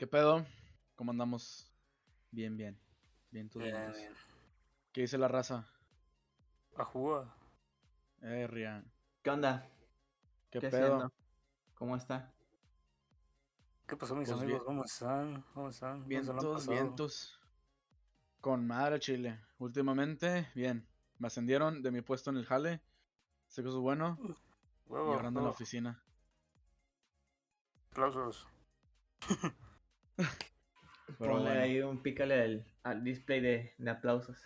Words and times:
¿Qué 0.00 0.06
pedo? 0.06 0.46
¿Cómo 0.96 1.10
andamos? 1.10 1.70
Bien, 2.30 2.56
bien. 2.56 2.80
Bien, 3.30 3.50
todos 3.50 3.66
Bien. 3.66 4.14
¿Qué 4.94 5.02
dice 5.02 5.18
la 5.18 5.28
raza? 5.28 5.68
Ajúa. 6.74 7.36
Eh, 8.22 8.46
Ria. 8.46 8.82
¿Qué 9.22 9.28
onda? 9.28 9.68
¿Qué, 10.50 10.58
¿Qué 10.58 10.70
pedo? 10.70 10.84
haciendo? 10.86 11.12
¿Cómo 11.74 11.96
está? 11.96 12.32
¿Qué 13.86 13.94
pasó, 13.94 14.16
mis 14.16 14.26
Pues 14.26 14.40
amigos? 14.40 14.60
bien. 14.60 14.64
¿Cómo 14.64 14.84
están? 14.86 15.44
¿Cómo 15.52 15.68
están? 15.68 15.98
¿Cómo 15.98 16.08
se 16.08 16.32
lo 16.32 16.32
han 16.32 16.38
Vientos, 16.38 16.66
vientos. 16.66 17.40
Con 18.40 18.66
madre 18.66 19.00
chile. 19.00 19.38
Últimamente, 19.58 20.48
bien. 20.54 20.88
Me 21.18 21.26
ascendieron 21.26 21.82
de 21.82 21.90
mi 21.90 22.00
puesto 22.00 22.30
en 22.30 22.38
el 22.38 22.46
jale. 22.46 22.80
Sé 23.48 23.60
que 23.62 23.68
eso 23.68 23.76
es 23.76 23.82
bueno. 23.82 24.18
Y 24.22 24.30
Huevo, 24.90 25.12
ahora 25.12 25.28
ando 25.28 25.40
en 25.40 25.44
la 25.44 25.50
oficina. 25.50 26.02
Aplausos. 27.90 28.48
Pero 31.18 31.32
Ponle 31.32 31.50
bueno. 31.50 31.60
ahí 31.60 31.80
un 31.82 32.02
pícale 32.02 32.40
al, 32.42 32.66
al 32.84 33.02
display 33.04 33.40
de, 33.40 33.74
de 33.78 33.90
aplausos. 33.90 34.38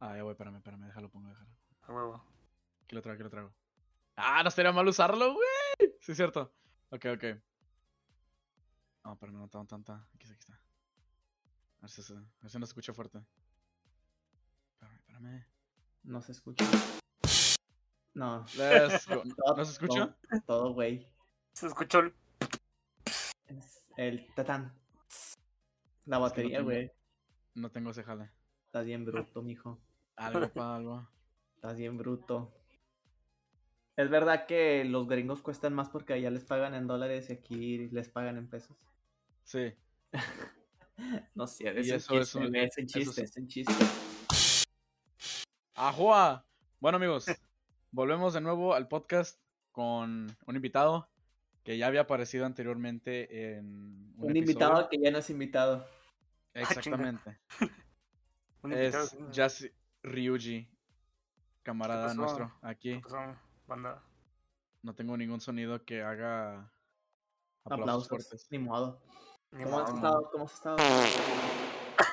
Ah, 0.00 0.16
ya 0.16 0.22
voy, 0.22 0.32
espérame, 0.32 0.56
espérame. 0.56 0.86
Déjalo, 0.86 1.10
pongo, 1.10 1.28
déjalo. 1.28 1.50
A 1.82 1.92
huevo. 1.92 2.24
Aquí 2.84 2.94
lo 2.94 3.02
traigo, 3.02 3.14
aquí 3.14 3.22
lo 3.24 3.30
traigo. 3.30 3.54
Ah, 4.16 4.42
no 4.42 4.48
estaría 4.48 4.72
mal 4.72 4.86
usarlo, 4.88 5.34
güey. 5.34 5.94
Sí, 6.00 6.12
es 6.12 6.16
cierto. 6.16 6.54
Ok, 6.90 7.04
ok. 7.14 7.24
No, 9.04 9.18
pero 9.18 9.32
no 9.32 9.48
tan 9.48 9.66
tanta. 9.66 10.06
Aquí 10.14 10.24
está, 10.24 10.34
aquí 10.34 10.40
está. 10.40 10.54
A 10.54 11.80
ver 11.82 11.90
si, 11.90 12.02
se, 12.02 12.14
a 12.14 12.16
ver 12.40 12.50
si 12.50 12.58
no 12.58 12.66
se 12.66 12.70
escucha 12.70 12.94
fuerte. 12.94 13.18
Espérame, 14.72 14.96
espérame. 14.98 15.46
No 16.04 16.22
se 16.22 16.32
escucha. 16.32 16.64
No, 18.14 18.46
Let's 18.56 19.06
go. 19.08 19.22
todo- 19.36 19.56
¿No 19.56 19.64
se 19.64 19.72
escucha? 19.72 20.16
Todo, 20.46 20.72
güey. 20.72 21.08
Se 21.52 21.66
escuchó 21.66 21.98
el... 22.00 22.14
El 23.96 24.26
tatán. 24.34 24.72
La 26.06 26.16
Es 26.16 26.18
que 26.18 26.18
no 26.18 26.20
batería, 26.20 26.60
güey. 26.62 26.90
No 27.54 27.70
tengo 27.70 27.90
ese 27.90 28.02
jale. 28.02 28.30
Estás 28.66 28.86
bien 28.86 29.04
bruto, 29.04 29.42
mijo. 29.42 29.78
Algo 30.16 30.48
pa' 30.52 30.76
algo. 30.76 31.08
Estás 31.56 31.76
bien 31.78 31.96
bruto. 31.96 32.52
Es 33.96 34.10
verdad 34.10 34.46
que 34.46 34.84
los 34.84 35.06
gringos 35.06 35.40
cuestan 35.40 35.72
más 35.72 35.88
porque 35.88 36.14
allá 36.14 36.30
les 36.30 36.44
pagan 36.44 36.74
en 36.74 36.86
dólares 36.88 37.30
y 37.30 37.34
aquí 37.34 37.88
les 37.90 38.08
pagan 38.08 38.36
en 38.36 38.48
pesos. 38.48 38.76
Sí. 39.44 39.72
No 41.34 41.48
sé, 41.48 41.64
es 41.76 42.08
un 42.08 42.20
chiste, 42.20 42.64
es 42.64 42.78
un 42.78 42.86
chiste, 42.86 43.22
es- 43.24 43.30
es 43.30 43.36
un 43.36 43.48
chiste. 43.48 43.74
¡Ajua! 45.74 46.46
Bueno, 46.78 46.96
amigos, 46.96 47.26
volvemos 47.90 48.32
de 48.34 48.40
nuevo 48.40 48.74
al 48.74 48.86
podcast 48.86 49.40
con 49.72 50.28
un 50.46 50.54
invitado 50.54 51.08
que 51.64 51.76
ya 51.78 51.86
había 51.88 52.02
aparecido 52.02 52.46
anteriormente 52.46 53.56
en 53.56 53.64
un, 54.18 54.24
Un 54.24 54.30
episodio. 54.36 54.40
invitado 54.40 54.88
que 54.88 54.98
ya 55.00 55.10
no 55.10 55.18
es 55.18 55.30
invitado. 55.30 55.88
Exactamente. 56.52 57.38
Un 58.62 58.72
invitado, 58.72 59.04
es. 59.04 59.16
Jazz 59.30 59.68
Ryuji, 60.02 60.68
camarada 61.62 62.14
nuestro. 62.14 62.54
Aquí 62.62 62.94
¿Qué 62.94 63.00
pasó, 63.00 63.36
banda? 63.66 64.02
no 64.82 64.94
tengo 64.94 65.16
ningún 65.16 65.40
sonido 65.40 65.84
que 65.84 66.02
haga 66.02 66.70
aplausos, 67.64 67.80
Aplausos. 67.80 68.08
fuertes. 68.08 68.46
Ni 68.50 68.58
modo. 68.58 69.00
Ni 69.50 69.64
¿Cómo 69.64 69.80
has 69.80 69.94
estado? 69.94 70.30
¿Cómo 70.30 70.44
has 70.44 70.54
estado? 70.54 70.76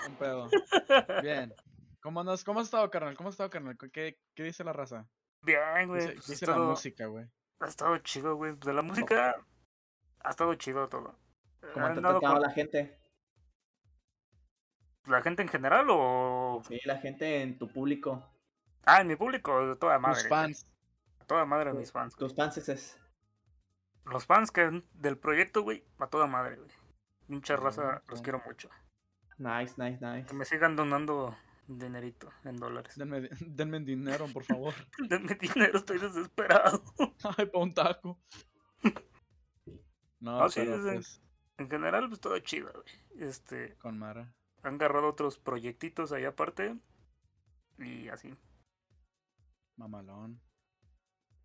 Un 0.07 0.15
pedo. 0.15 0.49
Bien. 1.23 1.53
¿Cómo 2.01 2.19
andas? 2.21 2.43
¿Cómo 2.43 2.59
has 2.61 2.67
estado, 2.67 2.89
carnal? 2.89 3.15
¿Cómo 3.15 3.29
has 3.29 3.33
estado, 3.33 3.49
carnal? 3.49 3.77
¿Qué, 3.77 4.17
qué 4.33 4.43
dice 4.43 4.63
la 4.63 4.73
raza? 4.73 5.07
Bien, 5.41 5.59
¿Qué 5.75 5.85
güey. 5.85 6.01
dice, 6.01 6.13
pues, 6.15 6.27
dice 6.27 6.47
la 6.47 6.57
música, 6.57 7.05
güey? 7.07 7.25
Ha 7.61 7.67
estado 7.67 7.97
chido, 7.99 8.35
güey. 8.35 8.55
De 8.57 8.73
la 8.73 8.81
música 8.81 9.35
ha 10.19 10.29
estado 10.29 10.53
chido 10.55 10.87
todo. 10.89 11.15
¿Cómo 11.73 11.85
¿Han 11.85 11.93
te 11.93 11.99
ha 11.99 12.01
dado 12.01 12.19
tratado 12.19 12.33
con- 12.39 12.41
la 12.41 12.51
gente? 12.51 12.99
¿La 15.07 15.21
gente 15.21 15.41
en 15.41 15.47
general 15.47 15.87
o...? 15.89 16.61
Sí, 16.67 16.79
la 16.85 16.97
gente 16.97 17.41
en 17.41 17.57
tu 17.57 17.67
público. 17.71 18.29
Ah, 18.85 19.01
en 19.01 19.07
mi 19.07 19.15
público, 19.15 19.65
de 19.67 19.75
toda 19.75 19.97
madre. 19.99 20.19
Tus 20.21 20.29
fans. 20.29 20.67
A 21.19 21.25
toda 21.25 21.45
madre 21.45 21.73
mis 21.73 21.91
fans. 21.91 22.15
Tus 22.15 22.35
fans 22.35 22.57
es 22.57 22.99
Los 24.05 24.25
fans 24.25 24.51
que 24.51 24.83
del 24.93 25.17
proyecto, 25.17 25.61
güey, 25.63 25.83
a 25.99 26.07
toda 26.07 26.27
madre, 26.27 26.57
güey. 26.57 26.69
Mucha 27.27 27.53
Ah, 27.53 27.57
raza, 27.57 28.03
los 28.07 28.21
quiero 28.21 28.41
mucho. 28.45 28.69
Nice, 29.37 29.73
nice, 29.77 29.97
nice. 30.05 30.25
Que 30.27 30.33
me 30.33 30.45
sigan 30.45 30.75
donando 30.75 31.35
dinerito 31.77 32.29
en 32.43 32.57
dólares. 32.57 32.95
Denme, 32.97 33.29
denme 33.41 33.79
dinero, 33.81 34.27
por 34.33 34.43
favor. 34.43 34.73
Denme 35.09 35.35
dinero, 35.35 35.77
estoy 35.77 35.99
desesperado. 35.99 36.83
Ay, 37.37 37.45
pa' 37.45 37.59
un 37.59 37.73
taco. 37.73 38.19
No, 40.19 40.43
Ah, 40.43 40.49
sí, 40.49 40.61
pero 40.63 40.81
pues, 40.83 41.21
En 41.57 41.69
general, 41.69 42.07
pues 42.07 42.19
todo 42.19 42.37
chido, 42.39 42.71
güey. 42.73 43.27
Este, 43.29 43.75
con 43.77 43.97
Mara. 43.97 44.33
han 44.63 44.75
agarrado 44.75 45.07
otros 45.09 45.37
proyectitos 45.39 46.11
ahí 46.11 46.25
aparte. 46.25 46.77
Y 47.79 48.07
así. 48.09 48.33
Mamalón. 49.77 50.39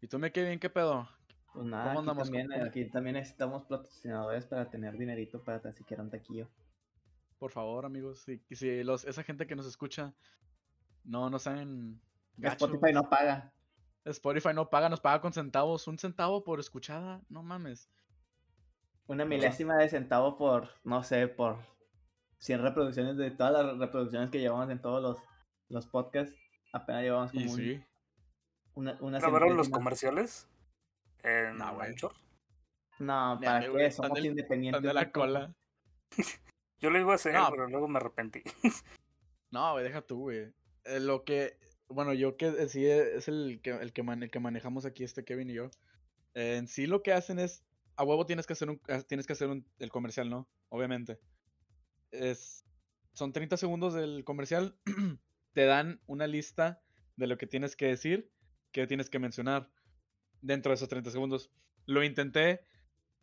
¿Y 0.03 0.09
tú 0.09 0.19
me 0.19 0.31
qué 0.33 0.43
bien? 0.43 0.59
¿Qué 0.59 0.69
pedo? 0.69 1.09
Pues 1.55 1.65
nada, 1.67 1.85
¿Cómo 1.95 2.01
aquí 2.01 2.11
andamos, 2.11 2.31
también, 2.31 2.53
aquí 2.63 2.85
también 2.91 3.15
necesitamos 3.15 3.65
patrocinadores 3.65 4.45
para 4.45 4.69
tener 4.69 4.97
dinerito 4.99 5.43
para 5.43 5.61
tan 5.63 5.75
siquiera 5.75 6.03
un 6.03 6.11
taquillo. 6.11 6.49
Por 7.39 7.51
favor, 7.51 7.85
amigos. 7.85 8.21
Si, 8.21 8.43
si 8.51 8.83
los, 8.83 9.05
esa 9.05 9.23
gente 9.23 9.47
que 9.47 9.57
nos 9.57 9.67
escucha 9.67 10.15
no, 11.05 11.31
no 11.31 11.39
saben. 11.39 12.01
Spotify 12.41 12.93
no 12.93 13.09
paga. 13.09 13.53
Spotify 14.05 14.51
no 14.55 14.69
paga, 14.71 14.89
nos 14.89 15.01
paga 15.01 15.21
con 15.21 15.33
centavos. 15.33 15.87
Un 15.87 15.99
centavo 15.99 16.45
por 16.45 16.61
escuchada. 16.61 17.21
No 17.29 17.43
mames. 17.43 17.91
Una 19.07 19.25
milésima 19.25 19.77
de 19.77 19.89
centavo 19.89 20.37
por, 20.37 20.69
no 20.83 21.03
sé, 21.03 21.29
por 21.29 21.59
100 22.39 22.63
reproducciones 22.63 23.17
de 23.17 23.31
todas 23.31 23.53
las 23.65 23.79
reproducciones 23.79 24.31
que 24.31 24.41
llevamos 24.41 24.69
en 24.71 24.81
todos 24.81 25.03
los, 25.03 25.17
los 25.69 25.87
podcasts. 25.87 26.35
Apenas 26.73 27.03
llevamos 27.03 27.31
como 27.31 27.45
Y 27.45 27.49
un- 27.49 27.57
sí. 27.57 27.85
una, 28.75 28.97
una 29.01 29.19
¿Grabaron 29.21 29.57
los 29.57 29.69
comerciales? 29.69 30.49
En 31.23 31.57
No. 31.59 31.81
Anchor. 31.81 32.13
No, 32.99 33.39
¿para 33.43 33.61
qué? 33.61 33.91
Somos 33.91 34.25
independientes. 34.25 34.83
De 34.83 34.93
la 34.95 35.11
cola. 35.13 35.55
Yo 36.81 36.91
lo 36.91 36.99
iba 37.01 37.13
a 37.13 37.17
hacer, 37.17 37.35
No. 37.35 37.49
pero 37.51 37.69
luego 37.69 37.89
me 37.89 37.99
arrepentí. 37.99 38.43
No, 39.53 39.73
güey, 39.73 39.85
deja 39.85 40.03
tú, 40.03 40.19
güey. 40.23 40.53
Eh, 40.85 41.01
lo 41.01 41.25
que, 41.25 41.57
bueno, 41.89 42.13
yo 42.13 42.37
que 42.37 42.47
eh, 42.49 42.69
sí 42.69 42.85
eh, 42.85 43.17
es 43.17 43.29
el 43.29 43.61
que, 43.63 43.71
el 43.71 43.93
que, 43.93 44.03
man- 44.03 44.23
el 44.23 44.31
que 44.31 44.41
manejamos 44.41 44.85
aquí, 44.85 45.05
este 45.05 45.25
Kevin 45.25 45.49
y 45.51 45.55
yo. 45.55 45.71
eh, 46.35 46.57
en 46.57 46.67
sí 46.67 46.87
lo 46.87 47.03
que 47.03 47.13
hacen 47.13 47.39
es, 47.39 47.65
a 47.97 48.03
huevo 48.05 48.27
tienes 48.27 48.47
que 48.47 48.53
hacer 48.55 48.69
un, 48.69 48.81
ah, 48.89 49.01
tienes 49.03 49.27
que 49.27 49.33
hacer 49.35 49.49
un, 49.49 49.65
el 49.79 49.91
comercial, 49.91 50.29
¿no? 50.29 50.49
Obviamente. 50.69 51.21
Es, 52.11 52.65
son 53.15 53.33
30 53.33 53.57
segundos 53.57 53.95
del 53.95 54.25
comercial, 54.25 54.77
te 55.55 55.65
dan 55.65 56.01
una 56.07 56.27
lista 56.27 56.83
de 57.17 57.27
lo 57.29 57.39
que 57.39 57.47
tienes 57.47 57.77
que 57.77 57.87
decir, 57.87 58.31
que 58.73 58.87
tienes 58.87 59.09
que 59.09 59.19
mencionar 59.21 59.71
dentro 60.43 60.71
de 60.71 60.75
esos 60.75 60.89
30 60.89 61.11
segundos. 61.13 61.51
Lo 61.87 62.03
intenté 62.05 62.63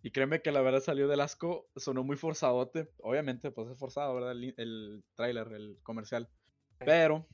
y 0.03 0.11
créeme 0.11 0.41
que 0.41 0.51
la 0.51 0.61
verdad 0.61 0.81
salió 0.81 1.07
del 1.07 1.21
asco, 1.21 1.67
sonó 1.77 2.03
muy 2.03 2.17
forzadote, 2.17 2.91
obviamente, 2.99 3.49
pues 3.51 3.69
es 3.71 3.77
forzado, 3.79 4.13
¿verdad? 4.15 4.33
El, 4.33 4.53
el 4.57 5.03
tráiler, 5.15 5.47
el 5.53 5.79
comercial. 5.81 6.29
Pero, 6.77 7.27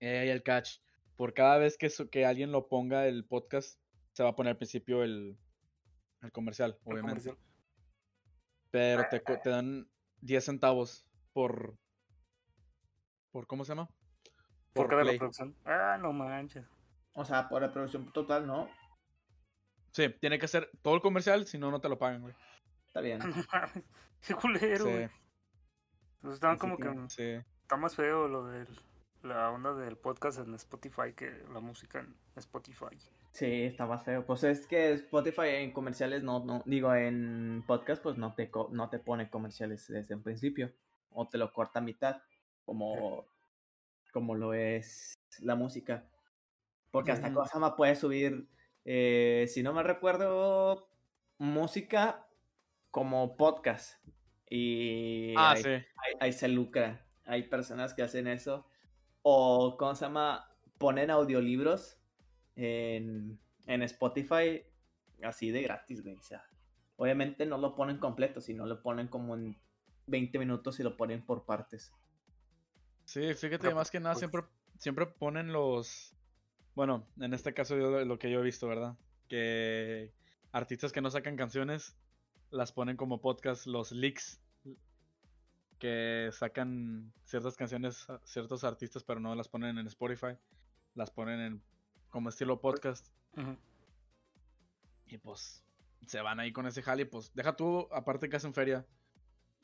eh, 0.00 0.30
el 0.30 0.42
catch. 0.44 0.78
Por 1.16 1.34
cada 1.34 1.58
vez 1.58 1.76
que, 1.76 1.90
su- 1.90 2.08
que 2.08 2.24
alguien 2.24 2.52
lo 2.52 2.68
ponga 2.68 3.06
el 3.08 3.24
podcast, 3.26 3.80
se 4.12 4.22
va 4.22 4.30
a 4.30 4.36
poner 4.36 4.52
al 4.52 4.56
principio 4.58 5.02
el, 5.02 5.36
el 6.22 6.30
comercial, 6.32 6.78
El 6.86 6.92
obviamente. 6.92 7.30
comercial. 7.30 7.36
Pero 8.70 9.04
te, 9.10 9.50
dan 9.50 9.90
10 10.20 10.44
centavos 10.44 11.04
por... 11.32 11.76
¿Por 13.32 13.46
cómo 13.46 13.64
se 13.64 13.72
llama? 13.72 13.88
Por 14.72 14.88
cada 14.88 15.02
play. 15.02 15.14
reproducción. 15.14 15.56
Ah, 15.64 15.98
no 16.00 16.12
manches. 16.12 16.64
O 17.12 17.24
sea, 17.24 17.48
por 17.48 17.62
la 17.62 17.72
producción 17.72 18.12
total, 18.12 18.46
¿no? 18.46 18.68
Sí, 19.98 20.08
tiene 20.20 20.38
que 20.38 20.46
ser 20.46 20.70
todo 20.80 20.94
el 20.94 21.00
comercial, 21.00 21.44
si 21.44 21.58
no, 21.58 21.72
no 21.72 21.80
te 21.80 21.88
lo 21.88 21.98
pagan, 21.98 22.22
güey. 22.22 22.34
Está 22.86 23.00
bien. 23.00 23.18
Qué 24.26 24.32
culero, 24.34 24.84
Sí, 24.84 24.90
güey. 24.92 25.08
Pues 26.20 26.34
están 26.34 26.50
Así 26.52 26.60
como 26.60 26.76
que- 26.76 26.84
que 26.88 27.08
sí. 27.10 27.44
está 27.62 27.76
más 27.76 27.96
feo 27.96 28.28
lo 28.28 28.44
de 28.46 28.64
la 29.24 29.50
onda 29.50 29.74
del 29.74 29.96
podcast 29.96 30.38
en 30.38 30.54
Spotify 30.54 31.14
que 31.16 31.30
la 31.52 31.58
música 31.58 31.98
en 31.98 32.14
Spotify. 32.36 32.96
Sí, 33.32 33.64
está 33.64 33.86
más 33.86 34.04
feo. 34.04 34.24
Pues 34.24 34.44
es 34.44 34.68
que 34.68 34.92
Spotify 34.92 35.48
en 35.56 35.72
comerciales 35.72 36.22
no, 36.22 36.44
no, 36.44 36.62
digo, 36.64 36.94
en 36.94 37.64
podcast 37.66 38.00
pues 38.00 38.16
no 38.16 38.34
te, 38.36 38.50
co- 38.52 38.68
no 38.70 38.88
te 38.90 39.00
pone 39.00 39.28
comerciales 39.28 39.88
desde 39.88 40.14
un 40.14 40.22
principio. 40.22 40.72
O 41.10 41.28
te 41.28 41.38
lo 41.38 41.52
corta 41.52 41.80
a 41.80 41.82
mitad, 41.82 42.22
como, 42.64 43.26
como 44.12 44.36
lo 44.36 44.54
es 44.54 45.14
la 45.40 45.56
música. 45.56 46.04
Porque 46.92 47.10
hasta 47.10 47.30
más 47.30 47.74
puedes 47.76 47.98
subir, 47.98 48.48
eh, 48.90 49.44
si 49.48 49.62
no 49.62 49.74
me 49.74 49.82
recuerdo, 49.82 50.88
música 51.36 52.26
como 52.90 53.36
podcast. 53.36 54.02
Y 54.48 55.34
Ah, 55.36 55.50
ahí, 55.50 55.62
sí. 55.62 55.68
ahí- 55.68 56.14
ahí 56.20 56.32
se 56.32 56.48
lucra. 56.48 57.04
Hay 57.26 57.42
personas 57.42 57.92
que 57.92 58.00
hacen 58.02 58.26
eso. 58.26 58.66
O, 59.20 59.76
¿cómo 59.78 59.94
se 59.94 60.06
llama? 60.06 60.50
Ponen 60.78 61.10
audiolibros 61.10 61.98
en, 62.56 63.38
en 63.66 63.82
Spotify 63.82 64.62
así 65.22 65.50
de 65.50 65.60
gratis, 65.62 66.02
güey. 66.02 66.16
O 66.16 66.22
sea, 66.22 66.42
obviamente 66.96 67.44
no 67.44 67.58
lo 67.58 67.74
ponen 67.74 67.98
completo, 67.98 68.40
sino 68.40 68.64
lo 68.64 68.80
ponen 68.82 69.08
como 69.08 69.34
en 69.34 69.54
20 70.06 70.38
minutos 70.38 70.80
y 70.80 70.82
lo 70.82 70.96
ponen 70.96 71.26
por 71.26 71.44
partes. 71.44 71.92
Sí, 73.04 73.34
fíjate, 73.34 73.58
Pero, 73.58 73.76
más 73.76 73.90
que 73.90 74.00
nada 74.00 74.14
pues- 74.14 74.20
siempre, 74.20 74.42
siempre 74.78 75.04
ponen 75.06 75.52
los... 75.52 76.14
Bueno, 76.78 77.04
en 77.18 77.34
este 77.34 77.54
caso 77.54 77.76
yo 77.76 78.04
lo 78.04 78.20
que 78.20 78.30
yo 78.30 78.38
he 78.38 78.42
visto, 78.44 78.68
¿verdad? 78.68 78.94
Que 79.26 80.12
artistas 80.52 80.92
que 80.92 81.00
no 81.00 81.10
sacan 81.10 81.34
canciones 81.34 81.96
las 82.50 82.70
ponen 82.70 82.96
como 82.96 83.20
podcast, 83.20 83.66
los 83.66 83.90
leaks 83.90 84.40
que 85.80 86.30
sacan 86.30 87.12
ciertas 87.24 87.56
canciones 87.56 88.08
a 88.08 88.20
ciertos 88.22 88.62
artistas 88.62 89.02
pero 89.02 89.18
no 89.18 89.34
las 89.34 89.48
ponen 89.48 89.76
en 89.78 89.88
Spotify, 89.88 90.36
las 90.94 91.10
ponen 91.10 91.40
en 91.40 91.62
como 92.10 92.28
estilo 92.28 92.60
podcast 92.60 93.08
y 95.06 95.18
pues 95.18 95.64
se 96.06 96.20
van 96.20 96.38
ahí 96.38 96.52
con 96.52 96.68
ese 96.68 96.80
jale 96.80 97.02
y 97.02 97.06
pues 97.06 97.34
deja 97.34 97.56
tú, 97.56 97.88
aparte 97.90 98.28
que 98.28 98.36
hacen 98.36 98.54
feria, 98.54 98.86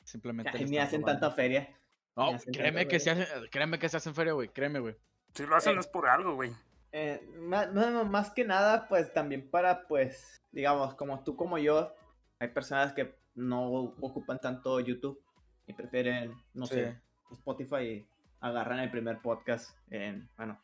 simplemente... 0.03 0.51
le 0.59 0.65
Ni 0.65 0.79
hacen 0.79 1.01
tanta 1.01 1.31
feria. 1.31 1.73
No, 2.17 2.31
hacen 2.31 2.51
créeme 2.51 2.89
que, 2.89 2.99
se 2.99 3.11
hacen, 3.11 3.25
créeme 3.51 3.79
que 3.79 3.87
se 3.87 3.95
hacen 3.95 4.13
feria, 4.13 4.33
güey, 4.33 4.49
créeme, 4.49 4.79
güey. 4.79 4.97
Si 5.33 5.45
lo 5.45 5.55
hacen 5.55 5.77
Eh. 5.77 5.79
es 5.79 5.87
por 5.87 6.09
algo, 6.09 6.35
güey. 6.35 6.51
Eh, 6.97 7.21
ma- 7.39 7.67
más, 8.05 8.31
que 8.31 8.45
nada, 8.45 8.87
pues 8.87 9.11
también 9.13 9.49
para, 9.49 9.85
pues, 9.85 10.41
digamos, 10.53 10.93
como 10.95 11.21
tú 11.25 11.35
como 11.35 11.57
yo, 11.57 11.93
hay 12.39 12.47
personas 12.47 12.93
que 12.93 13.13
no 13.33 13.69
ocupan 13.99 14.39
tanto 14.39 14.79
YouTube 14.79 15.21
y 15.67 15.73
prefieren, 15.73 16.33
no 16.53 16.65
sé. 16.65 16.97
Spotify 17.33 17.75
y 17.83 18.07
agarran 18.39 18.79
el 18.79 18.89
primer 18.89 19.21
podcast 19.21 19.75
en, 19.89 20.29
bueno, 20.37 20.57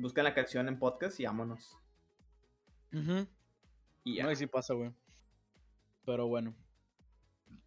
buscan 0.00 0.24
la 0.24 0.34
canción 0.34 0.66
en 0.66 0.80
podcast 0.80 1.20
y 1.20 1.26
vámonos. 1.26 1.78
Ujú. 2.92 3.28
Y 4.02 4.16
ya. 4.16 4.24
No, 4.24 4.32
y 4.32 4.36
sí 4.36 4.48
pasa, 4.48 4.74
güey. 4.74 4.90
Pero 6.04 6.26
bueno. 6.26 6.56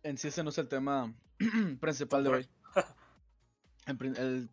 En 0.04 0.18
sí 0.18 0.28
ese 0.28 0.44
no 0.44 0.50
es 0.50 0.58
el 0.58 0.68
tema 0.68 1.14
principal 1.80 2.26
de 2.26 2.30
hoy. 2.30 2.50
El, 3.88 4.50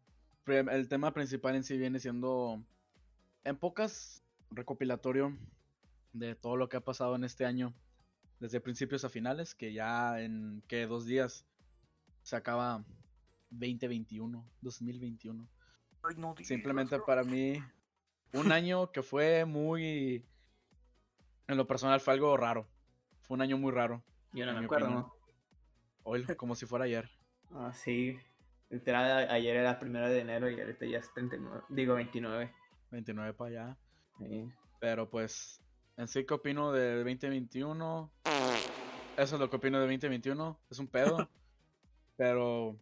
el 0.47 0.89
tema 0.89 1.13
principal 1.13 1.57
en 1.57 1.65
sí 1.65 1.77
viene 1.77 1.99
siendo, 1.99 2.63
en 3.45 3.57
pocas, 3.57 4.23
recopilatorio 4.51 5.37
de 6.13 6.35
todo 6.35 6.57
lo 6.57 6.69
que 6.69 6.77
ha 6.77 6.81
pasado 6.81 7.17
en 7.17 7.25
este 7.25 7.45
año, 7.45 7.75
desde 8.39 8.61
principios 8.61 9.05
a 9.05 9.09
finales, 9.09 9.55
que 9.55 9.73
ya 9.73 10.21
en, 10.21 10.63
que 10.69 10.87
Dos 10.87 11.07
días 11.07 11.47
se 12.23 12.37
acaba 12.37 12.85
2021, 13.51 14.45
2021. 14.61 15.49
Ay, 16.03 16.17
no 16.17 16.35
Simplemente 16.43 16.99
para 17.01 17.23
mí, 17.23 17.63
un 18.33 18.53
año 18.53 18.91
que 18.91 19.03
fue 19.03 19.45
muy. 19.45 20.25
En 21.47 21.57
lo 21.57 21.67
personal 21.67 22.01
fue 22.01 22.15
algo 22.15 22.37
raro. 22.37 22.67
Fue 23.21 23.35
un 23.35 23.43
año 23.43 23.59
muy 23.59 23.73
raro. 23.73 24.03
Yo 24.33 24.45
no 24.47 24.53
en 24.53 24.59
me 24.59 24.65
acuerdo, 24.65 24.87
opinión. 24.87 25.07
¿no? 25.07 25.15
Hoy, 26.05 26.25
como 26.37 26.55
si 26.55 26.67
fuera 26.67 26.87
ayer. 26.87 27.11
Ah, 27.51 27.73
sí. 27.73 28.19
Literal, 28.71 29.29
ayer 29.29 29.57
era 29.57 29.79
primero 29.79 30.09
de 30.09 30.21
enero 30.21 30.51
y 30.51 30.59
ahorita 30.59 30.87
ya 30.87 30.99
es 30.99 31.13
39, 31.13 31.63
digo 31.69 31.95
29. 31.95 32.51
29 32.93 33.35
para 33.35 33.51
allá. 33.51 33.79
Sí. 34.19 34.49
Pero 34.81 35.11
pues, 35.11 35.61
en 35.97 36.07
sí, 36.07 36.25
¿qué 36.25 36.35
opino 36.35 36.73
del 36.73 36.99
2021? 36.99 38.13
Eso 39.17 39.35
es 39.35 39.41
lo 39.41 39.51
que 39.51 39.57
opino 39.57 39.81
del 39.81 39.89
2021. 39.89 40.61
Es 40.71 40.79
un 40.79 40.87
pedo. 40.87 41.29
pero. 42.17 42.79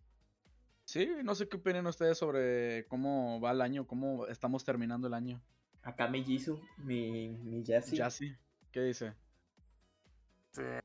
Sí, 0.85 1.09
no 1.23 1.35
sé 1.35 1.49
qué 1.49 1.57
opinan 1.57 1.87
ustedes 1.87 2.19
sobre 2.19 2.87
cómo 2.89 3.41
va 3.41 3.53
el 3.53 3.61
año, 3.61 3.87
cómo 3.87 4.27
estamos 4.27 4.65
terminando 4.65 5.07
el 5.07 5.15
año. 5.15 5.41
Acá 5.83 6.09
mi 6.09 6.25
Jisoo, 6.25 6.61
mi, 6.79 7.29
mi. 7.29 7.63
Ya 7.63 7.81
sí. 7.81 8.37
¿Qué 8.73 8.83
dice? 8.83 9.15
Este, 10.47 10.81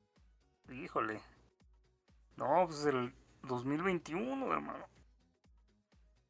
híjole. 0.72 1.20
No, 2.38 2.66
pues 2.68 2.86
el 2.86 3.14
2021, 3.44 4.54
hermano. 4.54 4.86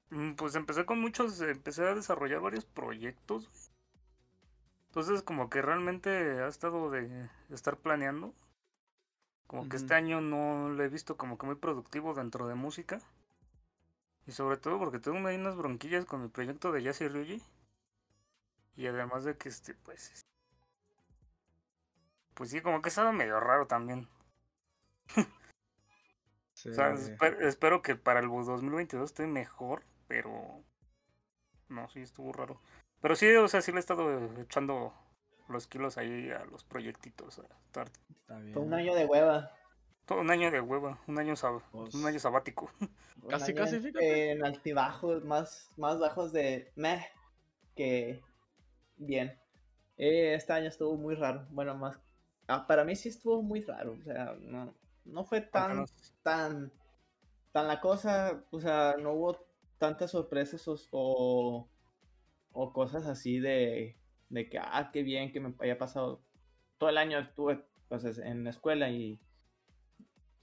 Mm, 0.10 0.34
Pues 0.36 0.56
empecé 0.56 0.86
con 0.86 1.00
muchos, 1.00 1.40
empecé 1.42 1.88
a 1.88 1.96
desarrollar 1.96 2.42
varios 2.42 2.66
proyectos. 2.66 3.50
Entonces 4.88 5.22
como 5.24 5.50
que 5.50 5.62
realmente 5.62 6.10
ha 6.42 6.48
estado 6.48 6.90
de 6.90 7.30
estar 7.50 7.78
planeando. 7.78 8.34
Como 9.48 9.70
que 9.70 9.76
este 9.78 9.94
año 9.94 10.22
no 10.22 10.70
lo 10.70 10.84
he 10.84 10.90
visto 10.90 11.18
como 11.18 11.38
que 11.38 11.46
muy 11.46 11.56
productivo 11.56 12.14
dentro 12.14 12.48
de 12.48 12.56
música. 12.56 13.00
Y 14.26 14.32
sobre 14.32 14.58
todo 14.58 14.80
porque 14.80 15.00
tengo 15.00 15.28
ahí 15.28 15.36
unas 15.36 15.56
bronquillas 15.56 16.06
con 16.06 16.22
mi 16.24 16.30
proyecto 16.30 16.72
de 16.72 16.82
Yassi 16.82 17.08
Ryuji. 17.08 17.44
Y 18.76 18.88
además 18.88 19.24
de 19.24 19.38
que 19.38 19.50
este, 19.50 19.74
pues. 19.76 20.12
es- 20.12 20.22
Pues 22.34 22.50
sí, 22.50 22.62
como 22.62 22.82
que 22.82 22.90
estaba 22.90 23.12
medio 23.12 23.40
raro 23.40 23.68
también. 23.68 24.08
Sí. 26.54 26.70
O 26.70 26.74
sea, 26.74 26.94
espe- 26.94 27.38
espero 27.46 27.82
que 27.82 27.96
para 27.96 28.20
el 28.22 28.28
2022 28.30 29.12
esté 29.12 29.28
mejor, 29.28 29.84
pero. 30.08 30.64
No, 31.70 31.90
sí, 31.90 32.02
estuvo 32.02 32.32
raro. 32.32 32.60
Pero 33.02 33.16
sí, 33.16 33.28
o 33.36 33.48
sea, 33.48 33.62
sí 33.62 33.72
le 33.72 33.78
he 33.78 33.80
estado 33.80 34.20
echando 34.42 34.94
los 35.48 35.68
kilos 35.68 35.98
ahí 35.98 36.32
a 36.32 36.46
los 36.46 36.64
proyectitos. 36.64 37.40
A 37.40 37.44
estar 37.66 37.88
Está 38.10 38.40
bien. 38.40 38.58
Un 38.58 38.74
año 38.74 38.96
de 38.96 39.06
hueva. 39.06 39.52
todo 40.06 40.22
un 40.22 40.30
año 40.32 40.52
de 40.52 40.62
hueva, 40.62 41.00
un 41.08 41.18
año, 41.20 41.34
sab- 41.34 41.64
Pues- 41.72 41.94
un 41.96 42.06
año 42.06 42.20
sabático. 42.20 42.72
Un 43.24 43.30
Casi, 43.32 43.52
año 43.52 43.62
casi, 43.62 43.76
en- 43.78 43.84
fíjate. 43.84 44.32
En 44.32 44.46
altibajos, 44.46 45.24
más, 45.26 45.72
más 45.78 45.98
bajos 46.00 46.32
de 46.32 46.72
meh 46.76 47.04
que 47.76 48.22
bien. 48.98 49.40
Eh, 49.98 50.36
este 50.36 50.54
año 50.54 50.68
estuvo 50.68 50.96
muy 50.96 51.16
raro. 51.16 51.46
Bueno, 51.50 51.74
más. 51.76 52.00
ah, 52.48 52.68
para 52.68 52.84
mí 52.84 52.96
sí 52.96 53.10
estuvo 53.10 53.42
muy 53.42 53.62
raro. 53.62 53.94
O 54.00 54.04
sea, 54.04 54.36
no, 54.40 54.74
no 55.06 55.24
fue 55.24 55.42
tan, 55.42 55.86
Cuéntanos. 55.86 56.14
tan, 56.22 56.72
tan 57.52 57.68
la 57.68 57.80
cosa. 57.82 58.44
O 58.52 58.60
sea, 58.60 58.96
no 59.00 59.14
hubo 59.14 59.45
tantas 59.78 60.12
sorpresas 60.12 60.68
o, 60.68 60.78
o, 60.92 61.70
o 62.54 62.74
cosas 62.74 63.06
así 63.08 63.40
de, 63.40 63.98
de 64.30 64.50
que, 64.50 64.60
ah, 64.60 64.90
qué 64.94 65.04
bien 65.04 65.32
que 65.32 65.40
me 65.40 65.54
haya 65.60 65.78
pasado. 65.78 66.22
Todo 66.78 66.90
el 66.90 66.98
año 66.98 67.20
estuve 67.20 67.66
pues, 67.90 68.04
es- 68.06 68.20
en 68.20 68.44
la 68.44 68.52
escuela 68.52 68.90
y 68.90 69.20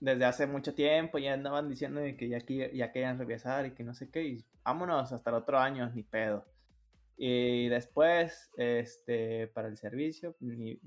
desde 0.00 0.24
hace 0.24 0.46
mucho 0.46 0.74
tiempo 0.74 1.18
ya 1.18 1.32
andaban 1.34 1.68
diciendo 1.68 2.00
que 2.18 2.28
ya, 2.28 2.38
qui- 2.38 2.72
ya 2.72 2.92
querían 2.92 3.18
regresar 3.18 3.66
y 3.66 3.72
que 3.74 3.84
no 3.84 3.94
sé 3.94 4.10
qué, 4.10 4.22
y 4.24 4.44
vámonos 4.64 5.12
hasta 5.12 5.30
el 5.30 5.36
otro 5.36 5.58
año, 5.58 5.88
ni 5.90 6.02
pedo. 6.02 6.44
Y 7.16 7.68
después, 7.68 8.50
este, 8.58 9.48
para 9.48 9.68
el 9.68 9.76
servicio, 9.78 10.36
ni- 10.40 10.80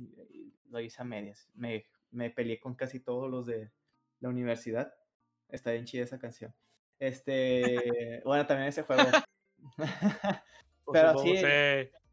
lo 0.69 0.79
hice 0.81 1.01
a 1.01 1.05
medias. 1.05 1.49
Me, 1.55 1.85
me 2.11 2.29
peleé 2.31 2.59
con 2.59 2.75
casi 2.75 2.99
todos 2.99 3.29
los 3.31 3.45
de 3.45 3.71
la 4.19 4.29
universidad. 4.29 4.93
Está 5.49 5.71
bien 5.71 5.85
chida 5.85 6.03
esa 6.03 6.19
canción. 6.19 6.53
Este, 6.99 8.21
bueno, 8.25 8.45
también 8.47 8.69
ese 8.69 8.83
juego. 8.83 9.03
Pero 10.91 11.11
Pues, 11.11 11.21
sí, 11.21 11.37
sí. 11.37 11.45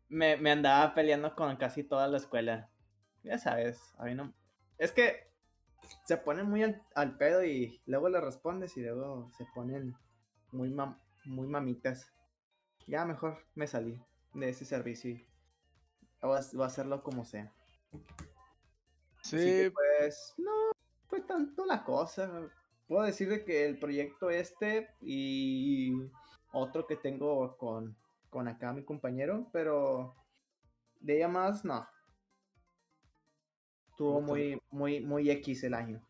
me, 0.08 0.36
me 0.36 0.50
andaba 0.50 0.94
peleando 0.94 1.34
con 1.34 1.56
casi 1.56 1.84
toda 1.84 2.08
la 2.08 2.16
escuela. 2.18 2.70
Ya 3.22 3.38
sabes, 3.38 3.94
a 3.98 4.04
mí 4.04 4.14
no. 4.14 4.32
Es 4.78 4.92
que 4.92 5.28
se 6.06 6.16
ponen 6.16 6.48
muy 6.48 6.62
al, 6.62 6.82
al 6.94 7.16
pedo 7.16 7.44
y 7.44 7.80
luego 7.86 8.08
le 8.08 8.20
respondes 8.20 8.76
y 8.76 8.82
luego 8.82 9.30
se 9.36 9.44
ponen 9.54 9.94
muy, 10.52 10.70
mam- 10.70 10.98
muy 11.24 11.46
mamitas. 11.46 12.12
Ya 12.86 13.04
mejor 13.04 13.44
me 13.54 13.66
salí 13.66 14.00
de 14.34 14.48
ese 14.48 14.64
servicio 14.64 15.10
y 15.10 15.26
voy 16.22 16.38
a, 16.38 16.42
voy 16.52 16.62
a 16.64 16.66
hacerlo 16.66 17.02
como 17.02 17.24
sea. 17.24 17.52
Así 19.32 19.52
que, 19.54 19.66
Sí, 19.66 19.70
pues 19.72 20.34
no 20.38 20.50
fue 21.08 21.20
tanto 21.22 21.64
la 21.64 21.84
cosa. 21.84 22.30
Puedo 22.92 23.06
decir 23.06 23.30
de 23.30 23.42
que 23.42 23.64
el 23.64 23.78
proyecto 23.78 24.28
este 24.28 24.90
y 25.00 25.94
otro 26.52 26.86
que 26.86 26.94
tengo 26.96 27.56
con, 27.56 27.96
con 28.28 28.48
acá 28.48 28.74
mi 28.74 28.84
compañero, 28.84 29.48
pero 29.50 30.14
de 31.00 31.16
ella 31.16 31.28
más 31.28 31.64
no. 31.64 31.88
Estuvo 33.88 34.20
Puta. 34.20 34.26
muy, 34.26 34.60
muy, 34.70 35.00
muy 35.00 35.30
X 35.30 35.64
el 35.64 35.72
año. 35.72 36.06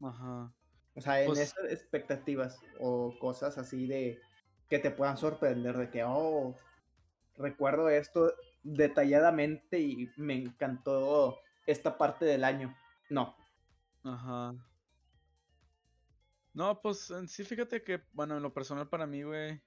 ajá. 0.00 0.52
O 0.94 1.00
sea, 1.00 1.20
en 1.20 1.26
Pues- 1.26 1.40
esas 1.40 1.64
expectativas 1.72 2.60
o 2.78 3.12
cosas 3.18 3.58
así 3.58 3.88
de 3.88 4.20
que 4.68 4.78
te 4.78 4.92
puedan 4.92 5.16
sorprender, 5.16 5.76
de 5.76 5.90
que, 5.90 6.04
oh, 6.04 6.54
recuerdo 7.38 7.88
esto 7.90 8.32
detalladamente 8.62 9.80
y 9.80 10.08
me 10.16 10.34
encantó 10.34 11.40
esta 11.66 11.98
parte 11.98 12.24
del 12.24 12.44
año. 12.44 12.72
No, 13.08 13.34
Ajá. 14.04 14.54
No, 16.52 16.80
pues 16.80 17.10
en 17.10 17.28
sí, 17.28 17.44
fíjate 17.44 17.82
que, 17.82 18.02
bueno, 18.12 18.36
en 18.36 18.42
lo 18.42 18.52
personal 18.52 18.88
para 18.88 19.06
mí, 19.06 19.22
güey. 19.22 19.60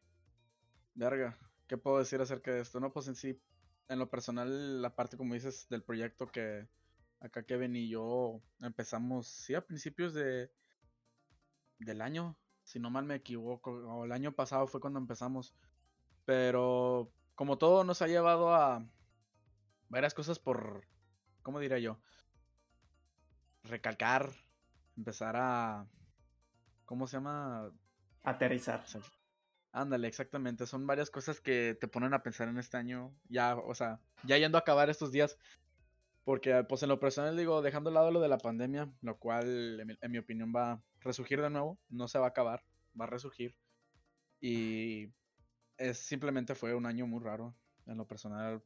Verga, 0.95 1.37
¿qué 1.67 1.77
puedo 1.77 1.99
decir 1.99 2.21
acerca 2.21 2.51
de 2.51 2.61
esto? 2.61 2.79
No, 2.79 2.91
pues 2.91 3.07
en 3.07 3.15
sí, 3.15 3.41
en 3.87 3.99
lo 3.99 4.09
personal, 4.09 4.81
la 4.81 4.95
parte, 4.95 5.17
como 5.17 5.33
dices, 5.33 5.67
del 5.69 5.83
proyecto 5.83 6.27
que 6.27 6.67
acá 7.19 7.43
Kevin 7.43 7.75
y 7.75 7.89
yo 7.89 8.41
empezamos, 8.59 9.27
sí, 9.27 9.55
a 9.55 9.65
principios 9.65 10.13
de 10.13 10.51
del 11.79 12.01
año, 12.01 12.37
si 12.63 12.79
no 12.79 12.89
mal 12.89 13.05
me 13.05 13.15
equivoco, 13.15 13.71
o 13.71 14.05
el 14.05 14.11
año 14.11 14.33
pasado 14.33 14.67
fue 14.67 14.79
cuando 14.81 14.99
empezamos. 14.99 15.53
Pero 16.25 17.11
como 17.35 17.57
todo 17.57 17.83
nos 17.83 18.01
ha 18.01 18.07
llevado 18.07 18.53
a 18.53 18.85
varias 19.89 20.13
cosas 20.13 20.39
por, 20.39 20.85
¿cómo 21.41 21.59
diría 21.59 21.79
yo? 21.79 21.99
Recalcar, 23.63 24.31
empezar 24.97 25.35
a, 25.37 25.87
¿cómo 26.93 27.07
se 27.07 27.17
llama? 27.17 27.71
Aterrizar. 28.21 28.85
Se- 28.85 28.99
Ándale, 29.71 30.07
exactamente. 30.07 30.67
Son 30.67 30.85
varias 30.85 31.09
cosas 31.09 31.41
que 31.41 31.75
te 31.81 31.87
ponen 31.87 32.13
a 32.13 32.21
pensar 32.21 32.47
en 32.49 32.59
este 32.59 32.77
año. 32.77 33.11
Ya, 33.29 33.55
o 33.55 33.73
sea, 33.73 33.99
ya 34.23 34.37
yendo 34.37 34.59
a 34.59 34.61
acabar 34.61 34.91
estos 34.91 35.11
días. 35.11 35.39
Porque, 36.23 36.63
pues 36.69 36.83
en 36.83 36.89
lo 36.89 36.99
personal, 36.99 37.35
digo, 37.35 37.63
dejando 37.63 37.89
de 37.89 37.95
lado 37.95 38.11
lo 38.11 38.21
de 38.21 38.27
la 38.27 38.37
pandemia, 38.37 38.93
lo 39.01 39.17
cual, 39.17 39.79
en 39.79 39.87
mi, 39.87 39.97
en 39.99 40.11
mi 40.11 40.19
opinión, 40.19 40.53
va 40.55 40.73
a 40.73 40.81
resurgir 40.99 41.41
de 41.41 41.49
nuevo. 41.49 41.79
No 41.89 42.07
se 42.07 42.19
va 42.19 42.27
a 42.27 42.29
acabar, 42.29 42.63
va 42.99 43.05
a 43.05 43.09
resurgir. 43.09 43.55
Y 44.39 45.09
es 45.77 45.97
simplemente 45.97 46.53
fue 46.53 46.75
un 46.75 46.85
año 46.85 47.07
muy 47.07 47.23
raro. 47.23 47.55
En 47.87 47.97
lo 47.97 48.05
personal, 48.05 48.61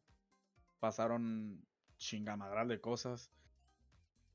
pasaron 0.81 1.65
chingamadral 1.95 2.67
de 2.67 2.81
cosas. 2.81 3.31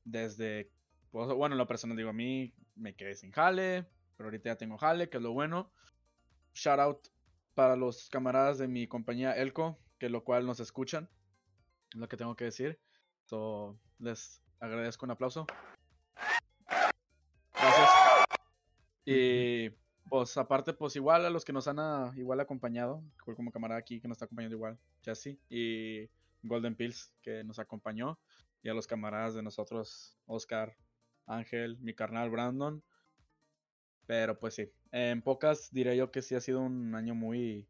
Desde, 0.03 0.71
pues, 1.11 1.27
bueno, 1.27 1.53
en 1.53 1.59
lo 1.59 1.67
personal, 1.67 1.95
digo, 1.95 2.09
a 2.09 2.13
mí 2.13 2.55
me 2.75 2.95
quedé 2.95 3.15
sin 3.15 3.31
jale, 3.31 3.85
pero 4.17 4.27
ahorita 4.27 4.49
ya 4.51 4.57
tengo 4.57 4.77
jale, 4.77 5.09
que 5.09 5.17
es 5.17 5.23
lo 5.23 5.33
bueno. 5.33 5.71
Shout 6.53 6.79
out 6.79 7.07
para 7.53 7.75
los 7.75 8.09
camaradas 8.09 8.57
de 8.57 8.67
mi 8.67 8.87
compañía 8.87 9.35
Elco, 9.35 9.79
que 9.99 10.09
lo 10.09 10.23
cual 10.23 10.45
nos 10.45 10.59
escuchan. 10.59 11.09
Es 11.93 11.99
lo 11.99 12.07
que 12.07 12.17
tengo 12.17 12.35
que 12.35 12.45
decir. 12.45 12.79
So, 13.25 13.79
les 13.99 14.41
agradezco 14.59 15.05
un 15.05 15.11
aplauso. 15.11 15.45
Gracias. 17.53 17.89
Y 19.05 19.69
pues 20.09 20.37
aparte, 20.37 20.73
pues 20.73 20.95
igual 20.95 21.25
a 21.25 21.29
los 21.29 21.45
que 21.45 21.53
nos 21.53 21.67
han 21.67 21.79
ah, 21.79 22.11
igual 22.15 22.39
acompañado, 22.39 23.03
como- 23.23 23.35
como 23.35 23.51
camarada 23.51 23.79
aquí 23.79 23.99
que 23.99 24.07
nos 24.07 24.15
está 24.15 24.25
acompañando 24.25 24.55
igual, 24.55 24.77
Jesse 25.01 25.37
y 25.49 26.09
Golden 26.41 26.75
Pills 26.75 27.13
que 27.21 27.43
nos 27.43 27.59
acompañó, 27.59 28.19
y 28.61 28.69
a 28.69 28.73
los 28.73 28.87
camaradas 28.87 29.33
de 29.33 29.43
nosotros, 29.43 30.17
Oscar, 30.25 30.75
Ángel, 31.25 31.77
mi 31.79 31.93
carnal 31.93 32.29
Brandon. 32.29 32.83
Pero 34.05 34.39
pues 34.39 34.55
sí, 34.55 34.71
en 34.91 35.21
pocas 35.21 35.69
diré 35.71 35.95
yo 35.95 36.11
que 36.11 36.21
sí 36.21 36.35
ha 36.35 36.41
sido 36.41 36.61
un 36.61 36.93
año 36.95 37.15
muy 37.15 37.67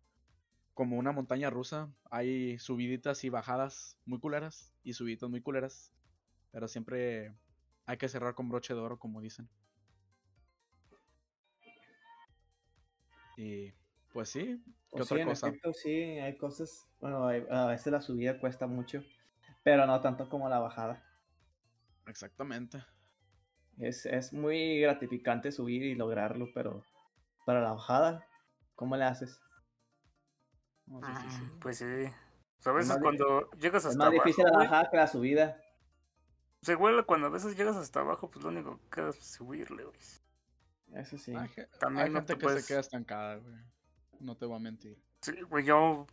como 0.74 0.98
una 0.98 1.12
montaña 1.12 1.50
rusa. 1.50 1.94
Hay 2.10 2.58
subiditas 2.60 3.24
y 3.24 3.30
bajadas 3.30 3.98
muy 4.06 4.20
culeras 4.20 4.74
y 4.84 4.94
subiditas 4.94 5.30
muy 5.30 5.42
culeras. 5.42 5.94
Pero 6.52 6.68
siempre 6.68 7.36
hay 7.86 7.98
que 7.98 8.10
cerrar 8.10 8.36
con 8.36 8.50
broche 8.50 8.74
de 8.74 8.80
oro, 8.80 8.98
como 9.00 9.22
dicen. 9.22 9.50
Y 13.38 13.74
pues 14.12 14.30
sí, 14.30 14.62
¿qué 14.66 14.72
Pues 14.92 15.08
sí, 15.08 15.16
otra 15.16 15.22
en 15.22 15.28
cosa? 15.28 15.48
efecto, 15.48 15.74
sí, 15.74 15.92
hay 15.92 16.38
cosas. 16.38 16.88
Bueno, 17.00 17.28
a 17.28 17.68
veces 17.68 17.92
la 17.92 18.02
subida 18.02 18.40
cuesta 18.40 18.68
mucho, 18.68 19.04
pero 19.64 19.86
no 19.86 20.00
tanto 20.02 20.30
como 20.30 20.50
la 20.50 20.60
bajada. 20.60 21.04
Exactamente. 22.06 22.84
Es, 23.80 24.06
es 24.06 24.34
muy 24.34 24.80
gratificante 24.80 25.52
subir 25.52 25.84
y 25.84 25.96
lograrlo, 25.96 26.48
pero 26.54 26.84
para 27.46 27.62
la 27.62 27.74
bajada, 27.74 28.28
¿cómo 28.76 28.96
le 28.96 29.04
haces? 29.06 29.40
No, 30.86 31.00
sí, 31.02 31.12
sí, 31.22 31.30
sí. 31.38 31.42
Mm, 31.42 31.60
Pues 31.60 31.78
sí. 31.78 31.86
O 31.86 32.62
sea, 32.64 32.72
a 32.72 32.76
veces 32.76 32.90
más 32.90 33.00
cuando 33.02 33.50
llegas 33.52 33.84
Es 33.84 33.92
hasta 33.92 33.98
más 34.00 34.08
abajo, 34.08 34.24
difícil 34.26 34.46
la 34.46 34.58
bajada 34.58 34.90
que 34.90 34.98
la 34.98 35.08
subida. 35.08 35.58
se 36.62 36.76
huele 36.76 37.04
cuando 37.04 37.28
a 37.28 37.30
veces 37.30 37.58
llegas 37.58 37.76
hasta 37.76 38.00
abajo, 38.02 38.30
pues 38.30 38.44
lo 38.44 38.50
único 38.52 38.78
que 38.80 38.90
queda 38.90 39.10
es 39.10 39.18
subirle, 39.26 39.84
güey. 39.84 40.00
Eso 40.94 41.18
sí. 41.18 41.34
Hay, 41.36 41.50
También 41.80 42.06
hay 42.06 42.10
no 42.12 42.20
gente 42.20 42.34
te 42.36 42.40
que 42.40 42.44
puedes- 42.46 42.62
se 42.66 42.68
queda 42.74 42.80
estancada, 42.82 43.36
güey. 43.38 43.56
No 44.20 44.38
te 44.38 44.46
voy 44.46 44.56
a 44.58 44.60
mentir. 44.60 45.02
Sí, 45.22 45.42
güey, 45.42 45.66
yo 45.66 46.06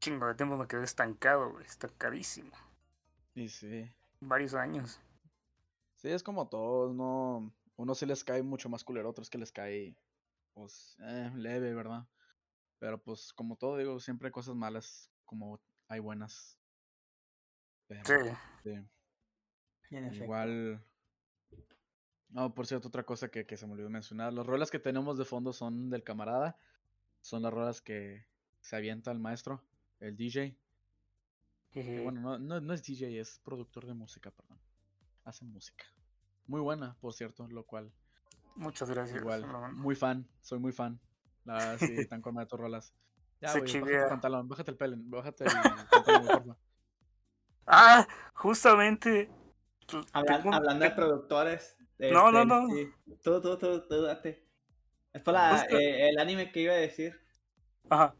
chingo 0.00 0.26
de 0.28 0.34
tiempo 0.34 0.56
me 0.56 0.66
quedé 0.68 0.84
estancado, 0.84 1.50
güey, 1.50 1.66
estancadísimo. 1.66 2.52
Y 3.34 3.48
sí. 3.48 3.90
Varios 4.20 4.54
años. 4.54 5.00
Sí, 5.98 6.08
es 6.08 6.22
como 6.22 6.48
todos, 6.48 6.94
no. 6.94 7.52
Uno 7.76 7.94
sí 7.94 8.06
les 8.06 8.22
cae 8.24 8.42
mucho 8.42 8.68
más 8.68 8.84
culero, 8.84 9.10
otros 9.10 9.28
que 9.28 9.38
les 9.38 9.52
cae, 9.52 9.96
pues, 10.54 10.96
eh, 11.00 11.30
leve, 11.34 11.74
¿verdad? 11.74 12.06
Pero 12.78 13.02
pues, 13.02 13.32
como 13.32 13.56
todo, 13.56 13.76
digo, 13.76 13.98
siempre 13.98 14.28
hay 14.28 14.32
cosas 14.32 14.54
malas, 14.54 15.10
como 15.24 15.60
hay 15.88 15.98
buenas. 16.00 16.56
Pero, 17.88 18.04
Sí. 18.62 18.70
sí, 19.88 19.96
En 19.96 20.04
efecto. 20.04 20.24
igual. 20.24 20.84
No, 22.28 22.54
por 22.54 22.66
cierto, 22.66 22.88
otra 22.88 23.04
cosa 23.04 23.28
que, 23.30 23.46
que 23.46 23.56
se 23.56 23.66
me 23.66 23.72
olvidó 23.72 23.90
mencionar. 23.90 24.32
Las 24.32 24.46
rolas 24.46 24.70
que 24.70 24.78
tenemos 24.78 25.18
de 25.18 25.24
fondo 25.24 25.52
son 25.52 25.90
del 25.90 26.04
camarada. 26.04 26.58
Son 27.22 27.42
las 27.42 27.52
rolas 27.52 27.80
que 27.80 28.26
se 28.60 28.76
avienta 28.76 29.10
el 29.10 29.18
maestro, 29.18 29.64
el 29.98 30.16
DJ. 30.16 30.54
Que 31.72 32.00
bueno, 32.00 32.20
no, 32.20 32.38
no, 32.38 32.60
no 32.60 32.72
es 32.74 32.82
DJ, 32.84 33.18
es 33.20 33.40
productor 33.40 33.86
de 33.86 33.94
música, 33.94 34.30
perdón. 34.30 34.57
Hace 35.28 35.44
música. 35.44 35.84
Muy 36.46 36.62
buena, 36.62 36.96
por 37.02 37.12
cierto, 37.12 37.46
lo 37.48 37.64
cual, 37.66 37.92
Muchas 38.54 38.88
gracias. 38.90 39.20
igual, 39.20 39.46
muy 39.74 39.94
fan, 39.94 40.26
soy 40.40 40.58
muy 40.58 40.72
fan. 40.72 40.98
La, 41.44 41.76
sí, 41.78 41.84
están 42.10 42.22
con 42.22 42.34
tus 42.46 42.58
rolas. 42.58 42.94
Ya, 43.42 43.50
Se 43.50 43.60
güey, 43.60 43.72
bájate 43.80 44.02
el 44.02 44.08
pantalón, 44.08 44.48
bájate 44.48 44.70
el 44.70 44.76
pelen, 44.78 45.10
bájate 45.10 45.44
el 45.44 45.50
pantalón, 45.90 46.26
porfa. 46.26 46.56
Ah, 47.66 48.08
justamente. 48.32 49.30
pues, 49.86 50.06
tengo 50.26 50.48
un- 50.48 50.54
hablando 50.54 50.84
de 50.86 50.90
productores. 50.92 51.76
No, 51.98 52.32
no, 52.32 52.38
este, 52.38 52.46
no. 52.46 52.68
sí. 52.70 52.92
Tú, 53.22 53.40
tú, 53.42 53.58
tú, 53.58 53.86
tú, 53.86 54.02
date. 54.02 54.48
Es 55.12 55.20
por 55.20 55.34
la, 55.34 55.58
Justo- 55.58 55.76
eh, 55.78 56.08
el 56.08 56.18
anime 56.18 56.50
que 56.50 56.60
iba 56.62 56.72
a 56.72 56.76
decir. 56.76 57.20
Ajá. 57.90 58.14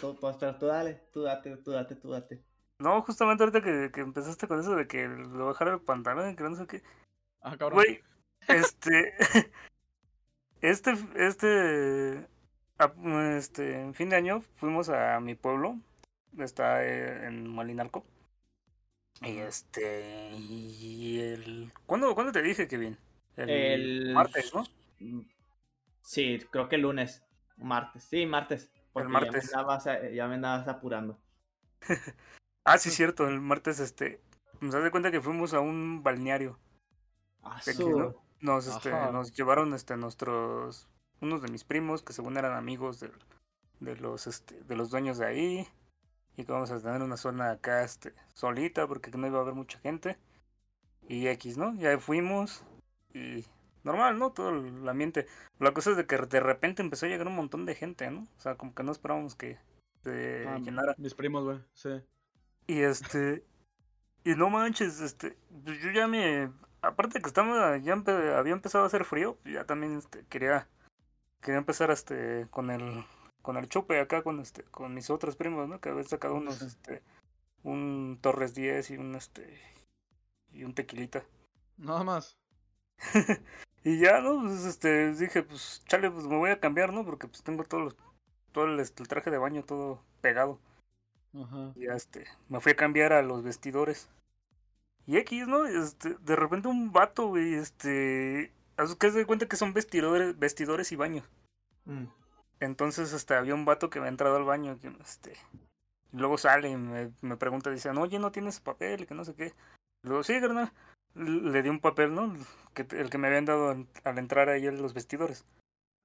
Tú, 0.00 0.16
pues, 0.20 0.36
pero 0.38 0.56
tú 0.56 0.66
dale, 0.66 1.08
tú 1.12 1.22
date, 1.22 1.56
tú 1.56 1.72
date, 1.72 1.96
tú 1.96 2.10
date. 2.10 2.44
No, 2.82 3.00
justamente 3.02 3.44
ahorita 3.44 3.62
que, 3.62 3.92
que 3.92 4.00
empezaste 4.00 4.48
con 4.48 4.58
eso 4.58 4.74
de 4.74 4.88
que 4.88 5.06
le 5.06 5.38
bajara 5.38 5.74
el 5.74 5.80
pantalón 5.80 6.30
y 6.30 6.36
que 6.36 6.42
no 6.42 6.56
sé 6.56 6.66
qué. 6.66 6.82
Ah, 7.40 7.56
cabrón. 7.56 7.74
Güey, 7.74 8.02
este. 8.48 9.14
este. 10.60 10.92
Este. 11.14 12.28
Este. 13.36 13.80
En 13.80 13.94
fin 13.94 14.08
de 14.08 14.16
año 14.16 14.40
fuimos 14.56 14.88
a 14.88 15.20
mi 15.20 15.36
pueblo. 15.36 15.78
Está 16.38 16.84
eh, 16.84 17.28
en 17.28 17.46
Malinalco. 17.54 18.04
Y 19.20 19.38
este. 19.38 20.32
Y 20.32 21.20
el. 21.20 21.72
¿Cuándo, 21.86 22.12
¿cuándo 22.14 22.32
te 22.32 22.42
dije, 22.42 22.66
Kevin? 22.66 22.98
El- 23.36 24.12
martes, 24.12 24.52
¿no? 24.52 24.64
Sí, 26.00 26.44
creo 26.50 26.68
que 26.68 26.78
lunes. 26.78 27.22
Martes. 27.56 28.02
Sí, 28.02 28.26
martes. 28.26 28.72
Porque 28.92 29.08
martes. 29.08 29.50
Ya 29.50 29.56
me, 29.56 29.60
andabas, 29.60 29.86
eh, 29.86 30.14
ya 30.14 30.26
me 30.26 30.34
andabas 30.34 30.66
apurando. 30.66 31.20
Ah, 32.64 32.78
sí, 32.78 32.90
cierto. 32.90 33.26
El 33.28 33.40
martes, 33.40 33.80
este. 33.80 34.20
Nos 34.60 34.72
das 34.72 34.84
de 34.84 34.90
cuenta 34.90 35.10
que 35.10 35.20
fuimos 35.20 35.54
a 35.54 35.60
un 35.60 36.02
balneario. 36.02 36.58
Ah, 37.42 37.60
de 37.64 37.72
aquí, 37.72 37.84
¿no? 37.84 38.14
Nos, 38.40 38.66
este, 38.66 38.90
nos 39.12 39.32
llevaron 39.32 39.72
este 39.74 39.96
nuestros 39.96 40.88
unos 41.20 41.42
de 41.42 41.48
mis 41.48 41.62
primos 41.64 42.02
que 42.02 42.12
según 42.12 42.36
eran 42.36 42.52
amigos 42.56 42.98
del- 43.00 43.12
de 43.80 43.96
los 43.96 44.26
este, 44.26 44.60
de 44.64 44.76
los 44.76 44.90
dueños 44.90 45.18
de 45.18 45.26
ahí 45.26 45.68
y 46.36 46.44
que 46.44 46.50
vamos 46.52 46.70
a 46.72 46.80
tener 46.80 47.02
una 47.02 47.16
zona 47.16 47.50
acá 47.52 47.82
este 47.84 48.12
solita 48.34 48.86
porque 48.88 49.10
no 49.12 49.26
iba 49.28 49.38
a 49.38 49.42
haber 49.42 49.54
mucha 49.54 49.78
gente 49.80 50.18
y 51.08 51.28
X, 51.28 51.56
¿no? 51.56 51.74
Ya 51.76 51.96
fuimos 51.98 52.64
y 53.14 53.44
normal, 53.84 54.18
¿no? 54.18 54.32
Todo 54.32 54.50
el 54.50 54.88
ambiente. 54.88 55.26
La 55.60 55.72
cosa 55.72 55.90
es 55.92 55.96
de 55.96 56.06
que 56.06 56.16
de 56.16 56.40
repente 56.40 56.82
empezó 56.82 57.06
a 57.06 57.08
llegar 57.08 57.26
un 57.28 57.36
montón 57.36 57.64
de 57.66 57.74
gente, 57.76 58.10
¿no? 58.10 58.26
O 58.36 58.40
sea, 58.40 58.56
como 58.56 58.74
que 58.74 58.82
no 58.82 58.90
esperábamos 58.92 59.34
que 59.36 59.58
se 60.02 60.46
Ah, 60.48 60.58
llenara. 60.58 60.94
Mis 60.98 61.14
primos, 61.14 61.44
güey, 61.44 61.58
sí. 61.74 61.90
Y 62.66 62.80
este. 62.82 63.44
Y 64.24 64.34
no 64.34 64.50
manches, 64.50 65.00
este. 65.00 65.36
pues 65.64 65.80
Yo 65.80 65.90
ya 65.90 66.06
me. 66.06 66.50
Aparte 66.80 67.20
que 67.20 67.26
estaba. 67.28 67.76
Ya 67.78 67.94
empe- 67.94 68.34
había 68.36 68.52
empezado 68.52 68.84
a 68.84 68.86
hacer 68.86 69.04
frío. 69.04 69.38
Ya 69.44 69.64
también 69.64 69.96
este, 69.98 70.24
quería. 70.28 70.68
Quería 71.40 71.58
empezar 71.58 71.90
este. 71.90 72.46
Con 72.50 72.70
el. 72.70 73.04
Con 73.42 73.56
el 73.56 73.68
chupe 73.68 73.98
acá 74.00 74.22
con 74.22 74.38
este. 74.40 74.62
Con 74.64 74.94
mis 74.94 75.10
otros 75.10 75.34
primos, 75.36 75.68
¿no? 75.68 75.80
Que 75.80 75.88
habían 75.90 76.06
sacado 76.08 76.34
unos. 76.34 76.62
Este. 76.62 77.02
Un 77.64 78.18
Torres 78.20 78.54
10 78.54 78.90
y 78.90 78.96
un 78.96 79.14
este. 79.14 79.60
Y 80.52 80.64
un 80.64 80.74
tequilita. 80.74 81.24
Nada 81.78 82.04
más. 82.04 82.36
Y 83.84 83.98
ya, 83.98 84.20
¿no? 84.20 84.40
Pues 84.42 84.64
este. 84.64 85.12
Dije, 85.14 85.42
pues 85.42 85.82
chale, 85.88 86.08
pues 86.08 86.24
me 86.26 86.36
voy 86.36 86.50
a 86.50 86.60
cambiar, 86.60 86.92
¿no? 86.92 87.04
Porque 87.04 87.26
pues 87.26 87.42
tengo 87.42 87.64
todo, 87.64 87.80
los- 87.80 87.96
todo 88.52 88.66
el, 88.66 88.78
este, 88.78 89.02
el 89.02 89.08
traje 89.08 89.28
de 89.32 89.38
baño 89.38 89.64
todo 89.64 90.04
pegado. 90.20 90.60
Ajá. 91.34 91.72
Y 91.76 91.86
este, 91.86 92.26
me 92.48 92.60
fui 92.60 92.72
a 92.72 92.76
cambiar 92.76 93.12
a 93.12 93.22
los 93.22 93.42
vestidores. 93.42 94.08
Y 95.06 95.16
X, 95.18 95.48
¿no? 95.48 95.66
Este, 95.66 96.16
de 96.20 96.36
repente 96.36 96.68
un 96.68 96.92
vato, 96.92 97.28
güey, 97.28 97.54
este. 97.54 98.52
haz 98.76 98.94
que 98.94 99.10
se 99.10 99.26
cuenta 99.26 99.46
que 99.46 99.56
son 99.56 99.72
vestidores, 99.72 100.38
vestidores 100.38 100.92
y 100.92 100.96
baños. 100.96 101.28
Mm. 101.84 102.04
Entonces, 102.60 103.12
este, 103.12 103.34
había 103.34 103.54
un 103.54 103.64
vato 103.64 103.90
que 103.90 104.00
me 104.00 104.06
ha 104.06 104.10
entrado 104.10 104.36
al 104.36 104.44
baño, 104.44 104.78
que, 104.78 104.88
este. 105.00 105.32
y 106.12 106.18
luego 106.18 106.38
sale 106.38 106.68
y 106.68 106.76
me, 106.76 107.10
me 107.20 107.36
pregunta, 107.36 107.70
dice, 107.70 107.90
oye, 107.90 108.18
¿no 108.18 108.30
tienes 108.30 108.60
papel? 108.60 109.06
Que 109.06 109.14
no 109.14 109.24
sé 109.24 109.34
qué. 109.34 109.54
Le 110.02 110.10
digo, 110.10 110.22
sí, 110.22 110.40
carnal. 110.40 110.72
Le 111.14 111.62
di 111.62 111.68
un 111.68 111.80
papel, 111.80 112.14
¿no? 112.14 112.32
Que, 112.74 112.86
el 112.92 113.10
que 113.10 113.18
me 113.18 113.26
habían 113.26 113.44
dado 113.44 113.70
al, 113.70 113.86
al 114.04 114.18
entrar 114.18 114.48
ahí 114.48 114.66
en 114.66 114.80
los 114.80 114.94
vestidores. 114.94 115.44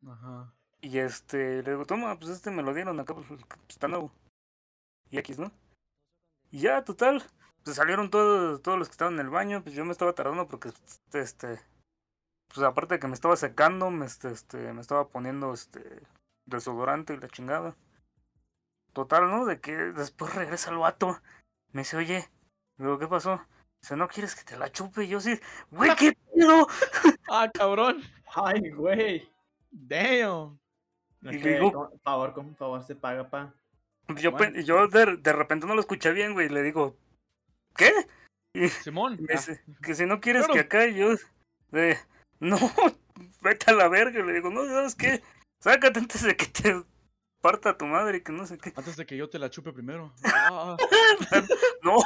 Ajá. 0.05 0.51
Y 0.81 0.99
este, 0.99 1.63
le 1.63 1.71
digo, 1.71 1.85
toma, 1.85 2.17
pues 2.17 2.31
este 2.31 2.51
me 2.51 2.63
lo 2.63 2.73
dieron 2.73 2.99
acá, 2.99 3.13
pues 3.13 3.27
está 3.69 3.87
nuevo. 3.87 4.11
Y 5.11 5.17
X, 5.19 5.39
¿no? 5.39 5.51
Y 6.51 6.59
ya, 6.61 6.83
total, 6.83 7.23
pues 7.63 7.75
salieron 7.75 8.09
todos, 8.09 8.61
todos 8.61 8.77
los 8.79 8.87
que 8.87 8.93
estaban 8.93 9.15
en 9.15 9.19
el 9.21 9.29
baño, 9.29 9.61
pues 9.63 9.75
yo 9.75 9.83
me 9.85 9.91
estaba 9.91 10.13
tardando 10.13 10.47
porque, 10.47 10.71
este, 11.13 11.59
pues 12.47 12.65
aparte 12.65 12.95
de 12.95 12.99
que 12.99 13.07
me 13.07 13.13
estaba 13.13 13.35
secando, 13.35 13.89
me, 13.91 14.05
este, 14.05 14.31
este, 14.31 14.71
me 14.73 14.81
estaba 14.81 15.07
poniendo 15.09 15.53
este 15.53 16.01
desodorante 16.45 17.13
y 17.13 17.17
la 17.17 17.27
chingada. 17.27 17.75
Total, 18.93 19.29
¿no? 19.29 19.45
De 19.45 19.59
que 19.59 19.75
después 19.75 20.33
regresa 20.33 20.71
el 20.71 20.77
vato. 20.77 21.19
Me 21.71 21.81
dice, 21.81 21.97
oye, 21.97 22.27
digo, 22.77 22.97
¿qué 22.97 23.07
pasó? 23.07 23.41
Dice, 23.81 23.95
¿no 23.95 24.07
quieres 24.07 24.33
que 24.35 24.43
te 24.43 24.57
la 24.57 24.71
chupe? 24.71 25.03
Y 25.03 25.09
yo 25.09 25.19
sí, 25.21 25.39
güey, 25.71 25.95
¿qué 25.95 26.17
pedo? 26.33 26.67
Ah, 27.29 27.51
cabrón. 27.53 28.01
Ay, 28.33 28.71
güey. 28.71 29.29
Damn. 29.69 30.57
Es 31.23 31.35
Y 31.35 31.41
que, 31.41 31.59
digo- 31.59 31.91
favor, 32.01 32.33
con 32.33 32.55
favor 32.55 32.81
se 32.83 32.95
paga, 32.95 33.29
pa. 33.29 33.53
Yo, 34.15 34.31
Bueno. 34.31 34.59
yo 34.61 34.87
de, 34.87 35.17
de 35.17 35.33
repente 35.33 35.67
no 35.67 35.75
lo 35.75 35.81
escuché 35.81 36.11
bien, 36.11 36.33
güey. 36.33 36.47
y 36.47 36.49
Le 36.49 36.63
digo, 36.63 36.95
¿qué? 37.75 37.91
Y 38.53 38.69
Simón. 38.69 39.17
me 39.19 39.33
ah, 39.35 39.41
que 39.83 39.93
si 39.95 40.05
no 40.05 40.19
quieres 40.21 40.47
que 40.47 40.59
acá 40.59 40.87
y 40.87 40.95
yo, 40.95 41.09
de, 41.71 41.97
no, 42.39 42.57
vete 43.41 43.71
a 43.71 43.73
la 43.73 43.87
verga. 43.87 44.23
Le 44.23 44.33
digo, 44.33 44.49
no, 44.49 44.65
¿sabes 44.65 44.95
qué? 44.95 45.21
Sácate 45.61 45.99
antes 45.99 46.21
de 46.23 46.35
que 46.35 46.45
te 46.47 46.83
parta 47.41 47.77
tu 47.77 47.85
madre 47.85 48.17
y 48.17 48.21
que 48.21 48.31
no 48.31 48.45
sé 48.45 48.57
qué. 48.57 48.73
Antes 48.75 48.95
de 48.95 49.05
que 49.05 49.17
yo 49.17 49.29
te 49.29 49.39
la 49.39 49.49
chupe 49.49 49.71
primero. 49.73 50.13
Ah, 50.23 50.77
No, 51.83 51.97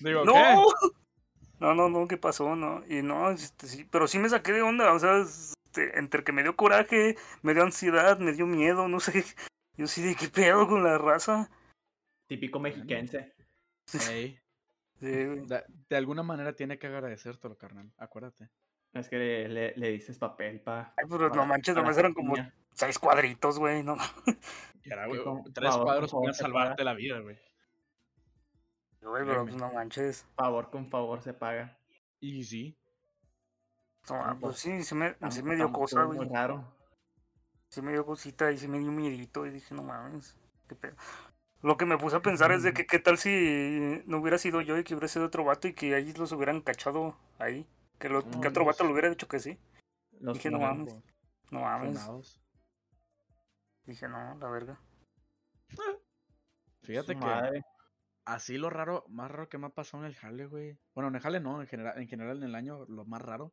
digo, 0.00 0.24
no. 0.24 0.32
¿qué? 0.32 0.90
No, 1.58 1.74
no, 1.74 1.88
no, 1.88 2.06
¿qué 2.06 2.16
pasó? 2.16 2.54
No, 2.54 2.84
y 2.88 3.02
no, 3.02 3.30
este, 3.30 3.66
sí, 3.66 3.84
pero 3.90 4.06
sí 4.06 4.18
me 4.18 4.28
saqué 4.28 4.52
de 4.52 4.62
onda, 4.62 4.92
o 4.92 4.98
sea, 4.98 5.18
este, 5.22 5.98
entre 5.98 6.22
que 6.22 6.32
me 6.32 6.42
dio 6.42 6.54
coraje, 6.54 7.16
me 7.42 7.54
dio 7.54 7.62
ansiedad, 7.62 8.18
me 8.18 8.32
dio 8.32 8.46
miedo, 8.46 8.88
no 8.88 9.00
sé. 9.00 9.24
Yo 9.76 9.86
sí 9.86 10.02
de 10.02 10.14
qué 10.14 10.28
pedo 10.28 10.66
con 10.66 10.82
la 10.82 10.98
raza. 10.98 11.48
Típico 12.28 12.58
mexiquense. 12.58 13.34
Ey, 14.10 14.38
Sí, 15.00 15.06
güey. 15.26 15.46
de, 15.46 15.64
de 15.90 15.96
alguna 15.96 16.22
manera 16.22 16.54
tiene 16.54 16.78
que 16.78 16.86
agradecértelo, 16.86 17.56
carnal. 17.58 17.92
Acuérdate. 17.98 18.48
Es 18.94 19.10
que 19.10 19.16
le, 19.18 19.48
le, 19.48 19.74
le 19.76 19.90
dices 19.90 20.18
papel, 20.18 20.60
pa. 20.60 20.94
Ay, 20.96 21.04
pero 21.08 21.28
no 21.28 21.34
para- 21.34 21.44
manches, 21.44 21.74
para 21.74 21.82
nomás 21.84 21.98
eran 21.98 22.14
como 22.14 22.34
seis 22.72 22.98
cuadritos, 22.98 23.58
güey, 23.58 23.82
no. 23.82 23.96
Era, 24.82 25.06
güey, 25.06 25.20
tres 25.52 25.70
favor, 25.70 25.84
cuadros 25.84 26.36
se 26.36 26.42
salvarte 26.42 26.82
la 26.84 26.94
vida, 26.94 27.18
güey. 27.20 27.36
Güey, 29.02 29.24
pero 29.26 29.42
pues 29.44 29.56
no 29.56 29.70
manches. 29.72 30.24
Favor 30.36 30.70
con 30.70 30.88
favor 30.88 31.20
se 31.22 31.34
paga. 31.34 31.76
Y 32.20 32.42
sí. 32.44 32.78
No, 34.08 34.38
pues 34.40 34.56
sí, 34.58 34.82
sí 34.82 34.94
me, 34.94 35.14
dio 35.56 35.72
cosa, 35.72 36.04
muy 36.06 36.16
güey. 36.16 36.28
raro. 36.28 36.75
Sí 37.76 37.82
me 37.82 37.92
dio 37.92 38.06
cosita 38.06 38.50
y 38.50 38.56
sí 38.56 38.68
me 38.68 38.78
dio 38.78 38.90
miedito 38.90 39.44
y 39.44 39.50
dije, 39.50 39.74
no 39.74 39.82
mames, 39.82 40.34
qué 40.66 40.74
pedo. 40.74 40.96
Lo 41.60 41.76
que 41.76 41.84
me 41.84 41.98
puse 41.98 42.16
a 42.16 42.22
pensar 42.22 42.50
es 42.50 42.62
de 42.62 42.72
que 42.72 42.86
qué 42.86 42.98
tal 42.98 43.18
si 43.18 44.02
no 44.06 44.16
hubiera 44.16 44.38
sido 44.38 44.62
yo 44.62 44.78
y 44.78 44.82
que 44.82 44.94
hubiera 44.94 45.08
sido 45.08 45.26
otro 45.26 45.44
vato 45.44 45.68
y 45.68 45.74
que 45.74 45.94
ahí 45.94 46.10
los 46.14 46.32
hubieran 46.32 46.62
cachado 46.62 47.18
ahí. 47.38 47.68
Que, 47.98 48.08
lo, 48.08 48.22
que 48.22 48.38
Mm, 48.38 48.46
otro 48.46 48.64
vato 48.64 48.82
le 48.82 48.92
hubiera 48.92 49.10
dicho 49.10 49.28
que 49.28 49.40
sí. 49.40 49.58
Los 50.20 50.38
Dije, 50.38 50.50
no 50.50 50.58
mames. 50.58 50.96
No 51.50 51.60
mames. 51.60 52.40
Dije, 53.84 54.08
no, 54.08 54.38
la 54.38 54.48
verga. 54.48 54.80
Fíjate 56.80 57.12
Su 57.12 57.20
que 57.20 57.26
madre. 57.26 57.62
así 58.24 58.56
lo 58.56 58.70
raro, 58.70 59.04
más 59.10 59.30
raro 59.30 59.50
que 59.50 59.58
me 59.58 59.66
ha 59.66 59.68
pasado 59.68 60.02
en 60.02 60.08
el 60.08 60.16
jale, 60.16 60.46
güey. 60.46 60.78
Bueno, 60.94 61.08
en 61.08 61.16
el 61.16 61.20
jale 61.20 61.40
no, 61.40 61.60
en 61.60 61.66
general, 61.66 62.00
en 62.00 62.08
general 62.08 62.38
en 62.38 62.44
el 62.44 62.54
año, 62.54 62.86
lo 62.86 63.04
más 63.04 63.20
raro. 63.20 63.52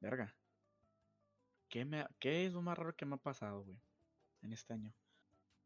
Verga. 0.00 0.34
¿Qué, 1.68 1.84
me, 1.84 2.00
ha- 2.00 2.10
¿Qué 2.18 2.46
es 2.46 2.52
lo 2.52 2.62
más 2.62 2.76
raro 2.78 2.94
que 2.96 3.06
me 3.06 3.14
ha 3.16 3.18
pasado, 3.18 3.62
güey? 3.64 3.78
En 4.42 4.52
este 4.52 4.74
año. 4.74 4.92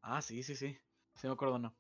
Ah, 0.03 0.23
sí, 0.23 0.43
sí, 0.43 0.57
sí. 0.57 0.77
Sí 1.15 1.27
me 1.27 1.33
acuerdo, 1.35 1.59
no. 1.59 1.75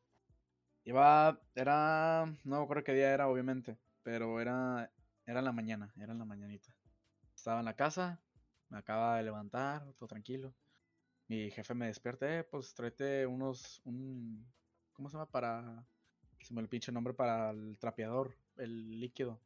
Iba, 0.84 1.40
era, 1.54 2.26
no 2.44 2.56
me 2.58 2.62
acuerdo 2.64 2.84
qué 2.84 2.94
día 2.94 3.12
era, 3.14 3.28
obviamente. 3.28 3.78
Pero 4.02 4.40
era, 4.40 4.90
era 5.26 5.38
en 5.40 5.44
la 5.44 5.52
mañana, 5.52 5.92
era 5.98 6.12
en 6.12 6.18
la 6.18 6.24
mañanita. 6.24 6.74
Estaba 7.34 7.60
en 7.60 7.66
la 7.66 7.76
casa, 7.76 8.20
me 8.68 8.78
acaba 8.78 9.16
de 9.16 9.24
levantar, 9.24 9.84
todo 9.98 10.08
tranquilo. 10.08 10.54
Mi 11.28 11.50
jefe 11.50 11.74
me 11.74 11.86
despierta, 11.86 12.38
eh, 12.38 12.44
pues 12.44 12.74
tráete 12.74 13.26
unos, 13.26 13.80
un, 13.84 14.46
¿cómo 14.92 15.08
se 15.08 15.14
llama? 15.16 15.30
Para, 15.30 15.84
se 16.42 16.54
me 16.54 16.60
el 16.60 16.68
pinche 16.68 16.92
nombre 16.92 17.14
para 17.14 17.50
el 17.50 17.78
trapeador, 17.78 18.34
el 18.56 19.00
líquido. 19.00 19.40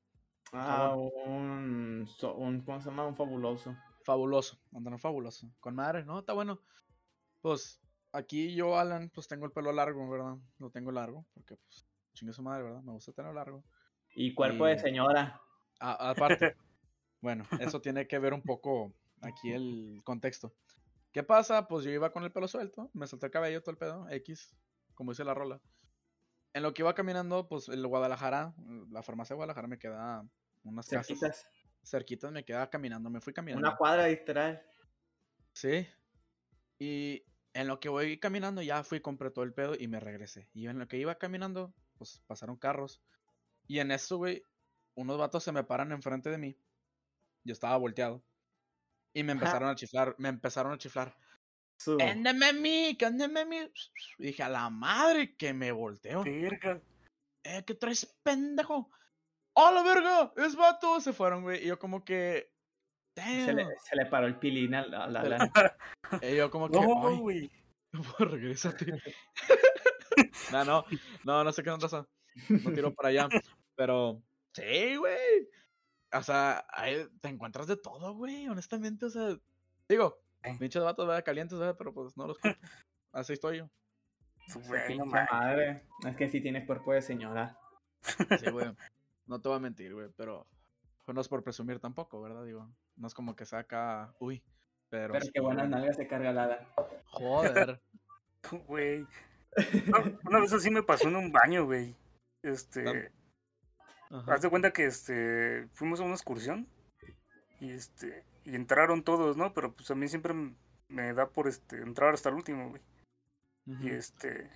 Ah, 0.53 0.95
un. 0.97 2.07
¿Cómo 2.65 2.81
se 2.81 2.91
llama? 2.91 3.07
Un 3.07 3.17
fabuloso. 3.17 3.77
Fabuloso, 4.07 4.57
andan 4.73 5.01
fabuloso. 5.01 5.51
Con 5.59 5.75
madre, 5.75 6.05
¿no? 6.05 6.21
Está 6.21 6.33
bueno. 6.33 6.61
Pues 7.40 7.81
aquí 8.12 8.55
yo, 8.55 8.79
Alan, 8.79 9.11
pues 9.12 9.27
tengo 9.27 9.47
el 9.47 9.51
pelo 9.51 9.73
largo, 9.73 10.09
¿verdad? 10.09 10.37
Lo 10.61 10.71
tengo 10.71 10.92
largo, 10.92 11.27
porque 11.35 11.57
pues 11.57 11.85
chingue 12.14 12.33
su 12.33 12.40
madre, 12.40 12.62
¿verdad? 12.62 12.83
Me 12.83 12.92
gusta 12.92 13.11
tenerlo 13.12 13.35
largo. 13.35 13.64
Y 14.14 14.33
cuerpo 14.33 14.64
de 14.66 14.79
señora. 14.79 15.40
A- 15.81 16.11
aparte, 16.11 16.55
bueno, 17.21 17.49
eso 17.59 17.81
tiene 17.81 18.07
que 18.07 18.21
ver 18.21 18.33
un 18.33 18.42
poco 18.42 18.92
aquí 19.23 19.51
el 19.51 20.01
contexto. 20.05 20.55
¿Qué 21.11 21.25
pasa? 21.25 21.66
Pues 21.66 21.85
yo 21.85 21.90
iba 21.90 22.12
con 22.12 22.23
el 22.23 22.31
pelo 22.31 22.47
suelto, 22.47 22.88
me 22.92 23.09
solté 23.09 23.27
el 23.27 23.33
cabello, 23.33 23.61
todo 23.61 23.73
el 23.73 23.79
pedo, 23.79 24.09
X, 24.09 24.55
como 24.95 25.11
dice 25.11 25.25
la 25.25 25.35
rola. 25.35 25.61
En 26.53 26.62
lo 26.62 26.73
que 26.73 26.83
iba 26.83 26.95
caminando, 26.95 27.49
pues 27.49 27.69
el 27.69 27.85
Guadalajara, 27.88 28.55
la 28.88 29.03
farmacia 29.03 29.35
de 29.35 29.38
Guadalajara 29.38 29.66
me 29.66 29.81
queda 29.81 30.25
unas 30.62 30.87
casas 30.88 31.45
Cerquitas. 31.87 32.33
me 32.33 32.44
quedaba 32.44 32.68
caminando, 32.68 33.09
me 33.11 33.20
fui 33.20 33.33
caminando. 33.33 33.66
Una 33.66 33.77
cuadra 33.77 34.09
literal. 34.09 34.62
Sí. 35.53 35.87
Y 36.79 37.22
en 37.55 37.68
lo 37.68 37.81
que 37.81 37.88
voy 37.88 38.18
caminando 38.18 38.61
ya 38.61 38.83
fui, 38.83 39.01
compré 39.01 39.31
todo 39.31 39.44
el 39.44 39.55
pedo 39.55 39.75
y 39.79 39.87
me 39.87 40.01
regresé. 40.01 40.51
Y 40.53 40.66
en 40.66 40.79
lo 40.79 40.88
que 40.88 40.99
iba 40.99 41.14
caminando, 41.16 41.72
pues 41.96 42.22
pasaron 42.27 42.57
carros. 42.57 43.01
Y 43.68 43.79
en 43.79 43.92
eso, 43.92 44.16
güey, 44.18 44.42
unos 44.94 45.16
vatos 45.16 45.44
se 45.44 45.53
me 45.53 45.64
paran 45.64 45.92
enfrente 45.92 46.29
de 46.31 46.38
mí. 46.38 46.59
Yo 47.44 47.53
estaba 47.53 47.77
volteado. 47.77 48.22
Y 49.14 49.22
me 49.22 49.33
empezaron 49.33 49.70
a 49.70 49.75
chiflar, 49.75 50.14
me 50.18 50.29
empezaron 50.29 50.72
a 50.72 50.79
chiflar. 50.79 51.16
¡Éndeme 51.99 52.46
a 52.46 52.53
mí! 52.53 52.96
¡Que 52.99 53.07
a 53.07 53.11
mí! 53.11 53.70
Y 54.18 54.27
dije, 54.27 54.42
a 54.42 54.49
la 54.49 54.68
madre 54.70 55.37
que 55.37 55.53
me 55.53 55.72
volteo. 55.72 56.25
Verga. 56.25 56.81
Eh, 57.44 57.62
¿qué 57.64 57.75
traes, 57.75 58.07
pendejo? 58.22 58.90
¡A 59.57 59.71
la 59.73 59.83
verga! 59.83 60.33
¡Es 60.37 60.55
vato! 60.55 61.01
Se 61.01 61.12
fueron, 61.12 61.42
güey. 61.42 61.64
Y 61.64 61.69
yo 61.69 61.79
como 61.79 62.05
que... 62.05 62.51
Se 63.16 63.53
le, 63.55 63.64
Damn. 63.64 63.73
se 63.83 63.97
le 63.97 64.07
paró 64.07 64.27
el 64.27 64.38
pilín 64.38 64.75
a 64.75 64.87
la. 64.87 65.07
la- 65.07 65.23
la- 65.23 65.77
Y 66.23 66.37
yo 66.37 66.51
como 66.51 66.69
que... 66.69 66.79
No, 66.81 67.16
güey. 67.19 67.51
Regrésate. 68.19 68.92
no, 70.53 70.64
no, 70.64 70.85
no, 71.25 71.45
no 71.45 71.53
sé 71.53 71.62
qué 71.62 71.71
onda. 71.71 71.88
No 72.49 72.73
tiro 72.73 72.95
para 72.95 73.09
allá. 73.09 73.29
Pero, 73.75 74.23
sí, 74.53 74.97
güey. 74.97 75.49
O 76.12 76.23
sea, 76.23 76.66
ahí 76.71 77.07
te 77.23 77.29
encuentras 77.31 77.66
de 77.66 77.77
todo, 77.79 78.14
güey. 78.14 78.49
Honestamente, 78.49 79.07
o 79.07 79.11
sea, 79.11 79.37
digo, 79.88 80.19
Eh. 80.42 80.57
pinches 80.59 80.83
vatos, 80.83 81.07
¿verdad? 81.07 81.25
Calientes, 81.25 81.59
¿verdad? 81.59 81.77
Pero 81.79 81.95
pues 81.95 82.14
no 82.19 82.27
los 82.27 82.38
culpo. 82.38 82.59
Así 83.12 83.33
estoy 83.33 83.59
yo. 83.59 83.71
su 84.49 84.61
madre. 84.61 85.87
Es 86.07 86.16
que 86.16 86.29
sí 86.29 86.42
tiene 86.42 86.66
cuerpo 86.66 86.92
de 86.92 87.01
señora. 87.01 87.59
Sí, 88.38 88.51
güey. 88.51 88.66
No 89.27 89.41
te 89.41 89.49
voy 89.49 89.57
a 89.57 89.61
mentir, 89.61 89.95
güey. 89.95 90.09
Pero 90.17 90.47
pues, 91.05 91.15
no 91.15 91.21
es 91.21 91.29
por 91.29 91.43
presumir 91.43 91.79
tampoco, 91.79 92.21
¿verdad? 92.21 92.45
Digo, 92.45 92.69
no 92.97 93.07
es 93.07 93.15
como 93.15 93.37
que 93.37 93.45
saca. 93.45 94.15
Uy. 94.19 94.43
Pero. 94.89 95.12
Pero 95.12 95.27
qué 95.33 95.41
buenas 95.41 95.69
nalgas 95.69 95.97
se 95.97 96.07
carga 96.07 96.33
Lada. 96.33 96.69
Joder. 97.07 97.81
Güey. 98.69 99.07
No, 99.87 100.19
una 100.25 100.41
vez 100.41 100.53
así 100.53 100.71
me 100.71 100.83
pasó 100.83 101.09
en 101.09 101.17
un 101.17 101.33
baño, 101.33 101.65
güey. 101.65 101.97
Este. 102.43 103.11
Ajá. 104.11 104.35
Haz 104.35 104.43
de 104.43 104.51
cuenta 104.51 104.73
que 104.73 104.85
este 104.85 105.67
fuimos 105.73 105.99
a 105.99 106.05
una 106.05 106.15
excursión 106.15 106.69
y 107.59 107.73
este 107.73 108.25
y 108.45 108.55
entraron 108.55 109.03
todos, 109.03 109.37
¿no? 109.37 109.53
Pero 109.53 109.75
pues 109.75 109.91
a 109.91 109.95
mí 109.95 110.07
siempre 110.09 110.33
me 110.89 111.12
da 111.12 111.29
por 111.29 111.49
este 111.49 111.79
entrar 111.79 112.15
hasta 112.15 112.29
el 112.29 112.37
último, 112.37 112.69
güey. 112.69 112.83
Y 113.67 113.91
este 113.91 114.49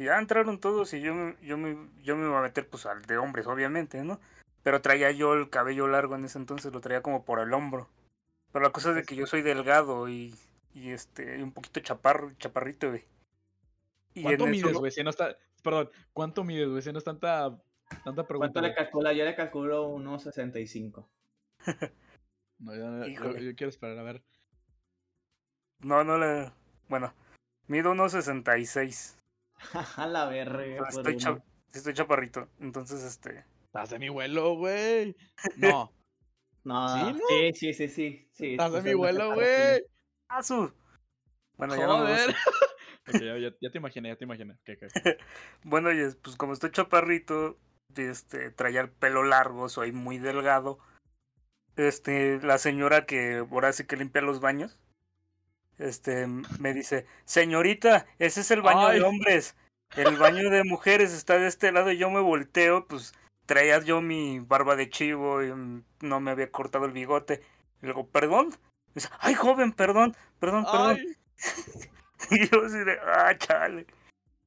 y 0.00 0.04
ya 0.06 0.18
entraron 0.18 0.58
todos 0.60 0.94
y 0.94 1.02
yo 1.02 1.14
me, 1.14 1.36
yo 1.42 1.58
me 1.58 1.76
yo 2.02 2.16
me 2.16 2.24
iba 2.26 2.38
a 2.38 2.42
meter 2.42 2.66
pues 2.66 2.86
al 2.86 3.02
de 3.02 3.18
hombres, 3.18 3.46
obviamente, 3.46 4.02
¿no? 4.02 4.18
Pero 4.62 4.80
traía 4.80 5.10
yo 5.10 5.34
el 5.34 5.50
cabello 5.50 5.88
largo 5.88 6.14
en 6.14 6.24
ese 6.24 6.38
entonces, 6.38 6.72
lo 6.72 6.80
traía 6.80 7.02
como 7.02 7.24
por 7.26 7.38
el 7.38 7.52
hombro. 7.52 7.86
Pero 8.50 8.64
la 8.64 8.72
cosa 8.72 8.90
es 8.90 8.96
de 8.96 9.02
que 9.04 9.14
yo 9.14 9.26
soy 9.26 9.42
delgado 9.42 10.08
y 10.08 10.34
y 10.72 10.90
este 10.90 11.42
un 11.42 11.52
poquito 11.52 11.80
chaparro, 11.80 12.32
chaparrito, 12.38 12.88
güey. 12.88 13.04
Y 14.14 14.22
¿Cuánto 14.22 14.46
mides, 14.46 14.72
güey? 14.72 14.90
Si 14.90 15.04
no 15.04 15.10
está. 15.10 15.36
Perdón, 15.62 15.90
¿cuánto 16.14 16.44
mides, 16.44 16.68
güey? 16.70 16.80
Si 16.80 16.90
no 16.92 16.98
es 16.98 17.04
tanta. 17.04 17.58
Tanta 18.02 18.26
pregunta. 18.26 18.52
¿Cuánto 18.52 18.60
le 18.62 18.74
calcula? 18.74 19.12
Yo 19.12 19.24
le 19.26 19.34
calculo 19.36 19.88
unos 19.88 20.22
65. 20.22 21.10
No, 22.58 22.74
yo, 22.74 23.06
yo- 23.06 23.38
yo 23.38 23.54
quiero 23.54 23.68
esperar 23.70 23.98
a 23.98 24.02
ver. 24.02 24.22
No, 25.78 26.04
no 26.04 26.18
le 26.18 26.52
bueno, 26.88 27.14
mido 27.68 27.92
unos 27.92 28.12
66. 28.12 29.19
A 29.96 30.06
la 30.06 30.26
verga. 30.26 30.54
Pero 30.62 30.84
por 31.02 31.10
estoy, 31.72 31.94
chaparrito. 31.94 32.48
Entonces, 32.60 33.02
este. 33.02 33.44
Estás 33.64 33.90
de 33.90 33.98
mi 33.98 34.08
vuelo, 34.08 34.56
güey. 34.56 35.16
No, 35.56 35.92
No, 36.64 36.88
¿Sí, 36.88 37.12
no? 37.12 37.18
sí, 37.28 37.52
sí, 37.54 37.72
sí, 37.72 37.88
sí. 37.88 38.28
sí 38.32 38.52
estás 38.52 38.72
de 38.72 38.82
mi 38.82 38.94
vuelo, 38.94 39.34
güey. 39.34 39.82
¡Ah, 40.28 40.42
su! 40.42 40.72
Bueno, 41.56 41.76
ya 41.76 41.86
no 41.86 42.04
ya, 43.40 43.50
ya- 43.60 43.70
te 43.70 43.78
imaginé, 43.78 44.10
ya 44.10 44.16
te 44.16 44.24
imaginé. 44.24 44.58
Bueno, 45.64 45.90
y 45.92 45.98
es- 46.00 46.16
pues 46.16 46.36
como 46.36 46.52
estoy 46.52 46.70
chaparrito, 46.70 47.58
este, 47.96 48.50
traía 48.50 48.82
el 48.82 48.90
pelo 48.90 49.24
largo, 49.24 49.68
soy 49.68 49.92
muy 49.92 50.18
delgado. 50.18 50.78
este, 51.76 52.40
la 52.42 52.58
señora 52.58 53.06
que 53.06 53.36
ahora 53.50 53.72
sí 53.72 53.86
que 53.86 53.96
limpia 53.96 54.20
los 54.22 54.40
baños, 54.40 54.78
este, 55.80 56.26
me 56.26 56.74
dice, 56.74 57.06
señorita, 57.24 58.06
ese 58.18 58.42
es 58.42 58.50
el 58.50 58.62
baño 58.62 58.88
Ay. 58.88 58.98
de 58.98 59.04
hombres, 59.04 59.56
el 59.96 60.16
baño 60.16 60.50
de 60.50 60.62
mujeres 60.62 61.12
está 61.12 61.38
de 61.38 61.48
este 61.48 61.72
lado 61.72 61.90
y 61.90 61.98
yo 61.98 62.10
me 62.10 62.20
volteo, 62.20 62.86
pues 62.86 63.12
traía 63.46 63.80
yo 63.80 64.00
mi 64.00 64.38
barba 64.38 64.76
de 64.76 64.88
chivo 64.88 65.42
y 65.42 65.52
mm, 65.52 65.84
no 66.02 66.20
me 66.20 66.30
había 66.30 66.52
cortado 66.52 66.84
el 66.84 66.92
bigote. 66.92 67.42
Y 67.82 67.86
luego, 67.86 68.06
perdón. 68.06 68.54
Dice, 68.94 69.08
ay, 69.18 69.34
joven, 69.34 69.72
perdón, 69.72 70.14
perdón, 70.38 70.64
perdón. 70.64 70.98
Y 72.30 72.48
yo 72.48 72.66
así 72.66 72.78
de, 72.78 72.98
ah, 73.00 73.36
chale. 73.38 73.86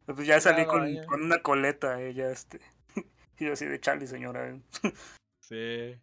Pues 0.05 0.27
ya 0.27 0.39
salí 0.39 0.61
Ya, 0.61 0.67
con, 0.67 0.95
con 1.05 1.23
una 1.23 1.41
coleta, 1.41 1.99
ella, 2.01 2.31
este. 2.31 2.59
Y 3.39 3.45
yo 3.45 3.53
así 3.53 3.65
de, 3.65 3.79
chale, 3.79 4.05
señora. 4.05 4.55
sí. 5.39 5.97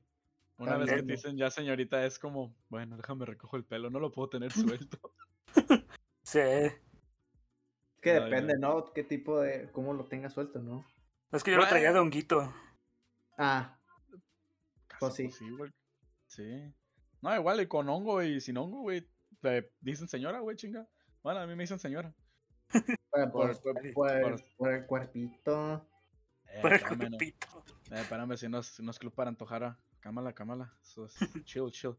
Una 0.61 0.77
vez 0.77 0.91
que 0.91 1.03
te 1.03 1.13
dicen 1.13 1.37
ya 1.37 1.51
señorita 1.51 2.05
es 2.05 2.19
como, 2.19 2.55
bueno, 2.69 2.97
déjame 2.97 3.25
recojo 3.27 3.57
el 3.57 3.65
pelo, 3.65 3.91
no 3.91 3.99
lo 3.99 4.13
puedo 4.13 4.29
tener 4.29 4.53
suelto. 4.53 4.99
Sí. 6.23 6.39
Es 6.39 6.81
que 8.03 8.13
depende, 8.15 8.59
¿no? 8.59 8.93
¿Qué 8.93 9.05
tipo 9.05 9.41
de. 9.41 9.71
cómo 9.73 9.93
lo 9.95 10.07
tengas 10.07 10.33
suelto, 10.35 10.59
¿no? 10.61 10.87
Es 11.33 11.43
que 11.43 11.51
yo 11.53 11.57
lo 11.59 11.67
traía 11.69 11.93
de 11.93 11.99
honguito. 11.99 12.53
Ah, 13.39 13.79
Casi 14.87 14.99
Pues 15.01 15.15
sí. 15.15 15.25
posible. 15.27 15.73
Sí. 16.27 16.75
No, 17.23 17.35
igual, 17.37 17.61
y 17.61 17.67
con 17.67 17.89
hongo 17.89 18.23
y 18.23 18.41
sin 18.41 18.57
hongo, 18.57 18.81
güey. 18.83 19.07
Te 19.41 19.73
dicen 19.81 20.09
señora, 20.09 20.41
güey, 20.41 20.57
chinga. 20.57 20.87
Bueno, 21.23 21.41
a 21.41 21.47
mí 21.47 21.55
me 21.55 21.63
dicen 21.63 21.79
señora. 21.79 22.13
por, 23.33 23.33
Por- 23.33 24.43
por- 24.59 24.73
el 24.73 24.87
cuerpito. 24.87 25.87
Eh, 26.47 26.59
Por 26.63 26.73
el 26.73 26.77
espérame, 26.79 26.99
no. 27.11 27.17
cuerpito. 27.19 27.65
Eh, 27.91 28.01
espérame, 28.01 28.37
si 28.37 28.49
no 28.49 28.59
es, 28.59 28.81
no 28.81 28.91
es 28.91 28.99
club 28.99 29.13
para 29.15 29.29
antojar 29.31 29.65
a... 29.65 29.79
Cámala, 30.01 30.33
cámala. 30.33 30.73
Eso 30.83 31.07
es 31.07 31.15
chill, 31.45 31.71
chill. 31.71 31.97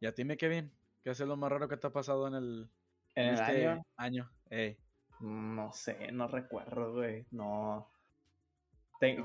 Y 0.00 0.06
a 0.06 0.14
ti, 0.14 0.24
me 0.24 0.36
Kevin, 0.36 0.72
¿qué 1.02 1.10
es 1.10 1.20
lo 1.20 1.36
más 1.36 1.50
raro 1.50 1.68
que 1.68 1.76
te 1.76 1.86
ha 1.86 1.92
pasado 1.92 2.26
en 2.28 2.34
el, 2.34 2.70
En 3.14 3.26
el 3.28 3.34
este 3.34 3.66
año. 3.68 3.82
año? 3.96 4.30
Ey. 4.50 4.78
No 5.20 5.72
sé, 5.72 6.10
no 6.12 6.26
recuerdo, 6.28 6.92
güey. 6.92 7.26
No. 7.30 7.90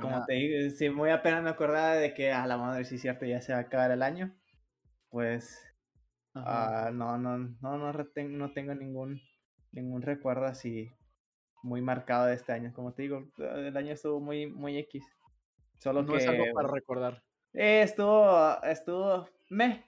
Como 0.02 0.26
te 0.26 0.34
digo, 0.34 0.70
si 0.72 0.90
muy 0.90 1.10
apenas 1.10 1.42
me 1.44 1.50
acordaba 1.50 1.94
de 1.94 2.14
que 2.14 2.32
a 2.34 2.46
la 2.46 2.58
madre, 2.58 2.84
sí 2.84 2.96
es 2.96 3.02
cierto, 3.02 3.26
ya 3.26 3.40
se 3.42 3.54
va 3.54 3.60
a 3.60 3.62
acabar 3.62 3.92
el 3.92 4.02
año. 4.04 4.36
Pues. 5.10 5.58
Ah, 6.36 6.90
no, 6.94 7.18
no, 7.18 7.38
no, 7.38 7.78
no, 7.78 7.94
reten- 7.94 8.32
no 8.38 8.52
tengo 8.52 8.76
ningún, 8.76 9.22
ningún 9.72 10.02
recuerdo 10.02 10.46
así 10.46 10.92
muy 11.64 11.82
marcado 11.82 12.26
de 12.26 12.36
este 12.36 12.52
año. 12.52 12.74
Como 12.74 12.94
te 12.94 13.04
digo, 13.04 13.32
el 13.38 13.76
año 13.78 13.94
estuvo 13.94 14.20
muy, 14.20 14.48
muy 14.48 14.78
X. 14.78 15.04
Solo 15.78 16.04
no 16.04 16.12
que. 16.14 16.18
es 16.20 16.28
algo 16.28 16.46
para 16.54 16.68
recordar. 16.68 17.24
Eh, 17.54 17.82
estuvo, 17.82 18.62
estuvo, 18.64 19.28
me. 19.50 19.86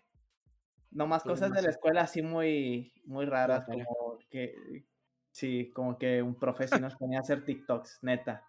Nomás 0.91 1.19
Estuvo 1.19 1.34
cosas 1.34 1.52
de 1.54 1.62
la 1.62 1.69
escuela 1.69 2.02
así 2.02 2.21
muy, 2.21 2.93
muy 3.06 3.26
raras, 3.26 3.65
como 3.65 4.17
que, 4.30 4.86
sí, 5.32 5.71
como 5.74 5.97
que 5.97 6.21
un 6.21 6.38
profe 6.38 6.67
sí 6.67 6.80
nos 6.80 6.95
ponía 6.95 7.19
a 7.19 7.21
hacer 7.21 7.45
TikToks, 7.45 8.00
neta. 8.02 8.45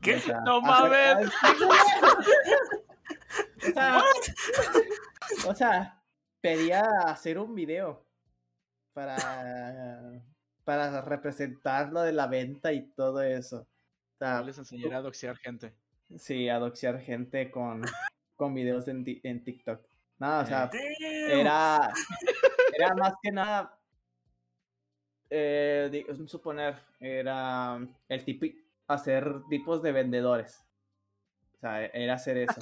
¿Qué? 0.00 0.16
O 0.16 0.20
sea, 0.20 0.40
¡No 0.40 0.60
hacer- 0.62 1.16
mames! 1.16 1.32
o 3.68 3.72
sea, 3.72 4.02
o 5.48 5.54
sea, 5.54 6.02
pedía 6.40 6.82
hacer 7.06 7.38
un 7.38 7.54
video 7.54 8.06
para, 8.94 10.22
para 10.64 11.02
representar 11.02 11.92
lo 11.92 12.00
de 12.02 12.12
la 12.12 12.26
venta 12.26 12.72
y 12.72 12.90
todo 12.92 13.22
eso. 13.22 13.62
O 13.62 14.18
sea, 14.18 14.40
les 14.42 14.56
enseñaré 14.56 14.94
a 14.94 15.02
doxear 15.02 15.36
gente. 15.36 15.74
Sí, 16.16 16.48
a 16.48 16.58
doxear 16.58 17.00
gente 17.00 17.50
con, 17.50 17.82
con 18.36 18.54
videos 18.54 18.88
en, 18.88 19.04
en 19.22 19.44
TikTok. 19.44 19.80
No, 20.18 20.40
o 20.40 20.46
sea, 20.46 20.70
era, 21.28 21.90
era 22.78 22.94
más 22.94 23.12
que 23.22 23.30
nada, 23.32 23.78
eh, 25.30 25.88
suponer, 26.28 26.76
era 27.00 27.78
el 28.08 28.24
tipo, 28.24 28.46
hacer 28.86 29.42
tipos 29.50 29.82
de 29.82 29.92
vendedores. 29.92 30.64
O 31.54 31.58
sea, 31.58 31.84
era 31.86 32.14
hacer 32.14 32.38
eso. 32.38 32.54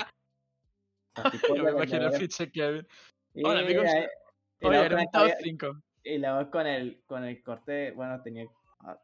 O 1.16 1.20
sea, 1.22 1.30
tipos 1.30 1.48
Yo 1.50 1.54
de 1.56 1.62
me 1.62 1.70
imagino 1.70 2.10
Kevin. 2.50 2.86
Y, 3.34 3.44
Hola, 3.46 3.60
amigos. 3.60 3.84
y 4.60 4.66
Oye, 4.66 4.78
cabello- 5.12 5.36
5. 5.42 5.82
y 6.04 6.18
luego 6.18 6.50
con 6.50 6.66
el, 6.66 7.02
con 7.06 7.24
el 7.24 7.42
corte, 7.42 7.90
bueno, 7.92 8.22
tenía, 8.22 8.46
ah, 8.80 8.98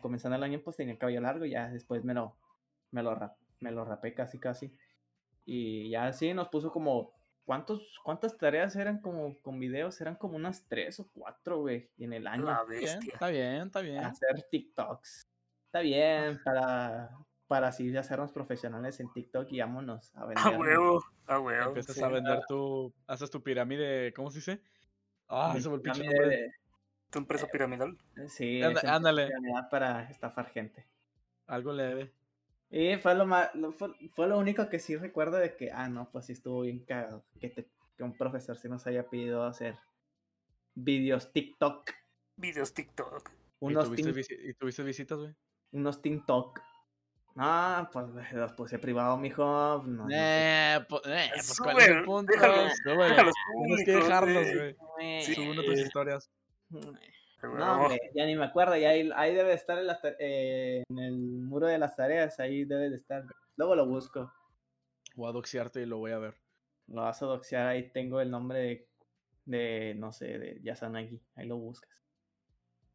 comenzando 0.00 0.36
el 0.36 0.42
año, 0.42 0.60
pues 0.62 0.76
tenía 0.76 0.92
el 0.94 0.98
cabello 0.98 1.20
largo, 1.20 1.44
ya 1.44 1.68
después 1.68 2.04
me 2.04 2.12
lo, 2.14 2.36
me 2.90 3.02
lo, 3.02 3.14
rap- 3.14 3.36
me 3.60 3.70
lo 3.70 3.84
rapé 3.84 4.14
casi, 4.14 4.38
casi. 4.38 4.76
Y 5.44 5.90
ya 5.90 6.06
así 6.06 6.34
nos 6.34 6.48
puso 6.48 6.72
como, 6.72 7.12
¿cuántos, 7.44 7.98
cuántas 8.02 8.36
tareas 8.36 8.74
eran 8.76 9.00
como 9.00 9.38
con 9.40 9.58
videos? 9.58 10.00
Eran 10.00 10.16
como 10.16 10.36
unas 10.36 10.66
tres 10.68 10.98
o 11.00 11.08
cuatro, 11.12 11.60
güey, 11.60 11.90
en 11.98 12.12
el 12.12 12.26
año. 12.26 12.44
La 12.46 12.64
Bien, 12.64 12.82
bestia. 12.82 13.12
está 13.12 13.28
bien, 13.28 13.66
está 13.66 13.80
bien. 13.80 14.04
Hacer 14.04 14.42
TikToks. 14.50 15.26
Está 15.66 15.80
bien, 15.80 16.40
para, 16.44 17.10
para 17.46 17.68
así 17.68 17.96
hacernos 17.96 18.32
profesionales 18.32 18.98
en 19.00 19.12
TikTok 19.12 19.50
y 19.52 19.60
vámonos 19.60 20.14
a 20.16 20.26
vender. 20.26 20.54
A 20.54 20.58
huevo, 20.58 21.04
a 21.26 21.40
huevo. 21.40 21.68
Empiezas 21.68 21.96
sí. 21.96 22.02
a 22.02 22.08
vender 22.08 22.40
tu. 22.48 22.92
Haces 23.06 23.30
tu 23.30 23.42
pirámide. 23.42 24.12
¿Cómo 24.14 24.30
se 24.30 24.38
dice? 24.38 24.60
Ah, 25.28 25.54
nombre. 25.56 26.28
de- 26.28 26.52
¿Tu 27.10 27.18
empresa 27.18 27.46
piramidal? 27.46 27.96
Sí, 28.28 28.60
ándale. 28.62 29.30
para 29.70 30.10
estafar 30.10 30.46
gente. 30.50 30.86
Algo 31.46 31.72
leve. 31.72 32.12
Y 32.70 32.96
fue 32.96 33.14
lo 33.14 33.26
más, 33.26 33.54
lo- 33.54 33.72
fue, 33.72 33.90
fue 34.14 34.26
lo 34.28 34.38
único 34.38 34.68
que 34.68 34.78
sí 34.78 34.96
recuerdo 34.96 35.36
de 35.38 35.56
que, 35.56 35.70
ah, 35.70 35.88
no, 35.88 36.08
pues 36.10 36.26
sí 36.26 36.32
estuvo 36.32 36.62
bien 36.62 36.84
cagado. 36.84 37.24
Que, 37.40 37.48
te- 37.50 37.70
que 37.96 38.02
un 38.04 38.16
profesor 38.16 38.56
sí 38.58 38.68
nos 38.68 38.86
haya 38.86 39.08
pedido 39.08 39.44
hacer 39.44 39.76
videos 40.74 41.32
TikTok. 41.32 41.90
Videos 42.36 42.74
TikTok. 42.74 43.30
¿Y 43.60 43.64
Unos, 43.66 43.86
tuviste, 43.86 44.12
tin- 44.12 44.14
visi- 44.16 44.50
¿Y 44.50 44.54
tuviste 44.54 44.82
visitas, 44.82 45.18
güey? 45.18 45.34
unos 45.72 46.02
TikTok. 46.02 46.60
Ah, 47.38 47.88
pues 47.92 48.06
los 48.32 48.52
puse 48.54 48.78
privado, 48.78 49.16
mijo. 49.18 49.44
No, 49.44 50.04
no 50.04 50.08
sé. 50.08 50.14
Eh, 50.16 50.80
po- 50.88 51.02
eh, 51.04 51.30
pues 51.34 51.58
cuál 51.60 51.78
es 51.78 51.88
el 51.88 51.94
Sube, 51.94 52.04
punto. 52.04 52.32
déjalos, 52.32 52.72
déjalos 52.84 53.34
Tienes 53.66 53.84
que 53.84 53.92
dejarlos, 53.92 54.46
güey. 54.54 54.76
Sí. 55.22 55.34
Sube 55.34 55.50
uno 55.50 55.62
de 55.62 55.68
tus 55.68 55.78
historias. 55.80 56.30
No, 57.42 57.82
hombre, 57.82 58.00
ya 58.14 58.26
ni 58.26 58.34
me 58.34 58.44
acuerdo. 58.44 58.76
Ya 58.76 58.90
ahí, 58.90 59.10
ahí 59.14 59.34
debe 59.34 59.52
estar 59.52 59.78
en, 59.78 59.86
la 59.86 60.00
ta- 60.00 60.16
eh, 60.18 60.82
en 60.88 60.98
el 60.98 61.18
muro 61.18 61.66
de 61.66 61.78
las 61.78 61.96
tareas. 61.96 62.40
Ahí 62.40 62.64
debe 62.64 62.90
de 62.90 62.96
estar. 62.96 63.24
Luego 63.56 63.76
lo 63.76 63.86
busco. 63.86 64.32
Voy 65.14 65.28
a 65.28 65.32
doxearte 65.32 65.82
y 65.82 65.86
lo 65.86 65.98
voy 65.98 66.12
a 66.12 66.18
ver. 66.18 66.34
Lo 66.88 67.02
vas 67.02 67.22
a 67.22 67.26
doxear. 67.26 67.66
Ahí 67.66 67.90
tengo 67.90 68.20
el 68.20 68.30
nombre 68.30 68.58
de, 68.58 68.88
de 69.44 69.94
no 69.96 70.12
sé, 70.12 70.38
de 70.38 70.60
Yasanagi. 70.62 71.20
Ahí 71.34 71.46
lo 71.46 71.56
buscas. 71.56 71.90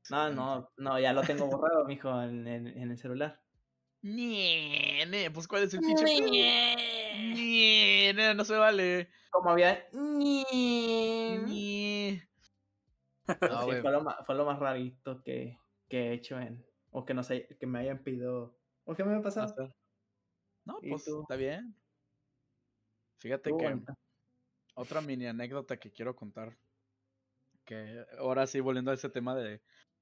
No, 0.09 0.31
no, 0.31 0.71
no, 0.77 0.99
ya 0.99 1.13
lo 1.13 1.21
tengo 1.21 1.45
borrado, 1.47 1.85
mijo, 1.85 2.09
en, 2.21 2.47
en, 2.47 2.67
en 2.67 2.91
el 2.91 2.97
celular. 2.97 3.39
Nie, 4.01 5.05
ne, 5.05 5.29
pues 5.29 5.47
cuál 5.47 5.63
es 5.63 5.73
el 5.75 5.79
pinche. 5.79 6.03
Nie, 6.05 8.13
ne, 8.13 8.33
no 8.33 8.43
se 8.43 8.55
vale. 8.55 9.09
Como 9.29 9.51
había. 9.51 9.87
Nie. 9.93 11.47
Sí, 11.47 12.21
No, 13.41 13.61
fue, 13.63 13.91
lo 13.91 14.01
más, 14.01 14.25
fue 14.25 14.35
lo 14.35 14.45
más 14.45 14.59
rarito 14.59 15.21
que, 15.23 15.57
que 15.89 16.09
he 16.09 16.13
hecho 16.13 16.39
en. 16.39 16.65
O 16.91 17.05
que, 17.05 17.13
nos 17.13 17.29
hay- 17.29 17.47
que 17.59 17.67
me 17.67 17.79
hayan 17.79 18.03
pedido. 18.03 18.57
¿O 18.85 18.95
qué 18.95 19.03
me 19.03 19.15
ha 19.15 19.21
pasado? 19.21 19.73
No, 20.65 20.79
¿Y 20.81 20.89
pues 20.89 21.05
tú? 21.05 21.21
está 21.21 21.35
bien. 21.35 21.75
Fíjate 23.19 23.51
que 23.55 23.79
otra 24.73 25.01
mini 25.01 25.27
anécdota 25.27 25.77
que 25.77 25.91
quiero 25.91 26.15
contar. 26.15 26.57
Que 27.65 28.03
ahora 28.17 28.47
sí, 28.47 28.59
volviendo 28.59 28.91
a 28.91 28.95
ese 28.95 29.09
tema 29.09 29.35
de 29.35 29.61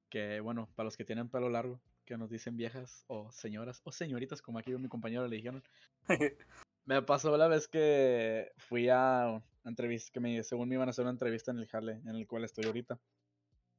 que, 0.09 0.39
bueno, 0.39 0.69
para 0.75 0.85
los 0.85 0.97
que 0.97 1.05
tienen 1.05 1.29
pelo 1.29 1.49
largo, 1.49 1.81
que 2.05 2.17
nos 2.17 2.29
dicen 2.29 2.57
viejas 2.57 3.03
o 3.07 3.31
señoras 3.31 3.81
o 3.83 3.91
señoritas, 3.91 4.41
como 4.41 4.57
aquí 4.59 4.71
mi 4.71 4.87
compañero 4.87 5.27
le 5.27 5.35
dijeron. 5.35 5.63
Me 6.85 7.01
pasó 7.03 7.37
la 7.37 7.47
vez 7.47 7.67
que 7.67 8.51
fui 8.57 8.89
a 8.89 9.43
entrevista, 9.69 10.11
que 10.13 10.19
me, 10.19 10.43
según 10.43 10.69
me 10.69 10.75
iban 10.75 10.87
a 10.87 10.91
hacer 10.91 11.03
una 11.03 11.11
entrevista 11.11 11.51
en 11.51 11.57
el 11.59 11.67
Jale, 11.67 11.93
en 11.93 12.09
el 12.15 12.27
cual 12.27 12.43
estoy 12.43 12.65
ahorita, 12.65 12.99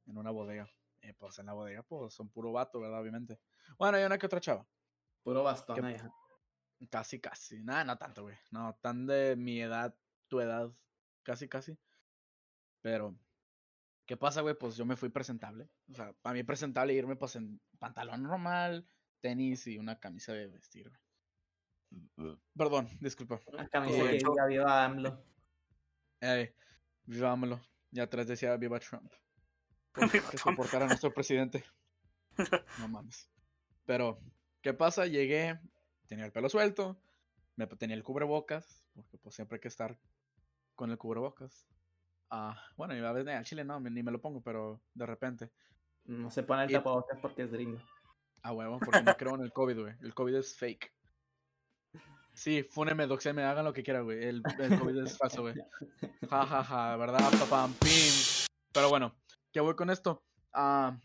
en 0.07 0.17
una 0.17 0.31
bodega. 0.31 0.67
Y 1.01 1.13
pues 1.13 1.39
en 1.39 1.47
la 1.47 1.53
bodega, 1.53 1.83
pues 1.83 2.13
son 2.13 2.29
puro 2.29 2.51
vato, 2.51 2.79
¿verdad? 2.79 3.01
Obviamente. 3.01 3.39
Bueno, 3.77 3.97
hay 3.97 4.03
una 4.03 4.17
que 4.17 4.25
otra 4.25 4.39
chava. 4.39 4.67
Puro 5.23 5.43
bastón 5.43 5.75
¿Qué- 5.77 5.85
ahí, 5.85 5.95
ajá. 5.95 6.13
Casi, 6.89 7.19
casi. 7.19 7.61
Nada, 7.63 7.83
no 7.83 7.97
tanto, 7.97 8.23
güey. 8.23 8.35
No, 8.49 8.75
tan 8.81 9.05
de 9.05 9.35
mi 9.35 9.61
edad, 9.61 9.95
tu 10.27 10.39
edad. 10.39 10.71
Casi, 11.23 11.47
casi. 11.47 11.77
Pero, 12.81 13.15
¿qué 14.07 14.17
pasa, 14.17 14.41
güey? 14.41 14.55
Pues 14.57 14.75
yo 14.77 14.85
me 14.85 14.95
fui 14.95 15.09
presentable. 15.09 15.69
O 15.91 15.93
sea, 15.93 16.13
para 16.23 16.33
mí 16.33 16.43
presentable 16.43 16.93
irme 16.93 17.15
pues 17.15 17.35
en 17.35 17.61
pantalón 17.77 18.23
normal, 18.23 18.87
tenis 19.19 19.67
y 19.67 19.77
una 19.77 19.99
camisa 19.99 20.33
de 20.33 20.47
vestir, 20.47 20.89
güey. 20.89 22.37
Perdón, 22.57 22.87
disculpa. 22.99 23.39
Una 23.47 23.67
camisa 23.67 24.09
que 24.09 24.47
viva 24.47 24.85
AMLO. 24.85 25.23
Ey, 26.21 26.53
vivámoslo. 27.05 27.59
Y 27.91 27.99
atrás 27.99 28.27
decía 28.27 28.55
viva 28.57 28.79
Trump. 28.79 29.11
Viva 29.95 30.29
Que 30.29 30.37
soportar 30.37 30.83
a 30.83 30.87
nuestro 30.87 31.13
presidente. 31.13 31.63
No 32.79 32.87
mames. 32.87 33.29
Pero, 33.85 34.19
¿qué 34.61 34.73
pasa? 34.73 35.05
Llegué, 35.05 35.59
tenía 36.07 36.25
el 36.25 36.31
pelo 36.31 36.47
suelto, 36.47 37.01
me 37.57 37.67
tenía 37.67 37.95
el 37.95 38.03
cubrebocas, 38.03 38.85
porque 38.93 39.17
pues 39.17 39.35
siempre 39.35 39.57
hay 39.57 39.59
que 39.61 39.67
estar 39.67 39.99
con 40.75 40.91
el 40.91 40.97
cubrebocas. 40.97 41.67
Ah, 42.29 42.55
bueno, 42.77 42.95
y 42.95 42.99
a 43.03 43.11
veces 43.11 43.35
al 43.35 43.43
chile 43.43 43.65
no, 43.65 43.79
ni 43.81 44.01
me 44.01 44.11
lo 44.11 44.21
pongo, 44.21 44.41
pero 44.41 44.81
de 44.93 45.05
repente. 45.05 45.51
No 46.05 46.31
se 46.31 46.43
pone 46.43 46.63
el 46.63 46.69
Y- 46.71 46.73
tapabocas 46.73 47.19
porque 47.19 47.43
es 47.43 47.51
gringo. 47.51 47.79
Ah, 48.43 48.53
huevo, 48.53 48.79
porque 48.79 49.03
no 49.03 49.15
creo 49.17 49.35
en 49.35 49.41
el 49.41 49.51
COVID, 49.51 49.79
güey. 49.81 49.95
El 50.01 50.13
COVID 50.13 50.35
es 50.35 50.55
fake. 50.57 50.91
Sí, 52.41 52.63
fúneme, 52.63 53.05
doxeme, 53.05 53.43
hagan 53.43 53.65
lo 53.65 53.71
que 53.71 53.83
quieran, 53.83 54.03
güey. 54.03 54.23
El, 54.23 54.41
COVID 54.41 55.03
es 55.03 55.15
falso, 55.15 55.43
güey. 55.43 55.53
Ja, 56.27 56.47
ja, 56.47 56.63
ja, 56.63 56.97
¿verdad? 56.97 57.19
Papam, 57.39 57.71
pim. 57.75 58.47
Pero 58.73 58.89
bueno, 58.89 59.15
¿qué 59.51 59.59
voy 59.59 59.75
con 59.75 59.91
esto? 59.91 60.23
Ah, 60.51 60.99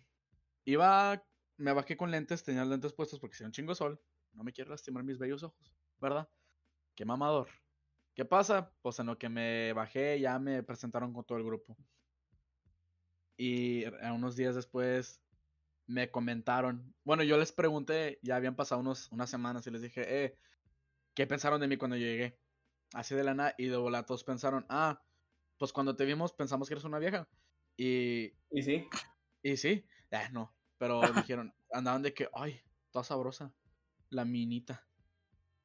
iba, 0.65 1.23
me 1.59 1.75
bajé 1.75 1.95
con 1.95 2.11
lentes, 2.11 2.43
tenía 2.43 2.65
lentes 2.65 2.95
puestos 2.95 3.21
porque 3.21 3.35
hacía 3.35 3.47
un 3.49 3.53
chingo 3.53 3.75
sol. 3.75 4.01
No 4.33 4.45
me 4.45 4.53
quiero 4.55 4.71
lastimar 4.71 5.05
mis 5.05 5.19
bellos 5.19 5.43
ojos, 5.43 5.77
¿verdad? 6.01 6.27
Qué 6.95 7.05
mamador. 7.05 7.49
¿Qué 8.15 8.25
pasa? 8.25 8.73
Pues 8.81 8.99
en 9.01 9.05
lo 9.05 9.19
que 9.19 9.29
me 9.29 9.75
bajé 9.75 10.19
ya 10.19 10.39
me 10.39 10.63
presentaron 10.63 11.13
con 11.13 11.27
todo 11.27 11.37
el 11.37 11.45
grupo. 11.45 11.77
Y 13.37 13.85
unos 14.11 14.37
días 14.37 14.55
después 14.55 15.21
me 15.87 16.11
comentaron. 16.11 16.95
Bueno, 17.05 17.25
yo 17.25 17.37
les 17.37 17.53
pregunté, 17.53 18.21
ya 18.23 18.37
habían 18.37 18.57
pasado 18.57 18.81
unos, 18.81 19.13
unas 19.13 19.29
semanas 19.29 19.67
y 19.67 19.71
les 19.71 19.83
dije, 19.83 20.25
eh, 20.25 20.39
¿qué 21.17 21.27
pensaron 21.27 21.61
de 21.61 21.67
mí 21.67 21.77
cuando 21.77 21.97
yo 21.97 22.07
llegué? 22.07 22.39
Así 22.93 23.17
de 23.17 23.25
la 23.25 23.35
nada, 23.35 23.55
y 23.59 23.67
de 23.67 23.77
volada 23.77 24.07
todos 24.07 24.23
pensaron, 24.23 24.65
ah, 24.69 25.03
pues 25.59 25.73
cuando 25.73 25.97
te 25.97 26.05
vimos 26.05 26.33
pensamos 26.33 26.69
que 26.69 26.75
eres 26.75 26.85
una 26.85 27.01
vieja. 27.01 27.29
Y, 27.77 28.33
Y 28.51 28.63
sí, 28.63 28.89
y 29.43 29.57
sí, 29.57 29.85
eh, 30.13 30.29
no, 30.33 30.55
pero 30.79 31.01
dijeron, 31.35 31.53
andaban 31.73 32.03
de 32.03 32.15
que, 32.15 32.29
ay, 32.33 32.61
está 32.87 33.03
sabrosa, 33.03 33.53
la 34.11 34.25
minita, 34.25 34.87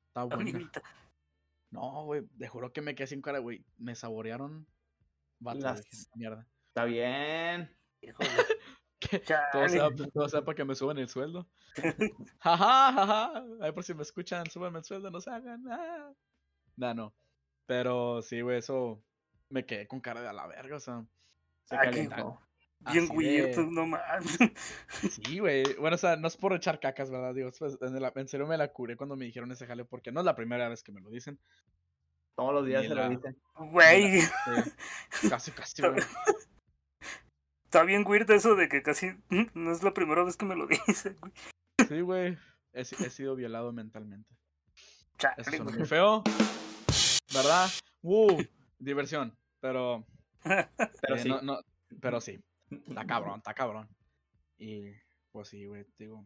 está 0.08 0.24
buena. 0.24 0.42
Amiguita. 0.50 0.82
No, 1.70 2.06
güey, 2.06 2.26
te 2.38 2.48
juro 2.48 2.74
que 2.74 2.82
me 2.82 2.96
quedé 2.96 3.08
sin 3.08 3.22
cara, 3.22 3.40
güey, 3.40 3.64
me 3.78 3.94
saborearon. 3.96 4.68
Vato, 5.40 5.60
Las- 5.60 5.84
dije, 5.84 6.06
mierda. 6.16 6.48
está 6.70 6.86
bien. 6.86 7.78
Híjole. 8.02 8.30
Todo 9.52 9.68
sea, 9.70 9.90
todo 10.14 10.30
sea 10.30 10.42
para 10.44 10.56
que 10.56 10.66
me 10.66 10.76
suban 10.76 10.98
el 10.98 11.10
sueldo. 11.10 11.48
Jaja, 12.40 12.94
jaja. 12.94 13.44
Ahí 13.62 13.72
por 13.72 13.84
si 13.84 13.94
me 13.94 14.04
escuchan, 14.04 14.46
súbanme 14.50 14.80
el 14.80 14.86
sueldo, 14.86 15.10
no 15.12 15.20
se 15.22 15.30
hagan. 15.30 15.64
Ah. 15.70 16.12
No, 16.78 16.94
no. 16.94 17.14
Pero 17.66 18.22
sí, 18.22 18.42
güey, 18.42 18.58
eso 18.60 19.02
me 19.50 19.66
quedé 19.66 19.88
con 19.88 20.00
cara 20.02 20.22
de 20.22 20.28
a 20.30 20.34
la 20.34 20.48
verga, 20.48 20.78
o 20.78 20.80
sea. 20.80 21.06
Se 21.66 21.76
Ah. 21.76 22.92
Bien 22.92 23.08
weird, 23.12 23.56
de- 23.56 23.66
no 23.68 23.86
más. 23.86 24.26
Sí, 25.24 25.38
güey. 25.40 25.64
Bueno, 25.76 25.96
o 25.96 26.00
sea, 26.00 26.16
no 26.16 26.28
es 26.28 26.36
por 26.36 26.54
echar 26.54 26.80
cacas, 26.80 27.12
¿verdad? 27.12 27.34
Digo, 27.36 27.52
pues, 27.60 27.78
en, 27.80 28.28
serio 28.28 28.48
me 28.48 28.58
la 28.58 28.70
curé 28.70 28.98
cuando 28.98 29.16
me 29.16 29.26
dijeron 29.26 29.52
ese 29.52 29.68
jale, 29.68 29.86
porque 29.86 30.12
no 30.12 30.22
es 30.22 30.26
la 30.26 30.36
primera 30.36 30.68
vez 30.68 30.82
que 30.82 30.92
me 30.92 31.00
lo 31.00 31.10
dicen. 31.12 31.40
Todos 32.36 32.54
los 32.54 32.66
días 32.66 32.82
Ni 32.82 32.88
se 32.88 32.96
la- 32.96 33.04
lo 33.08 33.10
dicen. 33.16 33.38
Güey, 33.56 34.22
Sí. 34.22 35.30
Casi, 35.30 35.52
casi, 35.52 35.82
güey. 35.84 35.94
está 37.72 37.84
bien 37.84 38.04
weird 38.06 38.30
eso 38.32 38.56
de 38.56 38.68
que 38.68 38.84
casi 38.84 39.12
no 39.54 39.72
es 39.72 39.82
la 39.82 39.94
primera 39.94 40.24
vez 40.26 40.36
que 40.36 40.46
me 40.46 40.58
lo 40.58 40.68
dicen, 40.88 41.18
güey. 41.22 41.32
Sí, 41.88 42.02
güey. 42.02 42.38
He, 42.74 42.84
si- 42.84 43.02
he 43.02 43.10
sido 43.10 43.36
violado 43.38 43.72
mentalmente. 43.72 44.30
Chale, 45.18 45.36
Eso 45.38 45.52
suena 45.52 45.72
muy 45.72 45.86
feo. 45.86 46.22
¿Verdad? 47.34 47.70
¡Uh! 48.02 48.42
Diversión. 48.78 49.38
Pero. 49.62 50.06
Pero 50.44 51.16
eh, 51.16 51.20
sí. 51.20 51.30
no- 51.30 51.42
no- 51.42 51.60
pero 52.02 52.22
sí. 52.22 52.42
Está 52.70 53.06
cabrón, 53.06 53.38
está 53.40 53.54
cabrón. 53.54 53.90
Y 54.58 54.92
pues 55.32 55.50
sí, 55.50 55.66
güey, 55.66 55.86
digo. 55.98 56.26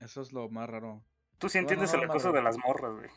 Eso 0.00 0.22
es 0.22 0.32
lo 0.32 0.48
más 0.50 0.68
raro. 0.68 1.04
Tú 1.38 1.48
sí 1.48 1.58
entiendes 1.58 1.92
no, 1.92 1.98
el 1.98 2.04
acoso 2.10 2.32
de 2.32 2.42
las 2.42 2.58
morras, 2.58 2.92
güey. 2.92 3.08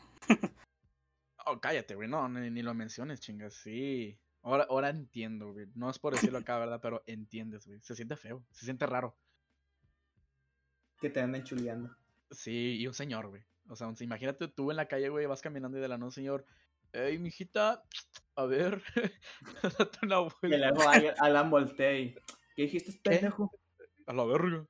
Oh, 1.46 1.60
cállate, 1.60 1.94
güey. 1.94 2.08
No, 2.08 2.28
ni, 2.28 2.50
ni 2.50 2.62
lo 2.62 2.72
menciones, 2.74 3.20
chingas. 3.20 3.54
Sí. 3.54 4.18
Ahora, 4.44 4.66
ahora 4.70 4.90
entiendo, 4.90 5.52
güey. 5.52 5.66
No 5.74 5.90
es 5.90 5.98
por 5.98 6.12
decirlo 6.14 6.38
acá, 6.38 6.58
¿verdad? 6.58 6.78
Pero 6.80 7.02
entiendes, 7.06 7.66
güey. 7.66 7.80
Se 7.80 7.96
siente 7.96 8.14
feo. 8.16 8.44
Se 8.52 8.64
siente 8.66 8.86
raro. 8.86 9.16
Que 11.00 11.10
te 11.10 11.20
anden 11.20 11.42
chuleando. 11.44 11.96
Sí, 12.30 12.76
y 12.78 12.86
un 12.86 12.94
señor, 12.94 13.28
güey. 13.28 13.42
O 13.68 13.74
sea, 13.76 13.90
imagínate 14.00 14.46
tú 14.48 14.70
en 14.70 14.76
la 14.76 14.86
calle, 14.86 15.08
güey, 15.08 15.24
vas 15.26 15.40
caminando 15.40 15.78
y 15.78 15.80
de 15.80 15.88
la 15.88 15.96
un 15.96 16.12
señor. 16.12 16.44
Ey, 16.92 17.18
mijita, 17.18 17.82
a 18.36 18.44
ver. 18.44 18.82
Date 19.62 19.98
una 20.02 20.20
Y 20.20 20.28
vuelta. 20.42 20.70
luego 20.70 20.88
Alan- 20.90 21.14
Alan 21.20 21.50
voltea 21.50 21.98
y. 21.98 22.14
¿Qué 22.54 22.62
dijiste, 22.62 22.92
pendejo? 23.02 23.50
A 24.06 24.12
la 24.12 24.24
verga. 24.24 24.66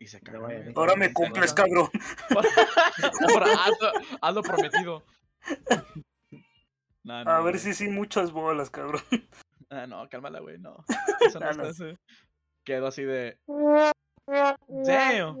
Y 0.00 0.06
se 0.08 0.20
caga. 0.20 0.40
güey. 0.40 0.72
Ahora 0.74 0.96
me 0.96 1.12
cumples, 1.12 1.52
cabrón. 1.54 1.88
Ahora, 3.32 3.46
hazlo, 3.64 3.92
hazlo 4.20 4.42
prometido. 4.42 5.04
No, 7.04 7.14
A 7.14 7.40
ver 7.42 7.58
si 7.58 7.72
sí, 7.74 7.88
muchas 7.88 8.32
bolas, 8.32 8.70
cabrón. 8.70 9.02
Ah, 9.72 9.86
no, 9.86 10.08
cálmala, 10.08 10.40
güey, 10.40 10.58
no. 10.58 10.84
Eso 11.20 11.38
no 11.38 11.46
Ah, 11.46 11.50
está 11.50 11.62
no. 11.62 11.68
así. 11.68 11.96
Quedó 12.64 12.88
así 12.88 13.04
de. 13.04 13.38
Damn. 14.68 15.38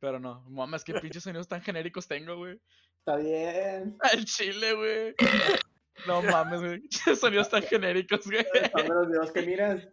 Pero 0.00 0.18
no, 0.18 0.42
mames, 0.48 0.82
qué 0.82 0.94
pinches 0.94 1.24
sonidos 1.24 1.46
tan 1.46 1.60
genéricos 1.60 2.08
tengo, 2.08 2.36
güey. 2.36 2.58
Está 3.00 3.16
bien. 3.16 3.98
Al 4.00 4.24
chile, 4.24 4.72
güey. 4.74 5.14
No 6.06 6.22
mames, 6.22 6.60
güey. 6.60 6.82
Sonidos 7.20 7.50
tan 7.50 7.62
genéricos, 7.64 8.24
güey. 8.24 8.46
Los 8.88 9.08
videos 9.08 9.32
que 9.32 9.42
miras. 9.42 9.86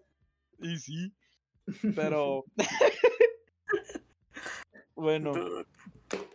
Y 0.60 0.78
sí. 0.78 1.14
Pero. 1.96 2.46
bueno, 4.96 5.34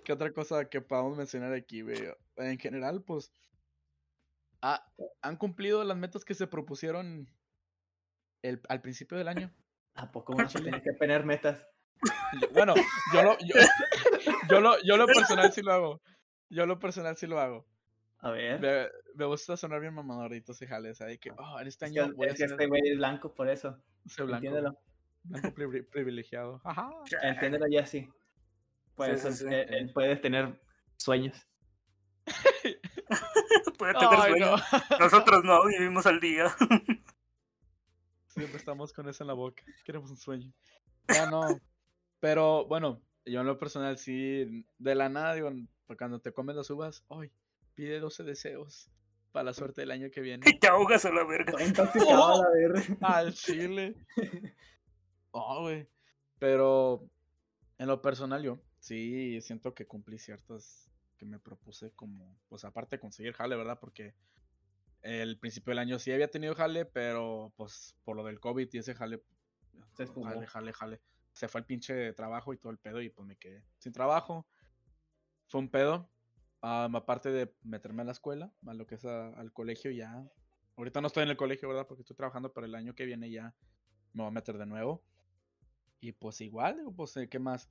¿qué 0.04 0.12
otra 0.12 0.32
cosa 0.32 0.68
que 0.68 0.80
podamos 0.80 1.16
mencionar 1.16 1.52
aquí, 1.54 1.82
güey? 1.82 2.12
En 2.36 2.58
general, 2.58 3.02
pues. 3.02 3.32
Ah, 4.62 4.86
¿Han 5.22 5.36
cumplido 5.36 5.84
las 5.84 5.96
metas 5.96 6.24
que 6.24 6.34
se 6.34 6.46
propusieron 6.46 7.28
el, 8.42 8.60
al 8.68 8.80
principio 8.80 9.18
del 9.18 9.28
año? 9.28 9.52
¿A 9.94 10.10
poco 10.12 10.32
uno 10.34 10.46
tiene 10.78 10.82
que 10.82 10.92
poner 10.94 11.24
metas? 11.24 11.66
Bueno, 12.52 12.74
yo 13.12 13.22
lo, 13.22 13.38
yo, 13.40 13.54
yo 14.50 14.60
lo, 14.60 14.74
yo 14.82 14.96
lo 14.96 15.06
personal 15.06 15.52
sí 15.52 15.62
lo 15.62 15.72
hago. 15.72 16.02
Yo 16.48 16.66
lo 16.66 16.78
personal 16.78 17.16
sí 17.16 17.26
lo 17.26 17.38
hago. 17.38 17.66
A 18.18 18.30
ver. 18.30 18.60
Me, 18.60 18.86
me 19.14 19.24
gusta 19.26 19.56
sonar 19.56 19.80
bien 19.80 19.94
mamadorito 19.94 20.52
ese 20.52 20.66
jale, 20.66 20.94
¿sabes? 20.94 21.18
Que, 21.18 21.30
oh, 21.30 21.60
en 21.60 21.66
este 21.66 21.86
Es 21.86 21.92
que, 21.92 22.00
año 22.00 22.12
voy 22.14 22.26
a 22.26 22.30
es 22.30 22.34
que 22.34 22.38
ser 22.48 22.50
este 22.52 22.66
güey 22.66 22.82
es 22.84 22.96
blanco, 22.98 23.34
por 23.34 23.48
eso. 23.48 23.82
soy 24.06 24.26
blanco. 24.26 24.46
Entiéndelo. 24.46 24.78
Blanco 25.24 25.48
privi- 25.54 25.88
privilegiado. 25.88 26.60
Ajá. 26.64 26.90
Entiéndelo 27.22 27.66
ya 27.68 27.86
sí. 27.86 28.08
Pues 28.94 29.22
Sí, 29.22 29.28
sí, 29.32 29.34
sí. 29.48 29.54
él- 29.54 29.74
él 29.74 29.92
puede 29.92 30.16
tener 30.16 30.60
sueños. 30.96 31.46
Puede 33.78 33.94
tener 33.94 34.08
Ay, 34.12 34.30
sueño. 34.32 34.56
no. 34.56 34.98
Nosotros 35.00 35.44
no, 35.44 35.66
vivimos 35.66 36.06
al 36.06 36.20
día. 36.20 36.54
Siempre 38.28 38.56
estamos 38.56 38.92
con 38.92 39.08
eso 39.08 39.24
en 39.24 39.28
la 39.28 39.34
boca. 39.34 39.62
Queremos 39.84 40.10
un 40.10 40.16
sueño. 40.16 40.52
Ya 41.08 41.28
no. 41.28 41.60
Pero 42.20 42.66
bueno, 42.66 43.02
yo 43.24 43.40
en 43.40 43.46
lo 43.46 43.58
personal 43.58 43.98
sí, 43.98 44.64
de 44.78 44.94
la 44.94 45.08
nada, 45.08 45.34
digo, 45.34 45.50
cuando 45.98 46.20
te 46.20 46.32
comes 46.32 46.56
las 46.56 46.70
uvas, 46.70 47.04
ay, 47.08 47.30
pide 47.74 47.98
12 47.98 48.22
deseos 48.22 48.90
para 49.32 49.44
la 49.44 49.54
suerte 49.54 49.80
del 49.80 49.90
año 49.90 50.10
que 50.10 50.20
viene. 50.20 50.46
Y 50.48 50.58
te 50.58 50.68
ahogas 50.68 51.04
a 51.04 51.10
la 51.10 51.24
verga. 51.24 51.62
Intoxicado 51.64 52.34
a 52.34 52.42
la 52.42 52.50
verga. 52.50 52.96
Al 53.00 53.34
chile. 53.34 53.96
Oh, 55.32 55.62
güey. 55.62 55.88
Pero 56.38 57.08
en 57.78 57.86
lo 57.86 58.02
personal 58.02 58.42
yo 58.42 58.58
sí 58.78 59.40
siento 59.40 59.74
que 59.74 59.86
cumplí 59.86 60.18
ciertas 60.18 60.89
que 61.20 61.26
me 61.26 61.38
propuse 61.38 61.92
como, 61.92 62.34
pues 62.48 62.64
aparte 62.64 62.96
de 62.96 63.00
conseguir 63.00 63.34
jale, 63.34 63.54
¿verdad? 63.54 63.78
Porque 63.78 64.14
el 65.02 65.38
principio 65.38 65.72
del 65.72 65.78
año 65.80 65.98
sí 65.98 66.10
había 66.10 66.30
tenido 66.30 66.54
jale, 66.54 66.86
pero 66.86 67.52
pues 67.58 67.94
por 68.04 68.16
lo 68.16 68.24
del 68.24 68.40
COVID 68.40 68.70
y 68.72 68.78
ese 68.78 68.94
jale, 68.94 69.22
Se 69.92 70.04
esfumó. 70.04 70.30
jale, 70.30 70.46
jale, 70.46 70.72
jale. 70.72 71.00
Se 71.34 71.46
fue 71.46 71.60
el 71.60 71.66
pinche 71.66 72.14
trabajo 72.14 72.54
y 72.54 72.56
todo 72.56 72.72
el 72.72 72.78
pedo 72.78 73.02
y 73.02 73.10
pues 73.10 73.28
me 73.28 73.36
quedé 73.36 73.62
sin 73.76 73.92
trabajo. 73.92 74.46
Fue 75.48 75.60
un 75.60 75.68
pedo. 75.68 76.08
Am, 76.62 76.96
aparte 76.96 77.30
de 77.30 77.54
meterme 77.64 78.00
a 78.00 78.06
la 78.06 78.12
escuela, 78.12 78.50
a 78.66 78.72
lo 78.72 78.86
que 78.86 78.94
es 78.94 79.04
a- 79.04 79.28
al 79.38 79.52
colegio 79.52 79.90
ya. 79.90 80.26
Ahorita 80.78 81.02
no 81.02 81.08
estoy 81.08 81.24
en 81.24 81.28
el 81.30 81.36
colegio, 81.36 81.68
¿verdad? 81.68 81.86
Porque 81.86 82.00
estoy 82.00 82.16
trabajando, 82.16 82.50
pero 82.54 82.64
el 82.66 82.74
año 82.74 82.94
que 82.94 83.04
viene 83.04 83.30
ya 83.30 83.54
me 84.14 84.22
voy 84.22 84.28
a 84.28 84.30
meter 84.30 84.56
de 84.56 84.64
nuevo. 84.64 85.02
Y 86.00 86.12
pues 86.12 86.40
igual, 86.40 86.82
pues, 86.96 87.14
eh, 87.18 87.28
¿qué 87.28 87.38
más? 87.38 87.68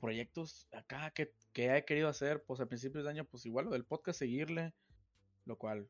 Proyectos 0.00 0.68
acá 0.72 1.10
que, 1.10 1.34
que 1.52 1.76
he 1.76 1.84
querido 1.84 2.08
hacer, 2.08 2.44
pues 2.44 2.60
a 2.60 2.66
principios 2.66 3.04
de 3.04 3.10
año, 3.10 3.24
pues 3.24 3.44
igual 3.46 3.66
lo 3.66 3.72
del 3.72 3.84
podcast, 3.84 4.18
seguirle. 4.18 4.72
Lo 5.44 5.56
cual 5.56 5.88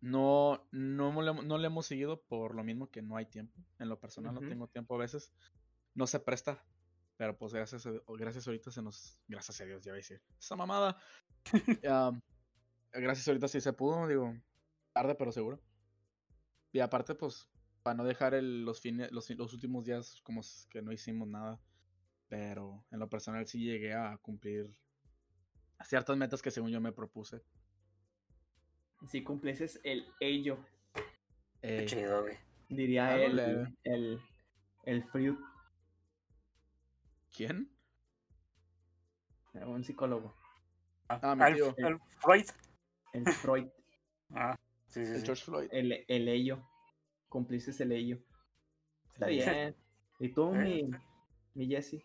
no, 0.00 0.66
no, 0.72 1.22
le, 1.22 1.34
no 1.44 1.58
le 1.58 1.66
hemos 1.66 1.86
seguido 1.86 2.22
por 2.22 2.54
lo 2.54 2.64
mismo 2.64 2.90
que 2.90 3.02
no 3.02 3.16
hay 3.16 3.26
tiempo. 3.26 3.60
En 3.78 3.88
lo 3.88 3.98
personal 4.00 4.34
no 4.34 4.40
tengo 4.48 4.68
tiempo 4.68 4.94
a 4.94 4.98
veces. 4.98 5.32
No 5.94 6.06
se 6.06 6.20
presta. 6.20 6.64
Pero 7.16 7.36
pues 7.36 7.52
gracias, 7.52 7.84
a- 7.86 7.92
gracias 8.16 8.46
ahorita 8.46 8.70
se 8.70 8.80
nos... 8.80 9.20
Gracias 9.26 9.60
a 9.60 9.64
Dios, 9.64 9.84
ya 9.84 9.90
voy 9.92 9.96
a 9.98 10.02
decir. 10.02 10.22
Esa 10.38 10.54
mamada. 10.56 10.96
Am, 11.88 12.20
gracias 12.92 13.26
ahorita 13.28 13.48
sí 13.48 13.60
se 13.60 13.72
pudo, 13.72 14.06
digo. 14.06 14.34
Tarde 14.92 15.14
pero 15.16 15.32
seguro. 15.32 15.60
Y 16.72 16.80
aparte 16.80 17.14
pues 17.14 17.48
para 17.82 17.94
no 17.96 18.04
dejar 18.04 18.34
el- 18.34 18.64
los, 18.64 18.80
fines, 18.80 19.10
los, 19.12 19.28
los 19.30 19.52
últimos 19.52 19.84
días 19.84 20.20
como 20.22 20.42
que 20.70 20.80
no 20.82 20.92
hicimos 20.92 21.28
nada. 21.28 21.60
Pero 22.28 22.84
en 22.90 22.98
lo 22.98 23.08
personal 23.08 23.46
sí 23.46 23.64
llegué 23.64 23.94
a 23.94 24.18
cumplir 24.18 24.70
ciertas 25.82 26.16
metas 26.16 26.42
que 26.42 26.50
según 26.50 26.70
yo 26.70 26.80
me 26.80 26.92
propuse. 26.92 27.42
Si 29.06 29.22
cumplieses 29.22 29.80
el 29.84 30.06
ello, 30.20 30.58
Qué 31.62 31.84
chido, 31.86 32.22
güey. 32.22 32.36
diría 32.68 33.08
Algo 33.08 33.24
el, 33.26 33.36
leve. 33.36 33.74
el, 33.84 34.20
el 34.84 35.04
Freud, 35.04 35.36
¿Quién? 37.34 37.70
un 39.54 39.82
psicólogo. 39.82 40.34
Ah, 41.08 41.34
mi 41.34 41.54
tío. 41.54 41.74
al 41.84 42.00
Freud. 42.20 42.46
El 43.12 43.24
Freud, 43.32 43.68
Ah, 44.34 44.56
sí, 44.86 45.04
sí, 45.06 45.12
El 45.12 45.20
sí. 45.20 45.26
George 45.26 45.44
Floyd. 45.44 45.68
el, 45.72 46.04
el 46.06 46.28
ello. 46.28 46.62
Cumplieses 47.28 47.80
el 47.80 47.92
ello. 47.92 48.18
Está 49.12 49.26
Sí. 49.26 49.32
bien. 49.36 49.74
¿Y 50.20 50.28
tú, 50.32 50.52
mi, 50.52 50.90
mi 51.54 51.66
Jesse? 51.66 52.02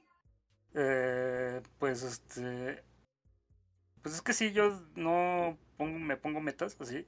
Eh, 0.73 1.61
pues 1.79 2.03
este. 2.03 2.83
Pues 4.01 4.15
es 4.15 4.21
que 4.21 4.33
sí, 4.33 4.51
yo 4.51 4.81
no 4.95 5.57
pongo, 5.77 5.99
me 5.99 6.17
pongo 6.17 6.41
metas 6.41 6.75
así, 6.79 7.07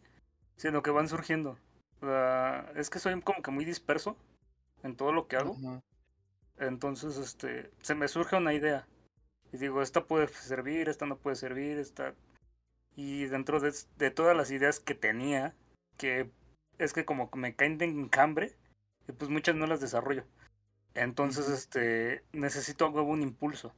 sino 0.56 0.82
que 0.82 0.91
van 0.91 1.10
surgiendo. 1.10 1.58
O 2.01 2.06
sea, 2.06 2.71
es 2.75 2.89
que 2.89 2.99
soy 2.99 3.19
como 3.21 3.41
que 3.41 3.51
muy 3.51 3.65
disperso 3.65 4.17
en 4.84 4.95
todo 4.95 5.12
lo 5.12 5.28
que 5.28 5.38
hago. 5.38 5.58
Entonces, 6.58 7.17
este, 7.17 7.71
se 7.82 7.95
me 7.95 8.08
surge 8.08 8.38
una 8.38 8.54
idea. 8.54 8.88
Y 9.51 9.58
digo, 9.58 9.82
esta 9.82 10.06
puede 10.06 10.28
servir, 10.28 10.89
esta 10.89 11.06
no 11.06 11.17
puede 11.17 11.36
servir, 11.36 11.80
esta. 11.80 12.13
Y 12.95 13.25
dentro 13.25 13.60
de, 13.60 13.73
de 13.97 14.12
todas 14.12 14.38
las 14.38 14.51
ideas 14.51 14.80
que 14.80 14.95
tenía, 14.95 15.54
que 15.97 16.32
es 16.78 16.93
que 16.93 17.06
como 17.06 17.30
que 17.30 17.39
me 17.39 17.56
caen 17.56 17.78
de 17.78 17.86
encambre, 17.86 18.56
y 19.08 19.12
pues 19.12 19.30
muchas 19.30 19.56
no 19.56 19.67
las 19.67 19.82
desarrollo. 19.82 20.25
Entonces, 20.95 21.49
este, 21.49 22.23
necesito 22.31 22.86
a 22.86 22.89
huevo 22.89 23.12
un 23.12 23.21
impulso. 23.21 23.73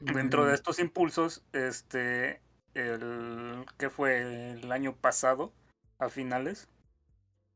Dentro 0.00 0.44
de 0.44 0.54
estos 0.54 0.80
impulsos, 0.80 1.44
este, 1.52 2.40
el 2.74 3.64
que 3.78 3.88
fue 3.88 4.50
el 4.50 4.72
año 4.72 4.96
pasado, 4.96 5.52
a 6.00 6.08
finales, 6.08 6.68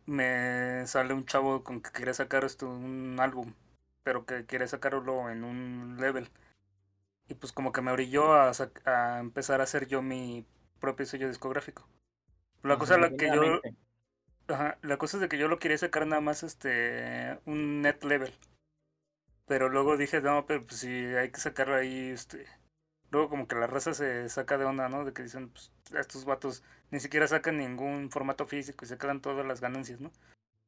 me 0.07 0.87
sale 0.87 1.13
un 1.15 1.27
chavo 1.27 1.65
con 1.65 1.81
que 1.81 1.91
quiere 1.91 2.15
sacar 2.15 2.45
esto, 2.45 2.69
un 2.69 3.19
álbum, 3.19 3.53
pero 4.05 4.25
que 4.25 4.47
quiere 4.47 4.69
sacarlo 4.69 5.29
en 5.29 5.43
un 5.43 5.97
level. 5.99 6.31
Y 7.29 7.35
pues 7.35 7.53
como 7.53 7.73
que 7.73 7.83
me 7.83 7.91
orilló 7.91 8.35
a, 8.35 8.53
a 8.85 9.19
empezar 9.19 9.61
a 9.61 9.65
hacer 9.65 9.89
yo 9.89 10.01
mi 10.01 10.47
propio 10.79 11.07
sello 11.07 11.27
discográfico. 11.27 11.89
La 12.63 12.79
cosa 12.79 12.95
es 12.95 13.01
la 13.01 13.11
que 13.11 13.27
yo. 13.35 13.61
Ajá, 14.49 14.79
la 14.83 14.97
cosa 14.97 15.17
es 15.17 15.21
de 15.21 15.29
que 15.29 15.39
yo 15.39 15.49
lo 15.49 15.59
quería 15.59 15.79
sacar 15.79 16.07
nada 16.07 16.21
más 16.21 16.43
este 16.43 17.39
un 17.47 17.83
net 17.83 18.03
level. 18.05 18.33
Pero 19.47 19.69
luego 19.69 19.97
dije, 19.97 20.21
no, 20.21 20.47
pero 20.47 20.63
pues 20.67 20.81
si 20.81 20.89
hay 20.89 21.31
que 21.31 21.41
sacarlo 21.41 21.75
ahí, 21.75 22.11
este. 22.11 22.47
Luego 23.11 23.29
como 23.29 23.47
que 23.47 23.55
la 23.55 23.69
raza 23.69 23.95
se 23.95 24.29
saca 24.29 24.59
de 24.59 24.65
onda, 24.65 24.89
¿no? 24.89 25.05
De 25.05 25.13
que 25.13 25.23
dicen, 25.23 25.49
pues 25.51 25.73
estos 25.97 26.25
vatos 26.25 26.65
ni 26.91 26.99
siquiera 26.99 27.29
sacan 27.29 27.59
ningún 27.59 28.11
formato 28.11 28.47
físico 28.47 28.85
y 28.85 28.89
se 28.89 28.99
quedan 28.99 29.21
todas 29.21 29.47
las 29.47 29.61
ganancias, 29.61 30.01
¿no? 30.01 30.11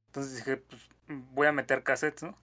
Entonces 0.06 0.36
dije, 0.36 0.56
pues 0.58 0.88
voy 1.08 1.48
a 1.48 1.52
meter 1.52 1.82
cassettes, 1.82 2.22
¿no? 2.22 2.38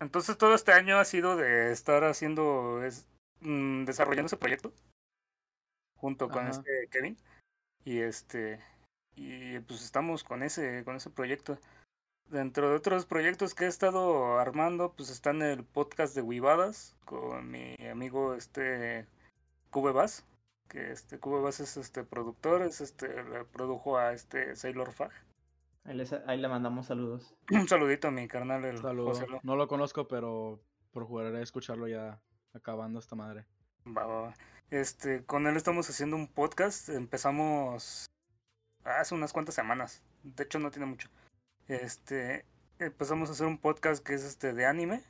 Entonces 0.00 0.38
todo 0.38 0.54
este 0.54 0.72
año 0.72 0.98
ha 0.98 1.04
sido 1.04 1.36
de 1.36 1.70
estar 1.72 2.04
haciendo, 2.04 2.82
es, 2.82 3.06
mm, 3.40 3.84
desarrollando 3.84 4.26
ese 4.26 4.38
proyecto 4.38 4.72
junto 5.96 6.28
con 6.30 6.42
Ajá. 6.46 6.50
este 6.50 6.88
Kevin. 6.90 7.16
Y 7.84 8.00
este, 8.00 8.60
y 9.20 9.58
pues 9.60 9.82
estamos 9.82 10.24
con 10.24 10.42
ese, 10.42 10.82
con 10.84 10.96
ese 10.96 11.10
proyecto. 11.10 11.58
Dentro 12.30 12.70
de 12.70 12.76
otros 12.76 13.06
proyectos 13.06 13.54
que 13.54 13.64
he 13.64 13.68
estado 13.68 14.38
armando, 14.38 14.92
pues 14.96 15.10
están 15.10 15.42
el 15.42 15.64
podcast 15.64 16.14
de 16.14 16.22
Wibadas 16.22 16.96
con 17.04 17.50
mi 17.50 17.74
amigo 17.90 18.34
este 18.34 19.06
Cube 19.70 19.92
Bass, 19.92 20.24
que 20.68 20.92
este 20.92 21.18
Cube 21.18 21.40
Bass 21.40 21.58
es 21.60 21.76
este 21.76 22.04
productor, 22.04 22.62
es 22.62 22.80
este 22.80 23.08
le 23.24 23.44
produjo 23.44 23.98
a 23.98 24.12
este 24.12 24.54
Sailor 24.56 24.92
Fag. 24.92 25.10
Ahí, 25.84 25.96
les- 25.96 26.12
ahí 26.12 26.38
le 26.38 26.48
mandamos 26.48 26.86
saludos. 26.86 27.34
Un 27.50 27.66
saludito 27.68 28.08
a 28.08 28.10
mi 28.12 28.28
carnal 28.28 28.64
el 28.64 28.78
Saludo. 28.78 29.06
José 29.08 29.26
Lo. 29.26 29.40
No 29.42 29.56
lo 29.56 29.66
conozco, 29.66 30.06
pero 30.06 30.60
procuraré 30.92 31.42
escucharlo 31.42 31.88
ya 31.88 32.20
acabando 32.54 33.00
esta 33.00 33.16
madre. 33.16 33.44
Va, 33.86 34.06
va, 34.06 34.20
va. 34.22 34.34
Este, 34.70 35.24
con 35.24 35.46
él 35.48 35.56
estamos 35.56 35.90
haciendo 35.90 36.14
un 36.16 36.28
podcast. 36.28 36.90
Empezamos 36.90 38.06
hace 38.84 39.14
unas 39.14 39.32
cuantas 39.32 39.54
semanas. 39.54 40.02
De 40.22 40.44
hecho, 40.44 40.58
no 40.58 40.70
tiene 40.70 40.86
mucho. 40.86 41.08
Este, 41.68 42.44
empezamos 42.78 43.28
a 43.28 43.32
hacer 43.32 43.46
un 43.46 43.58
podcast 43.58 44.04
que 44.04 44.14
es 44.14 44.24
este 44.24 44.52
de 44.52 44.66
anime, 44.66 45.04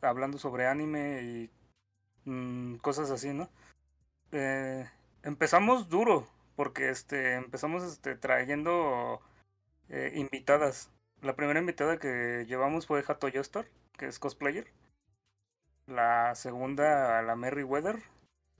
hablando 0.00 0.38
sobre 0.38 0.66
anime 0.66 1.22
y 1.22 1.50
mm, 2.24 2.76
cosas 2.76 3.10
así, 3.10 3.32
¿no? 3.32 3.48
Eh, 4.32 4.88
empezamos 5.22 5.88
duro, 5.88 6.28
porque 6.56 6.90
este, 6.90 7.34
empezamos 7.34 7.82
este, 7.82 8.16
trayendo 8.16 9.20
eh, 9.88 10.12
invitadas. 10.14 10.90
La 11.22 11.34
primera 11.34 11.60
invitada 11.60 11.98
que 11.98 12.44
llevamos 12.46 12.86
fue 12.86 13.04
Hato 13.06 13.28
Yostar, 13.28 13.66
que 13.96 14.06
es 14.06 14.18
cosplayer. 14.18 14.68
La 15.86 16.34
segunda, 16.34 17.22
la 17.22 17.34
Merry 17.34 17.64
Weather, 17.64 18.02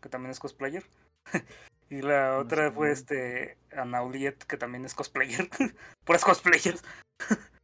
que 0.00 0.08
también 0.08 0.30
es 0.30 0.40
cosplayer. 0.40 0.84
y 1.90 2.02
la 2.02 2.32
No 2.32 2.38
otra 2.38 2.68
sé, 2.68 2.72
fue 2.74 2.90
este 2.90 3.58
Anauliet, 3.72 4.38
que 4.44 4.56
también 4.56 4.84
es 4.84 4.94
cosplayer. 4.94 5.48
Puras 6.04 6.24
cosplayers. 6.24 6.82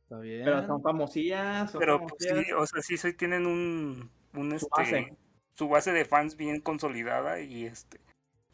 Está 0.03 0.19
bien. 0.19 0.45
Pero 0.45 0.67
son 0.67 0.83
famosillas. 0.83 1.71
Son 1.71 1.79
Pero 1.81 2.07
pues, 2.07 2.15
sí, 2.19 2.53
o 2.53 2.67
sea, 2.67 2.83
sí, 2.83 2.97
sí 2.97 3.13
tienen 3.13 3.47
un, 3.47 4.11
un 4.35 4.51
Su 4.59 4.67
este, 4.67 4.69
base. 4.71 5.17
su 5.55 5.69
base 5.69 5.93
de 5.93 6.05
fans 6.05 6.37
bien 6.37 6.61
consolidada 6.61 7.41
y 7.41 7.65
este, 7.67 8.01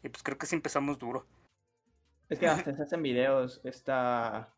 y 0.03 0.09
pues 0.09 0.23
creo 0.23 0.37
que 0.37 0.45
sí 0.45 0.55
empezamos 0.55 0.97
duro. 0.99 1.25
Es 2.29 2.39
que 2.39 2.47
hasta 2.47 2.73
se 2.75 2.81
hacen 2.83 3.01
videos. 3.03 3.59
Esta. 3.63 4.53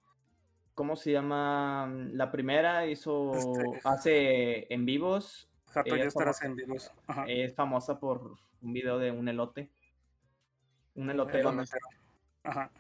¿Cómo 0.76 0.96
se 0.96 1.12
llama? 1.12 1.92
La 2.12 2.32
primera 2.32 2.86
hizo. 2.88 3.34
Este- 3.36 3.80
Hace 3.84 4.74
en 4.74 4.86
vivos. 4.86 5.50
Jato 5.72 5.96
ya 5.96 6.04
es 6.04 6.08
estarás 6.10 6.40
famosa. 6.40 6.46
en 6.46 6.56
vivos. 6.56 6.92
Ajá. 7.08 7.26
Es 7.28 7.56
famosa 7.56 8.00
por 8.00 8.36
un 8.62 8.74
video 8.74 9.00
de 9.00 9.10
un 9.10 9.28
elote. 9.28 9.72
Un 10.96 11.10
elote. 11.10 11.34
El 11.34 11.40
Elotero. 11.42 11.50
elotero. 11.62 11.86
Ajá. 12.44 12.72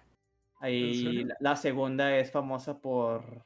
Y 0.67 1.23
la, 1.26 1.36
la 1.39 1.56
segunda 1.56 2.15
es 2.17 2.32
famosa 2.32 2.80
por. 2.80 3.43